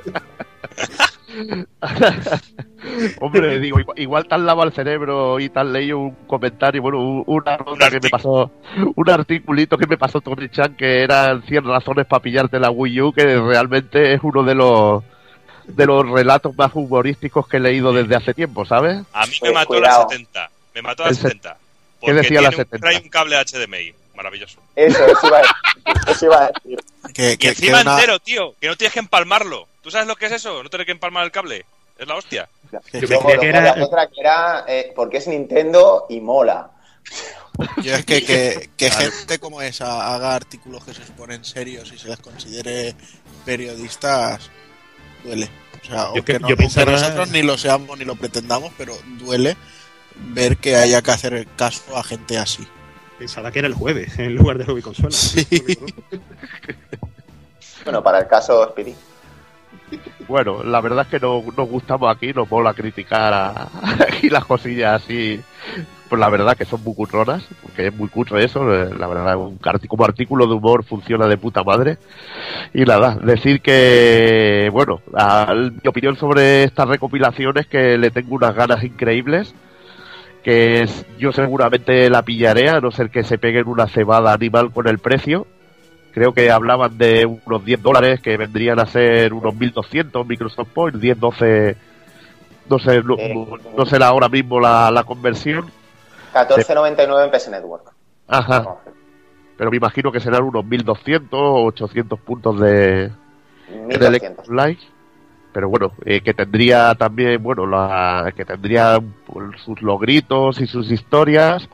[3.20, 7.24] Hombre, digo, igual, igual tan lava el cerebro y tan leí un comentario, bueno, un-
[7.26, 8.50] una nota que me pasó,
[8.94, 13.00] un articulito que me pasó Tony Chan que eran 100 razones para pillarte la Wii
[13.02, 15.02] U, que realmente es uno de los
[15.68, 19.02] de los relatos más humorísticos que he leído desde hace tiempo, ¿sabes?
[19.12, 20.06] A mí me Pues mató cuidado.
[20.08, 20.50] la 70.
[20.76, 21.56] Me mató la El se- 70.
[22.02, 22.78] ¿Qué decía la tiene un- 70?
[22.86, 23.94] trae un cable HDMI.
[24.14, 24.60] Maravilloso.
[24.76, 25.54] Eso, eso iba a decir.
[26.06, 26.84] Eso iba a decir.
[27.14, 28.54] Que, Y que- encima que una- entero, tío.
[28.60, 29.68] Que no tienes que empalmarlo.
[29.82, 30.62] ¿Tú sabes lo que es eso?
[30.62, 31.64] No tener que empalmar el cable.
[31.98, 32.48] Es la hostia.
[32.92, 35.16] que- Yo que- me Luego, creía que luego era- la otra que era eh, porque
[35.18, 36.70] es Nintendo y mola.
[37.82, 41.98] Yo es que, que, que gente como esa haga artículos que se exponen serios y
[41.98, 42.94] se les considere
[43.46, 44.50] periodistas,
[45.24, 45.48] duele.
[45.82, 48.98] O sea, aunque, que- no- yo pensaba- nosotros ni lo seamos ni lo pretendamos, pero
[49.18, 49.56] duele
[50.32, 52.66] ver que haya que hacer caso a gente así.
[53.18, 55.10] Pensaba que era el jueves en lugar de hobby consola.
[55.10, 55.47] Sí.
[57.84, 58.94] Bueno, para el caso Speedy.
[60.28, 63.68] Bueno, la verdad es que no, nos gustamos aquí, nos mola criticar a,
[64.09, 65.40] aquí las cosillas así.
[66.09, 69.36] Pues la verdad que son muy cutronas, porque es muy cutre eso, eh, la verdad,
[69.36, 71.98] un como artículo de humor funciona de puta madre.
[72.72, 78.36] Y nada, decir que, bueno, a- mi opinión sobre esta recopilación es que le tengo
[78.36, 79.52] unas ganas increíbles,
[80.47, 84.70] que es, yo seguramente la pillaré, a no ser que se peguen una cebada animal
[84.70, 85.44] con el precio.
[86.12, 91.01] Creo que hablaban de unos 10 dólares que vendrían a ser unos 1200 Microsoft Points,
[91.01, 91.77] 10, 12,
[92.70, 93.16] no sé, no,
[93.77, 95.68] no será ahora mismo la, la conversión.
[96.32, 97.93] 14.99 en PS Network.
[98.28, 98.77] Ajá,
[99.59, 103.06] pero me imagino que serán unos 1200 o 800 puntos de,
[103.68, 104.47] en el 1200.
[104.47, 104.95] Xbox Live.
[105.56, 109.00] Pero bueno, eh, que tendría también, bueno, la, que tendría
[109.64, 111.66] sus logritos y sus historias.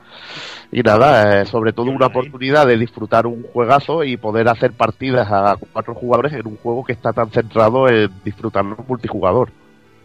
[0.70, 5.26] Y nada, eh, sobre todo una oportunidad de disfrutar un juegazo y poder hacer partidas
[5.32, 9.50] a cuatro jugadores en un juego que está tan centrado en disfrutarlo multijugador.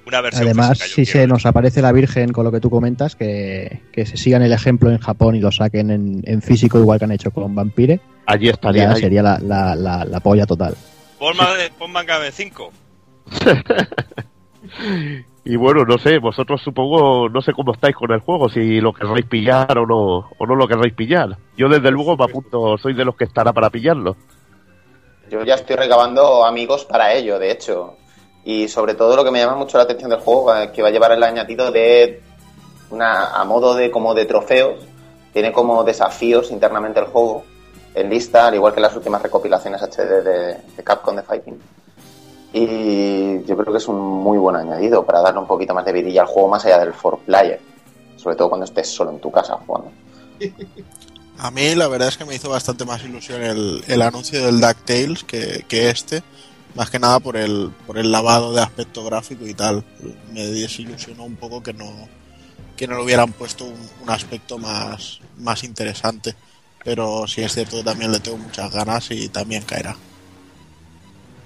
[0.08, 1.12] Una versión Además, si quiero.
[1.12, 4.54] se nos aparece la Virgen con lo que tú comentas, que, que se sigan el
[4.54, 8.00] ejemplo en Japón y lo saquen en, en físico igual que han hecho con Vampire,
[8.26, 8.86] Allí estaría.
[8.86, 9.02] ya ahí.
[9.02, 10.74] sería la, la, la, la polla total.
[11.20, 11.46] Pon, ma-
[11.78, 12.72] pon manga de 5.
[15.50, 18.92] Y bueno, no sé, vosotros supongo, no sé cómo estáis con el juego, si lo
[18.92, 21.38] querréis pillar o no, o no lo querréis pillar.
[21.56, 24.18] Yo desde luego me apunto, soy de los que estará para pillarlo.
[25.30, 27.96] Yo ya estoy recabando amigos para ello, de hecho.
[28.44, 30.90] Y sobre todo lo que me llama mucho la atención del juego, eh, que va
[30.90, 32.22] a llevar el añadido de
[32.90, 34.84] una a modo de como de trofeos,
[35.32, 37.46] tiene como desafíos internamente el juego
[37.96, 41.58] en lista, al igual que las últimas recopilaciones HD de, de Capcom de Fighting.
[42.60, 45.94] Y yo creo que es un muy buen añadido para darle un poquito más de
[45.94, 47.60] vidilla al juego más allá del for player,
[48.16, 49.92] sobre todo cuando estés solo en tu casa jugando.
[51.40, 54.60] A mí la verdad es que me hizo bastante más ilusión el, el anuncio del
[54.60, 56.24] DuckTales que, que este,
[56.74, 59.84] más que nada por el, por el lavado de aspecto gráfico y tal.
[60.32, 61.92] Me desilusionó un poco que no,
[62.76, 66.36] que no le hubieran puesto un, aspecto más, más interesante.
[66.84, 69.96] Pero sí es cierto también le tengo muchas ganas y también caerá.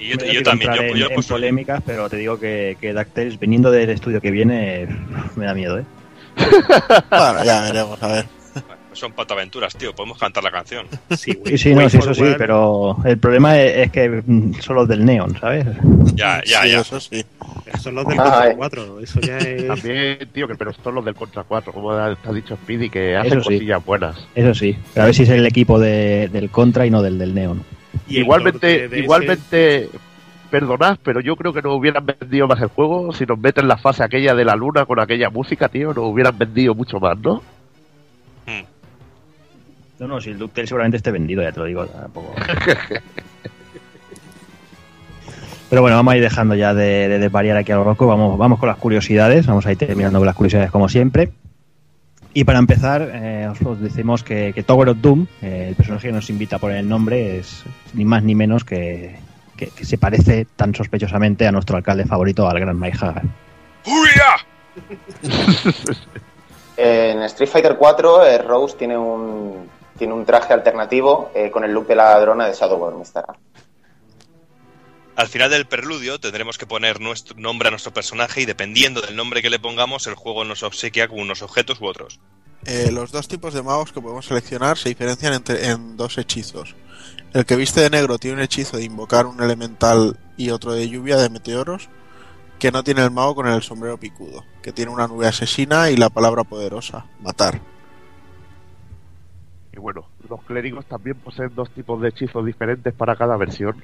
[0.02, 0.74] Y yo, yo también.
[0.74, 4.32] Yo, en, yo, en polémicas, pero te digo que, que DuckTales, viniendo del estudio que
[4.32, 4.88] viene,
[5.36, 5.86] me da miedo, ¿eh?
[7.10, 8.26] Bueno, ya veremos, a ver.
[8.94, 9.96] Son pataventuras, tío.
[9.96, 10.86] Podemos cantar la canción.
[11.12, 14.22] Sí, Sí, no, sí, eso sí, pero el problema es, es que
[14.60, 15.66] son los del Neon, ¿sabes?
[16.14, 16.80] Ya, ya, Sí, ya.
[16.82, 17.26] Eso sí.
[17.80, 18.26] Son los del Ay.
[18.26, 19.00] Contra 4.
[19.00, 19.66] Eso ya es.
[19.68, 23.16] También, tío, que pero son los del Contra 4, como ha ha dicho Speedy, que
[23.16, 23.54] hacen sí.
[23.54, 24.28] cosillas buenas.
[24.36, 24.76] Eso sí.
[24.94, 27.64] Pero a ver si es el equipo de- del Contra y no del del Neon.
[28.12, 29.90] Y igualmente, de igualmente,
[30.50, 33.78] perdonad, pero yo creo que nos hubieran vendido más el juego si nos meten la
[33.78, 37.42] fase aquella de la luna con aquella música, tío, nos hubieran vendido mucho más, ¿no?
[38.46, 38.66] Hmm.
[40.00, 41.86] No, no, si el DuckTales seguramente esté vendido, ya te lo digo.
[41.88, 42.36] Tampoco.
[45.70, 48.06] Pero bueno, vamos a ir dejando ya de, de desvariar aquí a lo loco.
[48.06, 49.46] Vamos, vamos con las curiosidades.
[49.48, 51.32] Vamos a ir terminando con las curiosidades como siempre.
[52.34, 56.08] Y para empezar, eh, os, os decimos que, que Tower of Doom, eh, el personaje
[56.08, 57.64] que nos invita por el nombre, es
[57.94, 59.18] ni más ni menos que,
[59.58, 63.24] que, que se parece tan sospechosamente a nuestro alcalde favorito, al gran Mike Hagar.
[63.86, 64.38] ¡Huya!
[66.84, 71.72] En Street Fighter 4, eh, Rose tiene un, tiene un traje alternativo eh, con el
[71.72, 73.36] look de la ladrona de Shadow War Mistara.
[75.22, 79.16] Al final del preludio tendremos que poner nuestro nombre a nuestro personaje y dependiendo del
[79.16, 82.20] nombre que le pongamos, el juego nos obsequia con unos objetos u otros.
[82.66, 86.76] Eh, los dos tipos de magos que podemos seleccionar se diferencian entre, en dos hechizos.
[87.34, 90.90] El que viste de negro tiene un hechizo de invocar un elemental y otro de
[90.90, 91.90] lluvia de meteoros,
[92.58, 95.98] que no tiene el mago con el sombrero picudo, que tiene una nube asesina y
[95.98, 97.62] la palabra poderosa, matar.
[99.72, 103.84] Y bueno, los clérigos también poseen dos tipos de hechizos diferentes para cada versión,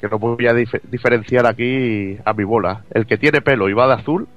[0.00, 2.84] que no voy a dif- diferenciar aquí a mi bola.
[2.92, 4.28] El que tiene pelo y va de azul,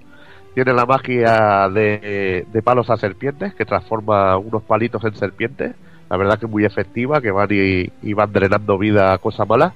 [0.54, 5.76] tiene la magia de, palos a serpientes, que transforma unos palitos en serpientes.
[6.10, 9.74] La verdad que es muy efectiva, que van y, van drenando vida a cosa mala.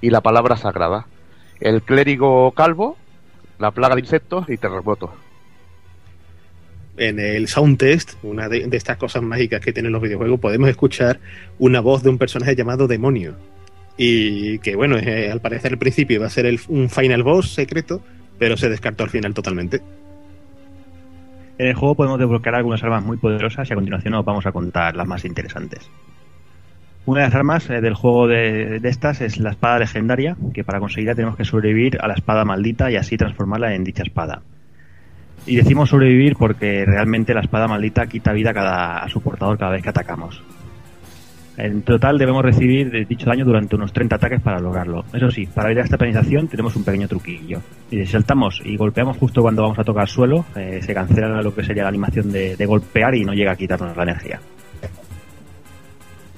[0.00, 1.06] Y la palabra sagrada.
[1.60, 2.96] El clérigo calvo,
[3.58, 5.10] la plaga de insectos y terremotos.
[6.96, 10.68] En el sound test, una de, de estas cosas mágicas que tienen los videojuegos, podemos
[10.68, 11.18] escuchar
[11.58, 13.34] una voz de un personaje llamado Demonio.
[14.00, 17.52] Y que, bueno, eh, al parecer al principio iba a ser el- un final boss
[17.52, 18.00] secreto,
[18.38, 19.80] pero se descartó al final totalmente.
[21.58, 24.52] En el juego podemos desbloquear algunas armas muy poderosas y a continuación os vamos a
[24.52, 25.90] contar las más interesantes.
[27.06, 30.62] Una de las armas eh, del juego de, de estas es la espada legendaria, que
[30.62, 34.42] para conseguirla tenemos que sobrevivir a la espada maldita y así transformarla en dicha espada.
[35.46, 39.58] Y decimos sobrevivir porque realmente la espada maldita quita vida a, cada, a su portador
[39.58, 40.40] cada vez que atacamos.
[41.58, 45.04] En total debemos recibir dicho daño durante unos 30 ataques para lograrlo.
[45.12, 47.60] Eso sí, para a esta penalización tenemos un pequeño truquillo.
[47.90, 51.64] Si saltamos y golpeamos justo cuando vamos a tocar suelo, eh, se cancela lo que
[51.64, 54.40] sería la animación de, golpear y no llega a quitarnos la energía.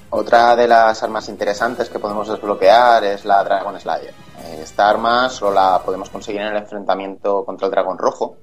[0.08, 4.14] Otra de las armas interesantes que podemos desbloquear es la Dragon Slayer.
[4.58, 8.38] Esta arma solo la podemos conseguir en el enfrentamiento contra el dragón rojo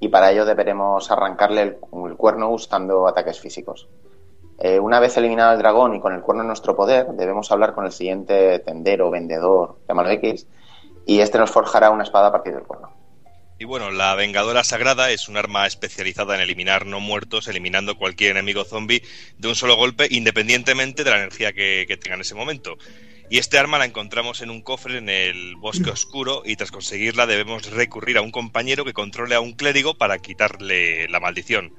[0.00, 1.76] y para ello deberemos arrancarle el,
[2.06, 3.86] el cuerno usando ataques físicos.
[4.58, 7.74] Eh, una vez eliminado el dragón y con el cuerno en nuestro poder, debemos hablar
[7.74, 10.46] con el siguiente tendero, vendedor, llámalo X,
[11.06, 12.90] y este nos forjará una espada a partir del cuerno.
[13.58, 18.32] Y bueno, la Vengadora Sagrada es un arma especializada en eliminar no muertos, eliminando cualquier
[18.32, 19.02] enemigo zombie
[19.38, 22.76] de un solo golpe, independientemente de la energía que, que tenga en ese momento.
[23.30, 27.26] Y este arma la encontramos en un cofre en el bosque oscuro y tras conseguirla
[27.26, 31.72] debemos recurrir a un compañero que controle a un clérigo para quitarle la maldición.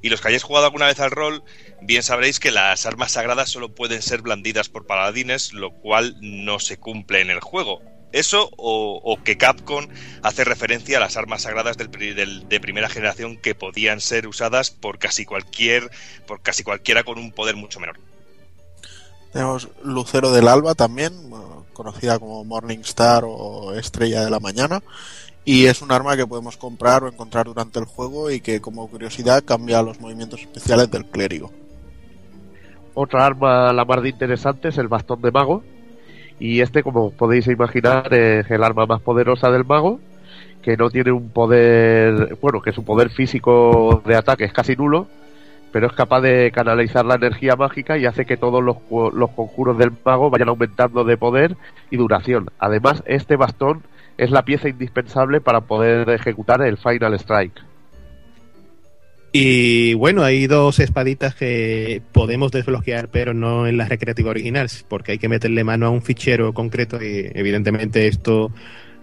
[0.00, 1.42] Y los que hayáis jugado alguna vez al rol,
[1.80, 6.58] bien sabréis que las armas sagradas solo pueden ser blandidas por paladines, lo cual no
[6.58, 7.80] se cumple en el juego.
[8.12, 9.88] Eso o, que Capcom
[10.22, 15.24] hace referencia a las armas sagradas de primera generación que podían ser usadas por casi
[15.24, 15.90] cualquier,
[16.24, 17.98] por casi cualquiera con un poder mucho menor.
[19.32, 21.12] Tenemos Lucero del Alba también,
[21.72, 24.80] conocida como Morning Star o Estrella de la Mañana.
[25.44, 28.88] Y es un arma que podemos comprar o encontrar durante el juego y que como
[28.88, 31.50] curiosidad cambia los movimientos especiales del clérigo.
[32.94, 35.62] Otra arma, la más de interesante, es el bastón de mago.
[36.38, 40.00] Y este, como podéis imaginar, es el arma más poderosa del mago,
[40.62, 45.08] que no tiene un poder, bueno, que su poder físico de ataque es casi nulo,
[45.72, 48.76] pero es capaz de canalizar la energía mágica y hace que todos los,
[49.12, 51.56] los conjuros del mago vayan aumentando de poder
[51.90, 52.50] y duración.
[52.58, 53.82] Además, este bastón
[54.16, 57.73] es la pieza indispensable para poder ejecutar el Final Strike.
[59.36, 65.10] Y bueno, hay dos espaditas que podemos desbloquear, pero no en la recreativa original, porque
[65.10, 68.52] hay que meterle mano a un fichero concreto y evidentemente esto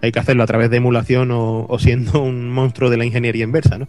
[0.00, 3.44] hay que hacerlo a través de emulación o, o siendo un monstruo de la ingeniería
[3.44, 3.88] inversa, ¿no?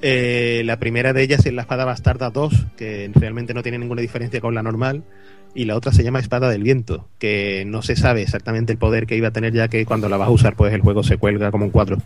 [0.00, 4.00] Eh, la primera de ellas es la espada bastarda 2, que realmente no tiene ninguna
[4.00, 5.02] diferencia con la normal,
[5.56, 9.06] y la otra se llama espada del viento, que no se sabe exactamente el poder
[9.06, 11.16] que iba a tener ya que cuando la vas a usar pues el juego se
[11.16, 11.98] cuelga como un cuadro.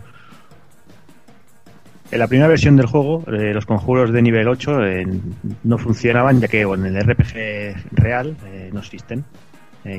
[2.10, 5.06] En la primera versión del juego, eh, los conjuros de nivel 8 eh,
[5.64, 9.24] no funcionaban, ya que en el RPG real eh, no existen.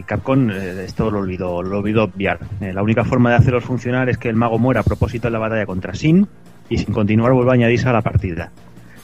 [0.05, 2.37] Capcom esto lo olvidó, lo olvidó obviar.
[2.59, 5.39] La única forma de hacerlos funcionar es que el mago muera a propósito en la
[5.39, 6.27] batalla contra Sin
[6.67, 8.51] y sin continuar vuelva a añadirse a la partida.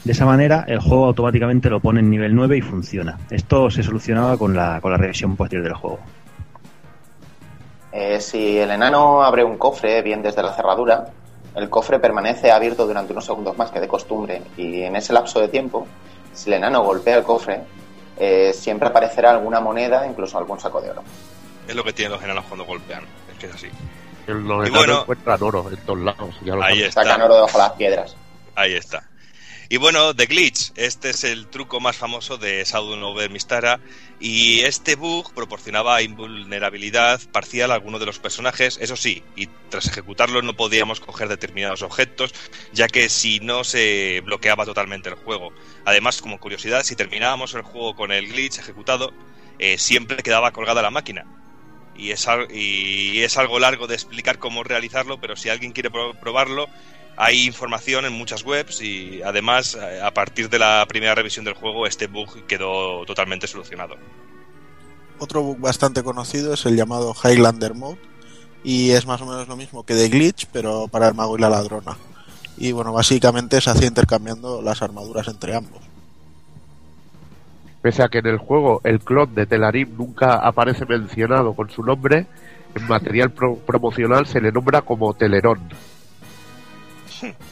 [0.04, 3.18] De esa manera, el juego automáticamente lo pone en nivel 9 y funciona.
[3.30, 5.98] Esto se solucionaba con la, con la revisión posterior del juego.
[8.20, 11.06] Si el enano abre un cofre bien desde la cerradura,
[11.56, 15.40] el cofre permanece abierto durante unos segundos más que de costumbre y en ese lapso
[15.40, 15.86] de tiempo,
[16.32, 17.62] si el enano golpea el cofre,
[18.18, 21.02] eh, siempre aparecerá alguna moneda, incluso algún saco de oro.
[21.66, 23.02] Es lo que tienen los enanos cuando golpean.
[23.32, 23.68] Es que es así.
[24.26, 26.34] Los Y enanos bueno- encuentran oro en todos lados.
[26.44, 27.02] Ya lo Ahí está.
[27.04, 28.16] Sacan oro debajo de las piedras.
[28.54, 29.02] Ahí está.
[29.68, 33.80] Y bueno, The Glitch, este es el truco más famoso de Shadow Over Mistara
[34.20, 39.86] y este bug proporcionaba invulnerabilidad parcial a alguno de los personajes, eso sí, y tras
[39.88, 42.32] ejecutarlo no podíamos coger determinados objetos,
[42.72, 45.52] ya que si no se bloqueaba totalmente el juego.
[45.84, 49.12] Además, como curiosidad, si terminábamos el juego con el glitch ejecutado,
[49.58, 51.26] eh, siempre quedaba colgada la máquina.
[51.98, 56.12] Y es, y es algo largo de explicar cómo realizarlo, pero si alguien quiere pro-
[56.20, 56.68] probarlo,
[57.16, 61.86] hay información en muchas webs y además a partir de la primera revisión del juego
[61.86, 63.96] este bug quedó totalmente solucionado.
[65.18, 67.98] Otro bug bastante conocido es el llamado Highlander Mode
[68.62, 71.40] y es más o menos lo mismo que de Glitch, pero para el mago y
[71.40, 71.96] la ladrona.
[72.58, 75.80] Y bueno, básicamente se hacía intercambiando las armaduras entre ambos.
[77.82, 81.82] Pese a que en el juego el clon de Telarim nunca aparece mencionado con su
[81.82, 82.26] nombre,
[82.74, 85.68] en material pro- promocional se le nombra como Telerón.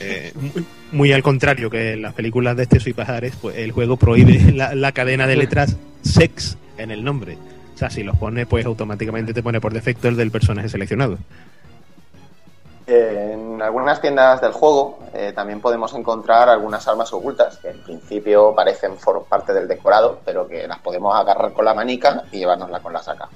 [0.01, 3.73] Eh, Muy, muy al contrario que en las películas de Esteso y Pajares, pues el
[3.73, 7.39] juego prohíbe la, la cadena de letras sex en el nombre.
[7.75, 11.19] O sea, si los pone, pues automáticamente te pone por defecto el del personaje seleccionado.
[12.87, 18.55] En algunas tiendas del juego eh, también podemos encontrar algunas armas ocultas que en principio
[18.55, 22.81] parecen for parte del decorado, pero que las podemos agarrar con la manica y llevárnosla
[22.81, 23.29] con la saca.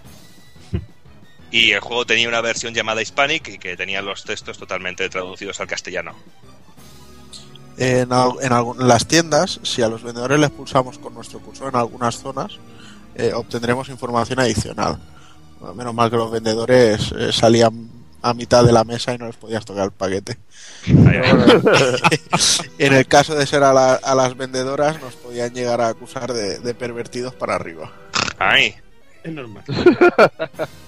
[1.50, 5.60] Y el juego tenía una versión llamada Hispanic y que tenía los textos totalmente traducidos
[5.60, 6.14] al castellano.
[7.76, 11.76] En, en en las tiendas, si a los vendedores les pulsamos con nuestro cursor en
[11.78, 12.58] algunas zonas,
[13.14, 14.98] eh, obtendremos información adicional.
[15.74, 17.88] Menos mal que los vendedores eh, salían
[18.20, 20.38] a mitad de la mesa y no les podías tocar el paquete.
[22.78, 26.32] en el caso de ser a, la- a las vendedoras, nos podían llegar a acusar
[26.32, 27.92] de, de pervertidos para arriba.
[28.38, 28.74] Ay,
[29.22, 29.62] Es normal.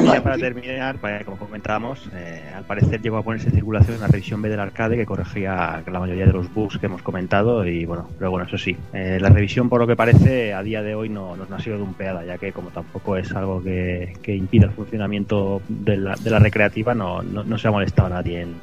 [0.00, 3.96] Y ya para terminar, para- como comentábamos, eh, al parecer llegó a ponerse en circulación
[3.96, 7.66] una revisión B del arcade que corregía la mayoría de los bugs que hemos comentado
[7.66, 10.82] y bueno, pero bueno, eso sí, eh, la revisión por lo que parece a día
[10.82, 14.36] de hoy no, no ha sido dumpeada, ya que como tampoco es algo que, que
[14.36, 18.42] impida el funcionamiento de la, de la recreativa, no, no, no se ha molestado nadie
[18.42, 18.54] en,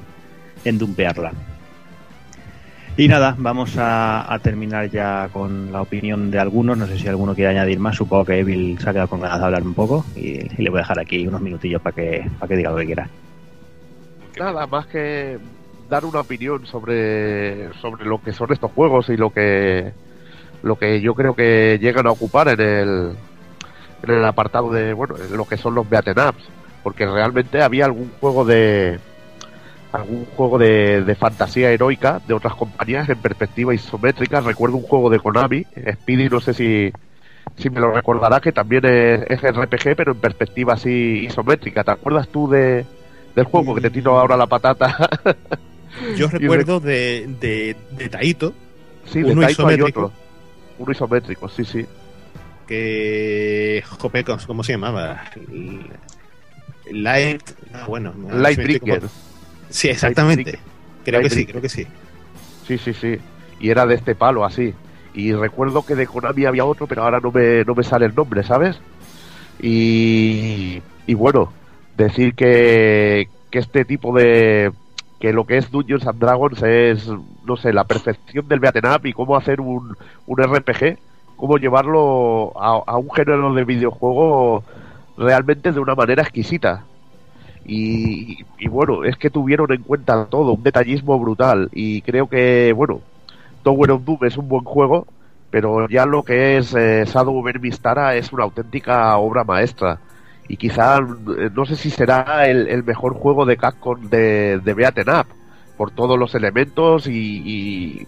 [0.64, 1.32] en dumpearla.
[2.98, 6.78] Y nada, vamos a, terminar ya con la opinión de algunos.
[6.78, 7.98] No sé si alguno quiere añadir más.
[7.98, 10.80] Supongo que Evil se ha quedado con ganas de hablar un poco y, le voy
[10.80, 13.10] a dejar aquí unos minutillos para que, para que diga lo que quiera.
[14.40, 15.38] Nada más que
[15.90, 19.92] dar una opinión sobre, sobre lo que son estos juegos y lo que
[20.64, 23.12] lo que yo creo que llegan a ocupar en el
[24.02, 26.44] en el apartado de bueno en lo que son los beaten ups
[26.82, 29.00] porque realmente había algún juego de
[29.96, 35.10] algún juego de, de fantasía heroica de otras compañías en perspectiva isométrica recuerdo un juego
[35.10, 36.92] de Konami Speedy no sé si
[37.58, 41.92] si me lo recordará que también es, es RPG pero en perspectiva así isométrica ¿te
[41.92, 42.86] acuerdas tú de
[43.36, 45.10] del juego que te tiro ahora la patata
[46.18, 48.54] Yo recuerdo de, de, de Taito,
[49.06, 50.06] Sí, de Uno Taito hay isométrico.
[50.06, 50.12] otro.
[50.80, 51.86] Uno isométrico, sí, sí.
[52.68, 53.84] que.
[54.00, 55.24] Jope, ¿cómo se llamaba?
[56.92, 57.44] Light.
[57.74, 58.14] ah, bueno.
[58.16, 58.60] no, Light
[59.76, 60.64] Sí, exactamente.
[61.04, 61.86] Creo que sí, creo que sí.
[62.64, 63.18] Sí, sí, sí.
[63.60, 64.74] Y era de este palo, así.
[65.14, 68.16] Y recuerdo que de Konami había otro, pero ahora no me, no me sale el
[68.16, 68.82] nombre, ¿sabes?
[69.60, 71.54] Y, y bueno,
[71.98, 74.72] decir que, que este tipo de...
[75.20, 77.10] que lo que es Dungeons and Dragons es,
[77.46, 80.98] no sé, la perfección del beaten up y cómo hacer un, un RPG,
[81.36, 84.64] cómo llevarlo a, a un género de videojuego
[85.18, 86.86] realmente de una manera exquisita.
[87.68, 91.70] Y, bueno, es que tuvieron en cuenta todo, un detallismo brutal.
[91.74, 93.02] Y creo que, bueno,
[93.64, 95.08] Tower of Doom es un buen juego,
[95.50, 100.00] pero ya lo que es eh, Shadow over Mistara es una auténtica obra maestra.
[100.48, 105.10] Y quizá, eh, no sé si será el, mejor juego de Capcom de, de Beaten
[105.10, 105.26] Up,
[105.76, 108.08] por todos los elementos y, y,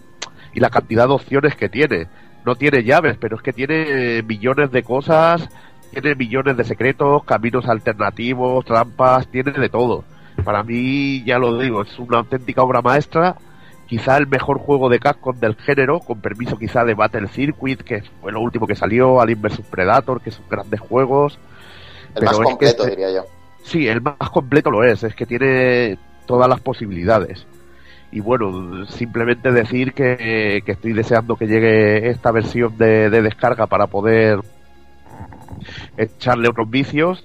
[0.54, 2.06] y la cantidad de opciones que tiene.
[2.46, 5.48] No tiene llaves, pero es que tiene millones de cosas,
[5.90, 10.04] tiene millones de secretos, caminos alternativos, trampas, tiene de todo.
[10.44, 13.36] Para mí, ya lo digo, es una auténtica obra maestra
[13.88, 18.02] quizá el mejor juego de Capcom del género, con permiso quizá de Battle Circuit, que
[18.20, 21.38] fue lo último que salió, Alien vs Predator, que son grandes juegos.
[22.14, 23.24] El más completo, este- diría yo.
[23.62, 27.46] Sí, el más completo lo es, es que tiene todas las posibilidades.
[28.12, 33.66] Y bueno, simplemente decir que, que estoy deseando que llegue esta versión de, de descarga
[33.66, 34.40] para poder
[35.96, 37.24] echarle otros vicios.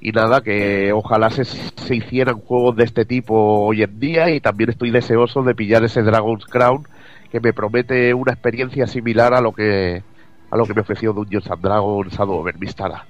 [0.00, 3.34] Y nada, que ojalá se, se hicieran juegos de este tipo
[3.66, 4.30] hoy en día.
[4.30, 6.84] Y también estoy deseoso de pillar ese Dragon's Crown,
[7.30, 10.02] que me promete una experiencia similar a lo que
[10.50, 13.06] a lo que me ofreció Dungeons and Dragons Shadowver Mistara.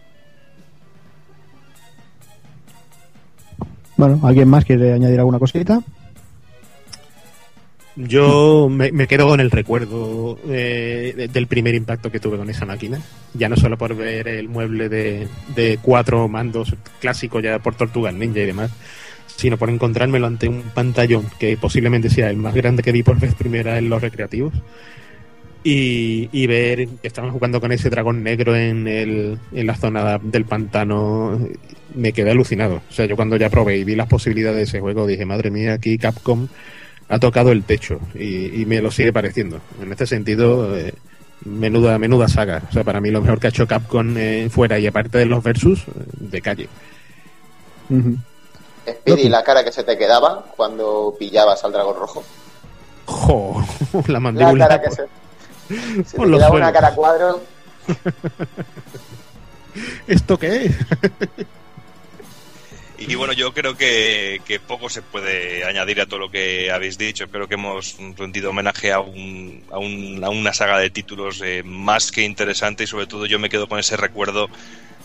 [3.97, 5.81] Bueno, ¿alguien más quiere añadir alguna cosita?
[8.07, 12.65] Yo me, quedo con el recuerdo eh, de- del primer impacto que tuve con esa
[12.65, 13.01] máquina.
[13.35, 18.15] Ya no solo por ver el mueble de, de cuatro mandos clásico ya por Tortugas
[18.15, 18.71] Ninja y demás,
[19.37, 23.19] sino por encontrármelo ante un pantallón que posiblemente sea el más grande que vi por
[23.19, 24.55] vez primera en los recreativos.
[25.63, 30.17] Y, y ver que estaban jugando con ese dragón negro en, el, en la zona
[30.19, 31.39] del pantano,
[31.95, 32.77] me quedé alucinado.
[32.89, 35.51] O sea, yo cuando ya probé y vi las posibilidades de ese juego, dije, madre
[35.51, 36.49] mía, aquí Capcom
[37.11, 39.61] ha tocado el techo y, y me lo sigue pareciendo.
[39.83, 40.95] En este sentido, eh,
[41.45, 42.63] menuda, menuda saga.
[42.71, 45.27] O sea, para mí lo mejor que ha hecho Capcom eh, fuera y aparte de
[45.27, 45.85] los versus, eh,
[46.19, 46.69] de calle.
[47.91, 48.17] Ujú.
[48.89, 52.23] Speedy, la cara que se te quedaba cuando pillabas al dragón rojo.
[53.07, 53.63] ¡Jo!
[54.07, 54.69] La La mandíbula.
[54.69, 55.03] cara que se,
[56.05, 57.37] se por te los quedaba una cara a cuadros.
[60.07, 60.75] ¿Esto qué es?
[63.03, 66.99] Y bueno, yo creo que, que poco se puede añadir a todo lo que habéis
[66.99, 67.29] dicho.
[67.31, 71.63] Creo que hemos rendido homenaje a, un, a, un- a una saga de títulos eh,
[71.65, 74.51] más que interesante y sobre todo yo me quedo con ese recuerdo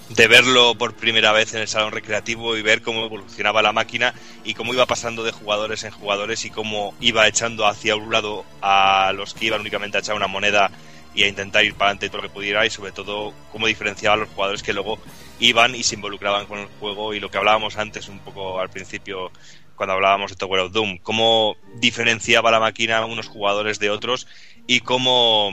[0.09, 4.13] de verlo por primera vez en el salón recreativo y ver cómo evolucionaba la máquina
[4.43, 8.45] y cómo iba pasando de jugadores en jugadores y cómo iba echando hacia un lado
[8.61, 10.69] a los que iban únicamente a echar una moneda
[11.15, 14.15] y a intentar ir para adelante todo lo que pudiera y sobre todo cómo diferenciaba
[14.15, 14.99] a los jugadores que luego
[15.39, 18.69] iban y se involucraban con el juego y lo que hablábamos antes un poco al
[18.69, 19.31] principio
[19.75, 24.27] cuando hablábamos de Tower of Doom, cómo diferenciaba la máquina a unos jugadores de otros
[24.67, 25.51] y cómo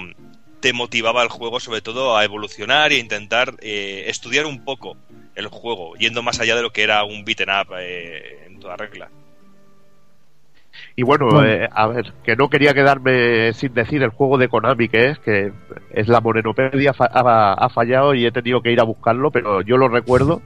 [0.60, 4.96] te motivaba el juego sobre todo a evolucionar e intentar eh, estudiar un poco
[5.34, 8.76] el juego, yendo más allá de lo que era un beaten up eh, en toda
[8.76, 9.10] regla.
[10.94, 11.48] Y bueno, Bueno.
[11.48, 15.18] eh, a ver, que no quería quedarme sin decir el juego de Konami que es,
[15.20, 15.50] que
[15.90, 19.62] es la Morenopedia, fa- ha, ha fallado y he tenido que ir a buscarlo, pero
[19.62, 20.42] yo lo recuerdo,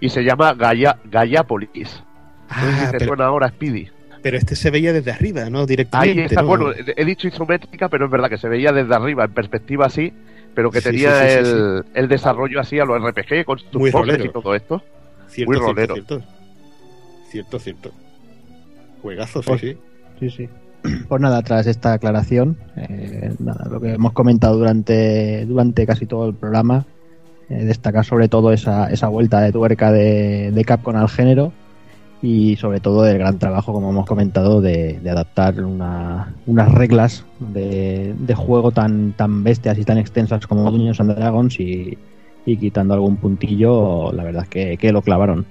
[0.00, 2.02] y se llama Gaia, Gaiapolis.
[2.48, 3.88] No sé si Ah, te pero, suena ahora Speedy.
[4.22, 5.60] pero este se veía desde arriba, ¿no?
[5.60, 6.22] Ahí Directamente.
[6.24, 6.48] está, ¿no?
[6.48, 10.12] bueno, he dicho isométrica, pero es verdad que se veía desde arriba, en perspectiva así,
[10.54, 13.88] pero que tenía sí, sí, sí, el, el desarrollo así a los RPG con sus
[13.88, 13.90] y
[14.30, 14.82] todo esto.
[15.28, 15.94] cierto, muy cierto, rolero.
[15.94, 16.22] Cierto,
[17.30, 17.58] cierto.
[17.58, 17.92] cierto.
[19.02, 19.76] Juegazo, sí, Pues- sí.
[20.20, 20.48] Sí, sí.
[21.08, 26.28] Pues nada, tras esta aclaración, eh, nada, lo que hemos comentado durante, durante casi todo
[26.28, 26.86] el programa,
[27.48, 31.52] eh, destacar sobre todo esa, esa vuelta de tuerca de, de Capcom al género
[32.20, 37.24] y sobre todo el gran trabajo, como hemos comentado, de, de adaptar una- unas reglas
[37.40, 41.96] de, de juego tan, tan bestias y tan extensas como Dungeons and Dragons y,
[42.46, 45.46] y quitando algún puntillo, la verdad es que, que lo clavaron.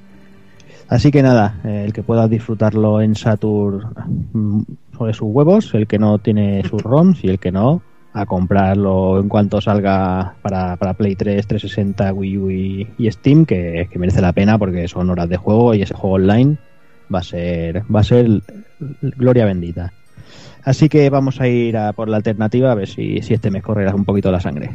[0.91, 3.93] Así que nada, eh, el que pueda disfrutarlo en Saturn
[4.33, 4.61] mm,
[4.97, 7.81] sobre sus huevos, el que no tiene sus ROMs y el que no,
[8.11, 13.87] a comprarlo en cuanto salga para, para Play 3, 360, Wii U y, Steam, que,
[13.89, 16.57] que merece la pena porque son horas de juego y ese juego online
[17.13, 18.41] va a ser, va a ser
[18.99, 19.93] gloria bendita.
[20.61, 23.63] Así que vamos a ir a por la alternativa a ver si, si este mes
[23.63, 24.69] correrá un poquito la sangre.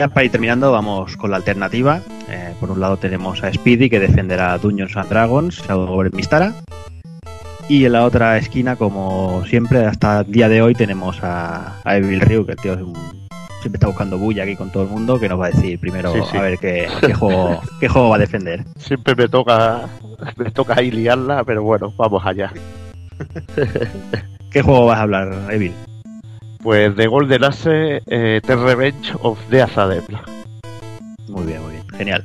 [0.00, 2.00] Ya para ir terminando, vamos con la alternativa.
[2.30, 6.54] Eh, por un lado tenemos a Speedy que defenderá Dungeons and Dragons, Shadow Mistara.
[7.68, 11.96] Y en la otra esquina, como siempre, hasta el día de hoy tenemos a, a
[11.98, 12.94] Evil Ryu, que el tío es un-
[13.60, 16.14] siempre está buscando bulla aquí con todo el mundo, que nos va a decir primero
[16.14, 16.36] Sí, sí.
[16.38, 18.64] a ver qué, qué juego, qué juego va a defender.
[18.78, 19.82] Siempre me toca,
[20.38, 22.50] me toca ahí liarla, pero bueno, vamos allá.
[24.50, 25.74] ¿Qué juego vas a hablar, Evil?
[26.62, 30.02] Pues de Golden Axe, eh, The Revenge of the Azadel.
[31.28, 32.24] Muy bien, muy bien, genial.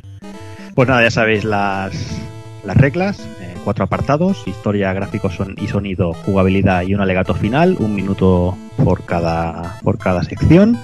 [0.73, 2.19] Pues nada, ya sabéis las,
[2.65, 3.19] las reglas.
[3.39, 8.57] Eh, cuatro apartados, historia, gráficos son, y sonido, jugabilidad y un alegato final, un minuto
[8.83, 10.77] por cada, por cada sección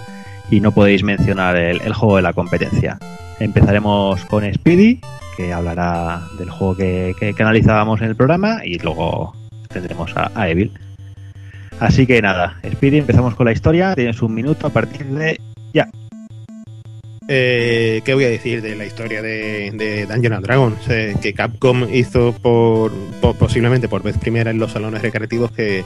[0.49, 2.99] y no podéis mencionar el, juego de la competencia.
[3.39, 5.01] Empezaremos con Speedy,
[5.35, 9.33] que hablará del juego que, que- analizábamos en el programa y luego
[9.69, 10.71] tendremos a Evil.
[11.81, 15.41] Así que nada, Speedy, empezamos con la historia, tienes un minuto a partir de
[15.73, 15.89] ya.
[17.27, 20.89] Eh, ¿Qué voy a decir de la historia de, de Dungeons and Dragons?
[20.89, 22.91] Eh, que Capcom hizo por,
[23.39, 25.83] posiblemente por vez primera en los salones recreativos que,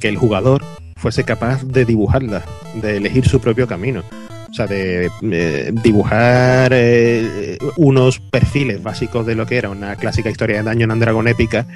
[0.00, 0.62] el jugador
[0.96, 2.42] fuese capaz de dibujarla,
[2.82, 4.02] de elegir su propio camino.
[4.50, 10.30] O sea, de eh, dibujar eh, unos perfiles básicos de lo que era una clásica
[10.30, 11.66] historia de Dungeons and Dragons épica,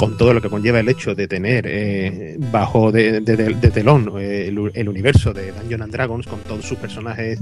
[0.00, 4.46] con todo lo que conlleva el hecho de tener eh, bajo de, de- telón eh,
[4.48, 7.38] el, el universo de Dungeons and Dragons, con todos sus personajes,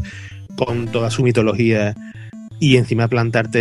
[0.57, 1.95] con toda su mitología
[2.59, 3.61] y encima plantarte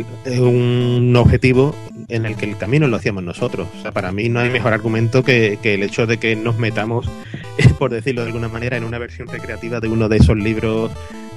[0.00, 0.04] eh,
[0.38, 1.74] un objetivo
[2.08, 3.66] en el que el camino lo hacíamos nosotros.
[3.78, 6.58] O sea, para mí no hay mejor argumento que, que el hecho de que nos
[6.58, 7.08] metamos,
[7.56, 10.90] eh, por decirlo de alguna manera, en una versión recreativa de uno de esos libros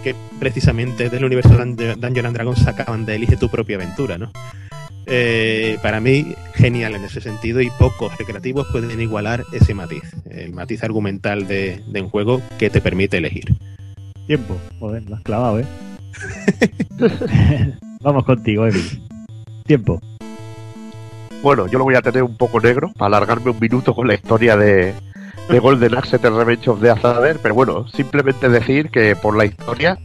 [0.04, 4.30] que precisamente del universo de Dungeons and Dragons sacaban de Elige tu propia aventura, ¿no?
[5.08, 10.54] Eh, para mí, genial en ese sentido y pocos recreativos pueden igualar ese matiz, el
[10.54, 13.56] matiz argumental de, de un juego que te permite elegir.
[14.28, 14.58] Tiempo.
[14.80, 15.66] Joder, lo has clavado, ¿eh?
[18.02, 19.02] Vamos contigo, Evil.
[19.66, 20.02] Tiempo.
[21.44, 24.16] Bueno, yo lo voy a tener un poco negro para alargarme un minuto con la
[24.16, 24.96] historia de,
[25.50, 29.46] de Golden Axe The Revenge of the Azader, pero bueno, simplemente decir que por la
[29.46, 29.98] historia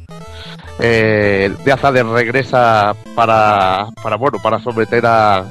[0.78, 5.44] eh, de Azader regresa para, para bueno para someter a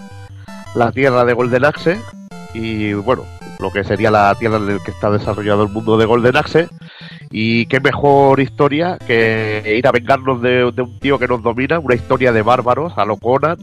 [0.76, 2.00] la tierra de Golden Axe
[2.54, 3.24] y bueno
[3.60, 6.70] lo que sería la tierra en la que está desarrollado el mundo de Golden Axe.
[7.30, 11.78] Y qué mejor historia que ir a vengarnos de, de un tío que nos domina,
[11.78, 13.58] una historia de bárbaros a lo Conan,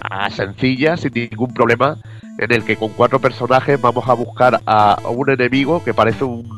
[0.00, 1.96] a sencilla, sin ningún problema,
[2.40, 6.24] en el que con cuatro personajes vamos a buscar a, a un enemigo que parece
[6.24, 6.48] un,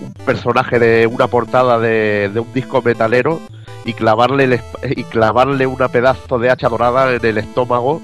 [0.00, 3.40] un personaje de una portada de, de un disco metalero
[3.84, 4.60] y clavarle, el
[4.96, 8.02] y clavarle una pedazo de hacha dorada en el estómago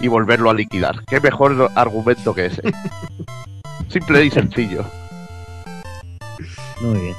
[0.00, 1.04] y volverlo a liquidar.
[1.06, 2.62] ¿Qué mejor argumento que ese?
[3.88, 4.84] Simple y sencillo.
[6.80, 7.14] Muy bien.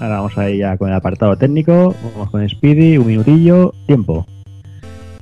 [0.00, 1.94] Ahora vamos a ir ya con el apartado técnico.
[2.02, 3.72] Vamos con Speedy, un minutillo.
[3.86, 4.26] Tiempo.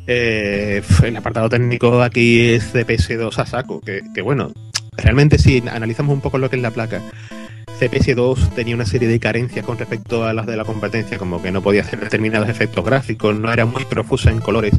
[0.06, 4.52] Eh, el apartado técnico aquí es CPS2 a saco, que, bueno,
[4.96, 7.00] realmente si analizamos un poco lo que es la placa,
[7.80, 11.50] CPS2 tenía una serie de carencias con respecto a las de la competencia, como que
[11.50, 14.74] no podía hacer determinados efectos gráficos, no era muy profusa en colores.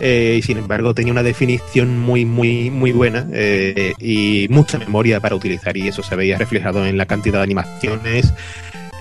[0.00, 5.20] eh, y sin embargo tenía una definición muy muy muy buena eh, y mucha memoria
[5.20, 8.34] para utilizar y eso se veía reflejado en la cantidad de animaciones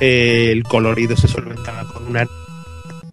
[0.01, 2.27] eh, el colorido se solventaba con una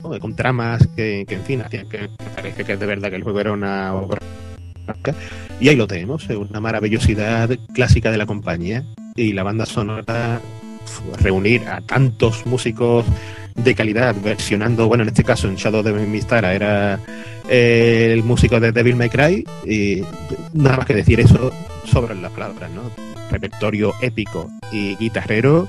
[0.01, 3.40] con tramas que, que, en fin hacían que parece que de verdad que el juego
[3.40, 3.93] era una
[5.60, 8.85] y ahí lo tenemos una maravillosidad clásica de la compañía.
[9.16, 10.40] Y la banda sonora
[11.20, 13.05] reunir a tantos músicos
[13.55, 16.98] de calidad versionando bueno en este caso en Shadow de Mistara era
[17.48, 19.44] eh, el músico de Devil May Cry.
[19.66, 20.02] Y
[20.55, 21.52] nada más que decir eso
[21.85, 22.82] sobran las palabras no
[23.31, 25.68] repertorio épico y guitarrero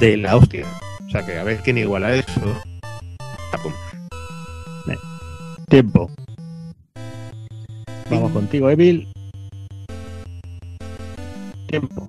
[0.00, 0.66] de la hostia.
[1.06, 2.62] O sea que a ver quién iguala eso.
[5.68, 6.10] Tiempo.
[8.10, 9.08] Vamos contigo, Evil.
[11.66, 12.06] Tiempo.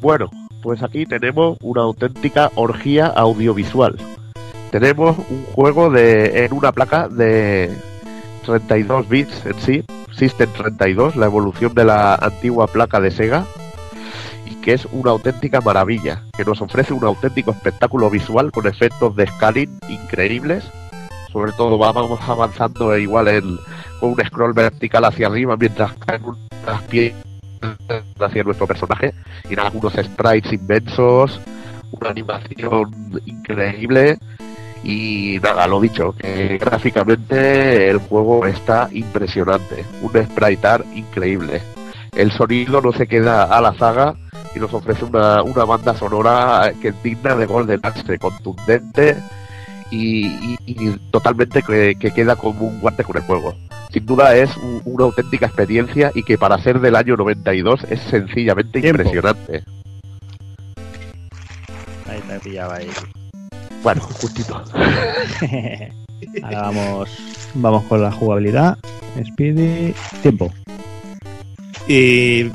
[0.00, 0.30] Bueno,
[0.62, 3.96] pues aquí tenemos una auténtica orgía audiovisual.
[4.70, 7.70] Tenemos un juego de en una placa de
[8.44, 13.46] 32 bits en sí, System 32, la evolución de la antigua placa de Sega,
[14.46, 19.14] y que es una auténtica maravilla, que nos ofrece un auténtico espectáculo visual con efectos
[19.16, 20.64] de scaling increíbles.
[21.32, 23.58] Sobre todo vamos avanzando igual en,
[24.00, 27.24] con un scroll vertical hacia arriba mientras caen unas piezas
[28.20, 29.14] hacia nuestro personaje
[29.48, 31.40] y nada, unos sprites inmensos,
[31.92, 34.18] una animación increíble
[34.82, 41.62] y nada, lo dicho, que gráficamente el juego está impresionante, un sprite art increíble.
[42.16, 44.14] El sonido no se queda a la zaga
[44.54, 49.16] y nos ofrece una, una banda sonora que es digna de Golden Axe, contundente
[49.90, 53.54] y, y- y totalmente que, que queda como un guante con el juego
[53.92, 58.00] sin duda es un- una auténtica experiencia y que para ser del año 92 es
[58.00, 59.02] sencillamente Tiempo.
[59.02, 59.62] impresionante.
[62.08, 62.92] Ahí te pillaba ahí.
[63.84, 64.60] Bueno, justito.
[66.42, 67.08] Ahora vamos,
[67.54, 68.76] vamos con la jugabilidad.
[69.32, 69.94] Speedy.
[70.22, 70.52] Tiempo.
[71.88, 72.50] Y eh,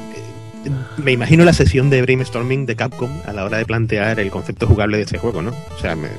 [0.97, 4.67] me imagino la sesión de brainstorming de Capcom a la hora de plantear el concepto
[4.67, 5.51] jugable de este juego, ¿no?
[5.75, 6.09] O sea, me-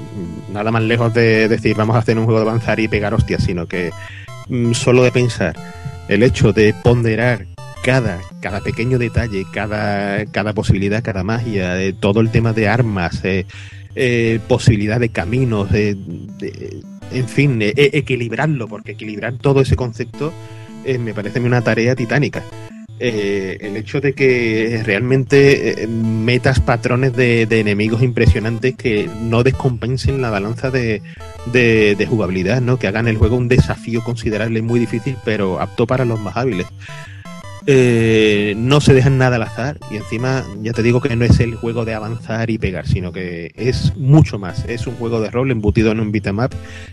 [0.52, 3.42] nada más lejos de decir vamos a hacer un juego de avanzar y pegar hostias,
[3.44, 3.90] sino que
[4.48, 5.54] mm, solo de pensar
[6.08, 7.46] el hecho de ponderar
[7.84, 13.20] cada, cada pequeño detalle, cada, cada posibilidad, cada magia, de todo el tema de armas,
[13.24, 13.46] eh,
[13.94, 15.96] eh, posibilidad de caminos, de,
[17.12, 20.32] en fin, eh, equilibrarlo, porque equilibrar todo ese concepto
[20.84, 22.42] eh, me parece una tarea titánica.
[23.02, 30.20] Eh, el hecho de que realmente eh, metas patrones de, enemigos impresionantes que no descompensen
[30.20, 31.00] la balanza de,
[31.50, 32.78] de, jugabilidad, ¿no?
[32.78, 36.66] Que hagan el juego un desafío considerable, muy difícil, pero apto para los más hábiles.
[37.66, 41.40] Eh, no se dejan nada al azar y encima ya te digo que no es
[41.40, 44.66] el juego de avanzar y pegar, sino que es mucho más.
[44.66, 46.50] Es un juego de rol embutido en un beat'em up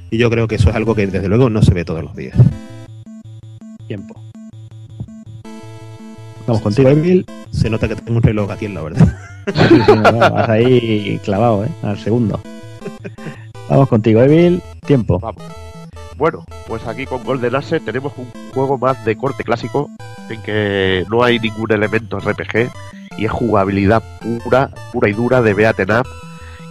[0.09, 2.15] y yo creo que eso es algo que desde luego no se ve todos los
[2.15, 2.37] días.
[3.87, 4.26] Tiempo.
[6.47, 7.25] Vamos contigo, Emil.
[7.51, 9.07] Se nota que tengo un reloj aquí en la verdad.
[9.47, 11.69] Sí, sí, no, no, vas ahí clavado, ¿eh?
[11.81, 12.37] Al segundo.
[13.69, 14.61] Vamos contigo, Evil.
[14.85, 15.19] Tiempo.
[15.19, 15.41] Vamos.
[16.17, 19.89] Bueno, pues aquí con Golden Axe tenemos un juego más de corte clásico
[20.29, 22.69] en que no hay ningún elemento RPG
[23.17, 26.07] y es jugabilidad pura, pura y dura de Beaten Up,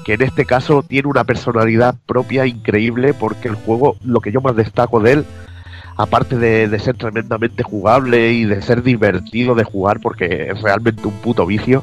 [0.05, 4.43] que en este caso tiene una personalidad propia increíble porque el juego, lo que yo
[4.43, 5.27] más destaco de él,
[5.97, 11.15] aparte de, ser tremendamente jugable y de ser divertido de jugar porque es realmente un
[11.15, 11.83] puto vicio,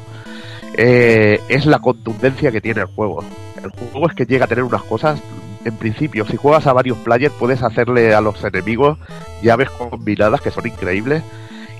[0.76, 3.24] eh, es la contundencia que tiene el juego.
[3.62, 5.20] El juego es que llega a tener unas cosas
[5.64, 8.98] en principio, si juegas a varios players, puedes hacerle a los enemigos
[9.42, 11.22] llaves combinadas que son increíbles.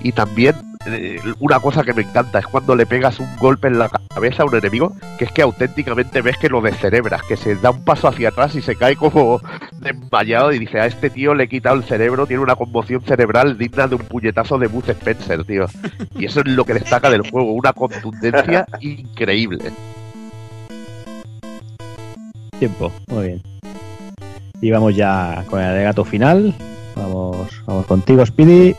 [0.04, 0.54] Y también,
[0.84, 4.42] eh, una cosa que me encanta es cuando le pegas un golpe en la cabeza
[4.42, 7.82] a un enemigo, que es que auténticamente ves que lo descerebras, que se da un
[7.84, 9.40] paso hacia atrás y se cae como
[9.80, 13.56] desmayado y dice, a este tío le he quitado el cerebro, tiene una conmoción cerebral
[13.56, 15.64] digna de un puñetazo de Buzz Spencer, tío.
[16.18, 19.72] Y eso es lo que destaca del juego, una contundencia increíble.
[22.58, 22.92] Tiempo.
[23.08, 23.42] Muy bien.
[24.60, 26.54] Y vamos ya con el alegato final.
[26.94, 28.76] Vamos, vamos contigo, Speedy.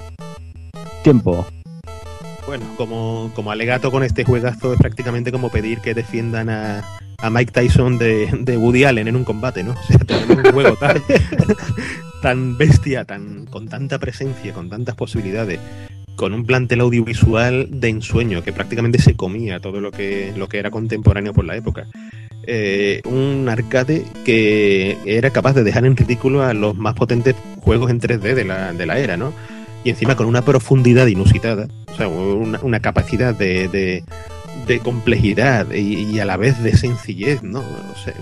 [1.05, 1.45] Tiempo.
[2.47, 6.83] Bueno, como, como alegato con este juegazo es prácticamente como pedir que defiendan a,
[7.19, 9.73] a Mike Tyson de, de Woody Allen en un combate, ¿no?
[9.79, 10.97] O sea, tenemos un juego tan,
[12.23, 15.59] tan bestia, tan, con tanta presencia, con tantas posibilidades,
[16.15, 20.57] con un plantel audiovisual de ensueño que prácticamente se comía todo lo que, lo que
[20.57, 21.85] era contemporáneo por la época.
[22.47, 27.91] Eh, un arcade que era capaz de dejar en ridículo a los más potentes juegos
[27.91, 29.33] en 3D de la, de la era, ¿no?
[29.85, 36.17] Y encima con una profundidad inusitada, o sea, una, una capacidad de, de, complejidad y,
[36.17, 37.59] a la vez de sencillez, ¿no?
[37.59, 38.15] O sea,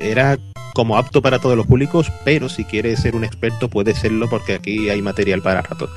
[0.00, 0.36] era
[0.74, 4.54] como apto para todos los públicos, pero si quieres ser un experto puede serlo porque
[4.54, 5.88] aquí hay material para rato.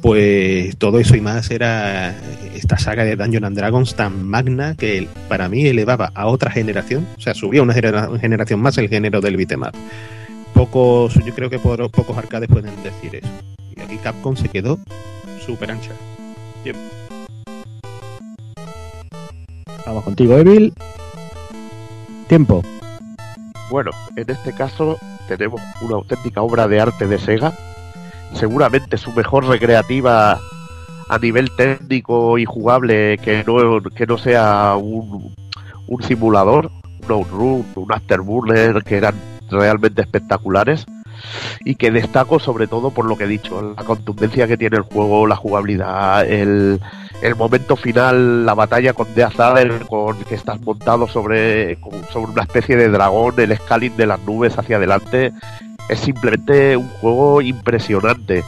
[0.00, 2.16] Pues todo eso y más era
[2.54, 7.04] esta saga de Dungeons and Dragons tan magna que para mí elevaba a otra generación,
[7.18, 9.72] o sea, subía una genera generación más el género del beat'em up.
[10.54, 13.59] Pocos, yo creo que por, pocos arcades pueden decir eso.
[13.80, 14.78] Y aquí Capcom se quedó
[15.44, 15.92] súper ancha.
[16.62, 16.82] Tiempo.
[19.86, 20.74] Vamos contigo, Evil.
[22.28, 22.62] Tiempo.
[23.70, 27.54] Bueno, en este caso tenemos una auténtica obra de arte de Sega.
[28.34, 30.38] Seguramente su mejor recreativa
[31.08, 35.34] a nivel técnico y jugable que no, que no sea un,
[35.88, 36.70] un simulador,
[37.04, 39.14] un outrun, un afterburner, que eran
[39.50, 40.86] realmente espectaculares
[41.64, 44.82] y que destaco sobre todo por lo que he dicho, la contundencia que tiene el
[44.82, 46.80] juego, la jugabilidad, el,
[47.22, 51.78] el momento final, la batalla con Death Adder, con que estás montado sobre,
[52.12, 55.32] sobre una especie de dragón, el scaling de las nubes hacia adelante,
[55.88, 58.44] es simplemente un juego impresionante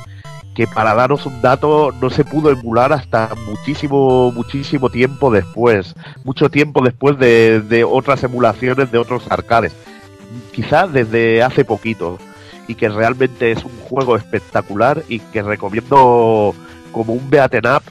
[0.55, 5.95] que para daros un dato no se pudo emular hasta muchísimo, muchísimo tiempo después,
[6.25, 9.73] mucho tiempo después de, de otras emulaciones de otros arcades,
[10.53, 12.19] quizás desde hace poquito
[12.69, 16.55] y que realmente es un juego espectacular y que recomiendo
[16.93, 17.83] como un beaten up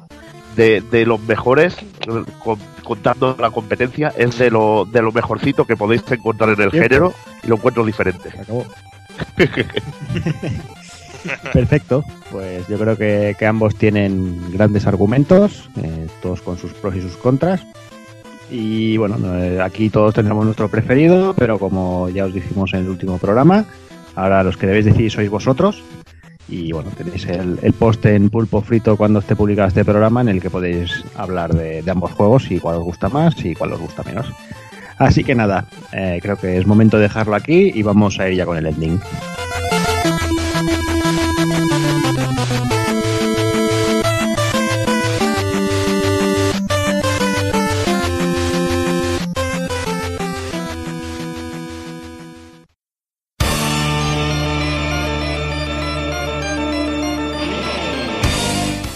[0.56, 1.76] de, de los mejores,
[2.44, 6.72] con, contando la competencia, es de lo, de lo mejorcito que podéis encontrar en el
[6.72, 8.30] género y lo encuentro diferente.
[8.40, 8.66] acabó.
[11.54, 16.96] Perfecto, pues yo creo que, que, ambos tienen grandes argumentos, eh, todos con sus pros
[16.96, 17.62] y sus contras.
[18.50, 22.90] Y bueno, eh, aquí todos tenemos nuestro preferido, pero como ya os dijimos en el
[22.90, 23.66] último programa,
[24.22, 25.84] ahora los que debéis decidir sois vosotros.
[26.48, 30.28] Y bueno, tenéis el, el, post en Pulpo Frito cuando esté publicado este programa en
[30.28, 33.72] el que podéis hablar de, de ambos juegos y cuál os gusta más y cuál
[33.74, 34.28] os gusta menos.
[34.98, 38.36] Así que nada, eh, creo que es momento de dejarlo aquí y vamos a ir
[38.36, 39.00] ya con el ending.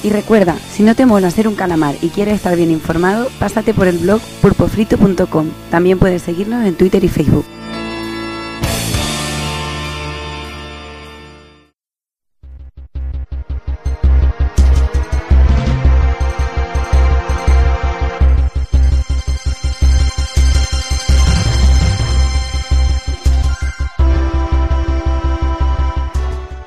[0.06, 3.74] Y recuerda, si no te mola hacer un calamar y quieres estar bien informado, pásate
[3.74, 5.50] por el blog pulpofrito.com.
[5.72, 7.44] También puedes seguirnos en Twitter y Facebook.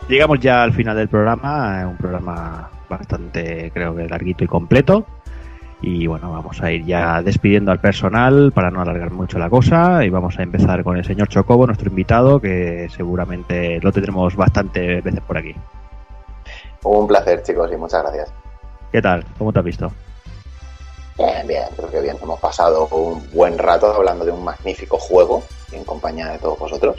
[0.09, 5.07] Llegamos ya al final del programa, eh, un programa bastante, creo que larguito y completo.
[5.81, 10.05] Y bueno, vamos a ir ya despidiendo al personal para no alargar mucho la cosa.
[10.05, 15.01] Y vamos a empezar con el señor Chocobo, nuestro invitado, que seguramente lo tendremos bastante
[15.01, 15.55] veces por aquí.
[16.83, 18.33] Un placer, chicos, y muchas gracias.
[18.91, 19.25] ¿Qué tal?
[19.37, 19.93] ¿Cómo te has visto?
[21.17, 22.17] Bien, bien, creo que bien.
[22.21, 25.43] Hemos pasado un buen rato hablando de un magnífico juego
[25.73, 26.97] en compañía de todos vosotros.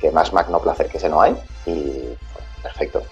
[0.00, 1.36] Que más magno placer que ese no hay.
[1.66, 2.16] Y
[2.62, 3.02] perfecto.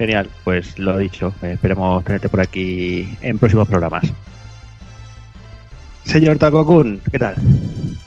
[0.00, 4.04] Genial, pues lo dicho, eh, esperemos tenerte por aquí en próximos programas.
[6.06, 7.34] Señor Takokun, ¿qué tal?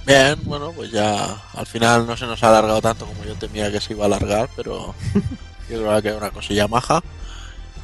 [0.04, 3.72] Bien, bueno, pues ya al final no se nos ha alargado tanto como yo temía
[3.72, 4.96] que se iba a alargar, pero
[5.70, 7.00] yo creo que es una cosilla maja.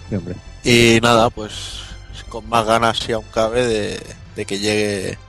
[0.09, 0.35] Sí, hombre.
[0.63, 1.81] Y nada, pues
[2.29, 4.01] con más ganas si aún cabe de,
[4.35, 5.19] de que llegue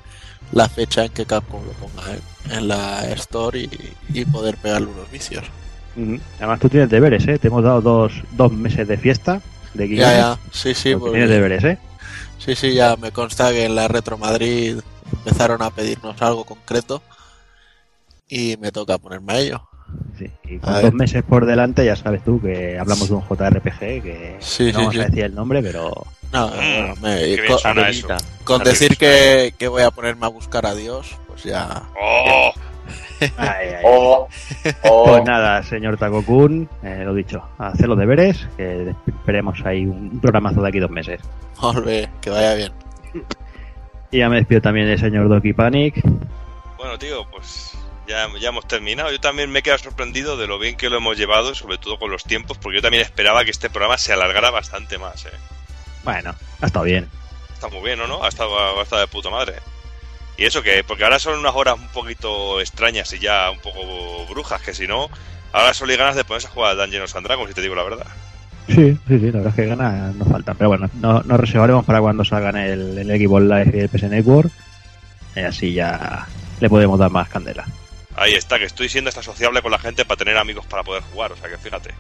[0.53, 4.87] la fecha en que Capcom lo ponga en, en la Store y, y poder pegarle
[4.87, 5.45] unos vicios.
[6.39, 7.39] Además tú tienes deberes, ¿eh?
[7.39, 9.41] Te hemos dado dos, dos meses de fiesta,
[9.75, 10.07] de guiones.
[10.15, 11.79] Ya, ya, sí, sí, porque porque- tienes deberes, ¿eh?
[12.39, 14.79] Sí, sí, ya me consta que en la Retro Madrid
[15.13, 17.03] empezaron a pedirnos algo concreto
[18.29, 19.63] y me toca ponerme a ello.
[20.19, 20.83] Sí, y A con ver.
[20.85, 24.71] dos meses por delante ya sabes tú que hablamos de un JRPG que Sí, no
[24.71, 25.01] sí, vamos sí.
[25.01, 25.93] a decir el nombre, pero
[26.33, 28.07] No, Mm, bueno, me- qué bien con, suena eso.
[28.45, 31.83] con Qué decir que, que voy a ponerme a buscar a Dios, pues ya.
[32.01, 32.53] ¡Oh!
[32.55, 32.63] Ay,
[33.37, 33.83] ay, ay.
[33.85, 34.29] O,
[34.85, 40.21] o- Pues nada, señor Takokun, eh, lo dicho, hacer los deberes, que esperemos ahí un
[40.21, 41.21] programazo de aquí dos meses.
[41.61, 42.73] Volve, que vaya bien.
[44.11, 46.03] Y ya me despido también del señor Doki Panic.
[46.77, 47.73] Bueno, tío, pues
[48.09, 49.13] ya, ya hemos terminado.
[49.13, 51.99] Yo también me he quedado sorprendido de lo bien que lo hemos llevado, sobre todo
[51.99, 55.27] con los tiempos, porque yo también esperaba que este programa se alargara bastante más.
[55.27, 55.31] ¿eh?
[56.03, 57.09] Bueno, ha estado bien.
[57.53, 58.25] Está muy bien, ¿o no?
[58.25, 59.55] Ha estado, ha estado de puta madre.
[60.41, 64.27] Y eso que, porque ahora son unas horas un poquito extrañas y ya un poco
[64.29, 65.09] brujas, que si no,
[65.53, 67.75] ahora solo hay ganas de ponerse a jugar al Dungeons and Dragons, si te digo
[67.75, 68.07] la verdad.
[68.67, 70.57] Sí, sí, sí, la verdad es que ganas nos faltan.
[70.57, 74.05] Pero bueno, no- nos reservaremos para cuando salgan el, el Xbox Live y el PS
[74.09, 74.51] Network.
[75.37, 76.27] Y así ya
[76.59, 77.67] le podemos dar más candela.
[78.17, 81.03] Ahí está, que estoy siendo hasta sociable con la gente para tener amigos para poder
[81.13, 81.91] jugar, o sea que fíjate.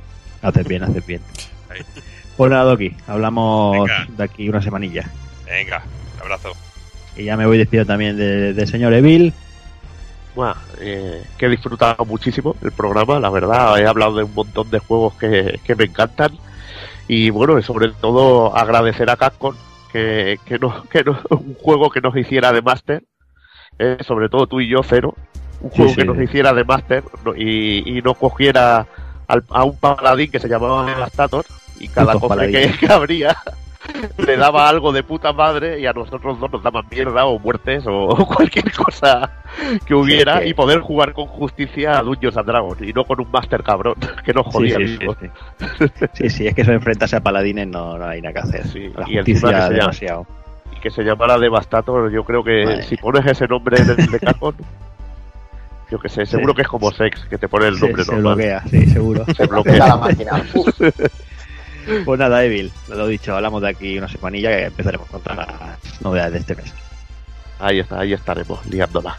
[0.42, 1.20] Haces bien, haces bien.
[1.68, 1.80] Ahí.
[2.36, 4.06] Pues nada, Doki, hablamos Venga.
[4.08, 5.10] de aquí una semanilla.
[5.46, 5.82] Venga,
[6.16, 6.52] un abrazo.
[7.20, 9.32] Y ya me voy despidiendo también de- señor Evil.
[10.34, 13.78] Buah, eh, que he disfrutado muchísimo el programa, la verdad.
[13.78, 16.30] He hablado de un montón de juegos que, que me encantan.
[17.08, 19.54] Y bueno, sobre todo agradecer a Capcom
[19.92, 23.02] que, que, no, que no, un juego que nos hiciera de máster.
[23.78, 25.14] eh, sobre todo tú y yo, Cero.
[25.60, 25.96] Un Sí, juego sí.
[25.96, 28.86] que nos hiciera de máster no- y, y no cogiera
[29.28, 31.44] al- a un paladín que se llamaba Devastator.
[31.78, 33.36] Y cada cofre que, que abría
[34.18, 37.84] le daba algo de puta madre y a nosotros dos nos daban mierda o muertes
[37.86, 39.42] o cualquier cosa
[39.86, 43.04] que hubiera Sí, que- y poder jugar con justicia a Dungeons and Dragons y no
[43.04, 43.94] con un máster cabrón
[44.24, 45.16] que nos jodía sí, el sí, mismo.
[45.20, 45.86] sí.
[46.14, 48.66] Sí, sí, es que eso enfrentarse a paladines no, no hay nada que hacer.
[48.66, 50.26] Sí, La y justicia que se llama- demasiado.
[50.76, 52.82] Y que se llamara Devastator, yo creo que Vale.
[52.84, 54.54] si pones ese nombre en el de Capcom,
[55.90, 58.12] yo que sé, seguro que es como Sex, que te pone el Se, nombre se
[58.12, 58.34] normal.
[58.36, 59.24] bloquea, sí, seguro.
[59.34, 59.86] Se bloquea.
[59.88, 60.44] la máquina.
[62.04, 65.38] Pues nada, Evil, lo he dicho, hablamos de aquí una semanilla que empezaremos con todas
[65.38, 66.72] las novedades de este mes.
[67.58, 69.16] Ahí está, ahí estaremos, liándola.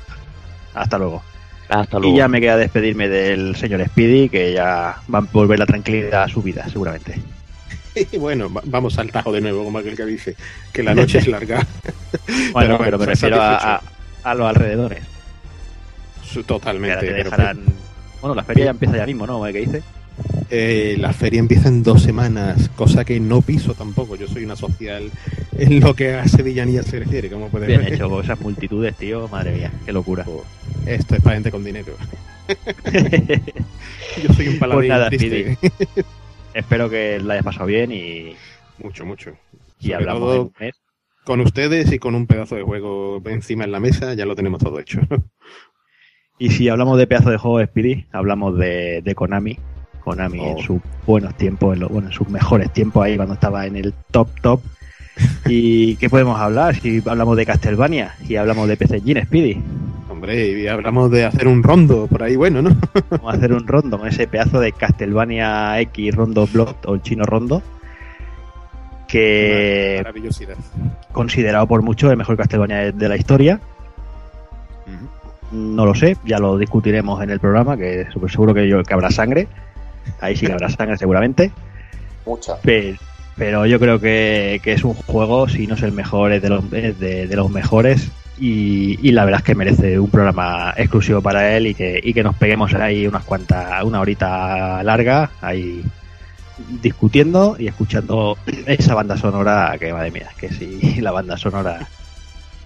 [0.74, 1.22] Hasta luego.
[1.70, 2.14] Hasta luego.
[2.14, 6.24] Y ya me queda despedirme del señor Speedy, que ya va a volver la tranquilidad
[6.24, 7.20] a su vida, seguramente.
[8.12, 10.36] Y bueno, va- vamos al tajo de nuevo, como aquel que dice
[10.74, 11.66] que la noche es larga.
[12.52, 13.82] Bueno, pero, bueno, me refiero a, a-
[14.24, 15.02] a los alrededores.
[16.34, 17.00] Que Totalmente.
[17.00, 17.64] te pero dejarán...
[18.22, 19.44] Bueno, la feria ya empieza ya mismo, ¿no?
[19.46, 19.82] ¿Qué dice?
[20.50, 24.16] Eh, la feria empieza en dos semanas, cosa que no piso tampoco.
[24.18, 25.10] Yo soy una social
[25.58, 27.94] en lo que a sevillanía se refiere, como puedes Bien ver.
[27.94, 30.26] hecho, con esas multitudes, tío, madre mía, qué locura.
[30.86, 31.94] Esto es para gente con dinero.
[34.24, 35.58] Yo soy un paladín Pues nada, triste.
[36.54, 38.36] Espero que la hayas pasado bien y,
[38.84, 39.32] Mucho, mucho.
[39.80, 40.76] y Sobre hablamos todo mes.
[41.24, 44.62] con ustedes y con un pedazo de juego encima en la mesa, ya lo tenemos
[44.62, 45.00] todo hecho.
[46.38, 49.60] Y si hablamos de pedazo de juego de Speedy, hablamos de, de Konami.
[50.02, 50.58] Konami Oh.
[50.58, 53.76] en sus buenos tiempos, en lo- bueno, en sus mejores tiempos ahí cuando estaba en
[53.78, 54.62] el top top.
[55.48, 56.76] ¿Y qué podemos hablar?
[56.76, 59.62] Si hablamos de Castlevania y hablamos de PC Engine Speedy.
[60.10, 62.70] Hombre, y hablamos de hacer un rondo por ahí, bueno, ¿no?
[63.10, 67.02] Vamos a hacer un rondo con ese pedazo de Castlevania X Rondo Block o el
[67.02, 67.62] chino rondo.
[69.08, 70.56] que Maravillosidad.
[71.12, 73.60] considerado por muchos el mejor Castlevania de la historia.
[75.52, 79.12] No lo sé, ya lo discutiremos en el programa, que seguro que, yo, que habrá
[79.12, 79.48] sangre.
[80.20, 81.52] Ahí sí que habrá sangre seguramente.
[82.26, 82.58] Mucha.
[82.62, 82.98] Pero,
[83.36, 86.50] pero yo creo que, que es un juego, si no es el mejor, es de
[86.50, 88.12] los, es de, de los mejores.
[88.40, 92.14] Y, y la verdad es que merece un programa exclusivo para él y que, y
[92.14, 95.84] que nos peguemos ahí unas cuantas, una horita larga, ahí
[96.82, 101.88] discutiendo y escuchando esa banda sonora que madre mía, que sí, la banda sonora,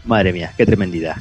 [0.05, 1.17] madre mía, qué tremendidad.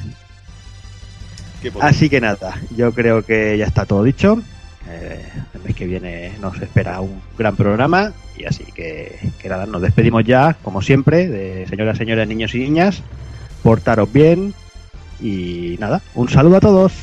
[1.61, 1.71] Qué.
[1.81, 4.41] Así que nada, yo creo que ya está todo dicho.
[4.87, 9.65] Eh, el mes que viene nos espera un gran programa y así que, que nada,
[9.65, 13.01] nos despedimos ya, como siempre, de señoras, señores, niños y niñas.
[13.63, 14.53] Portaros bien
[15.19, 16.93] y nada, un saludo a todos.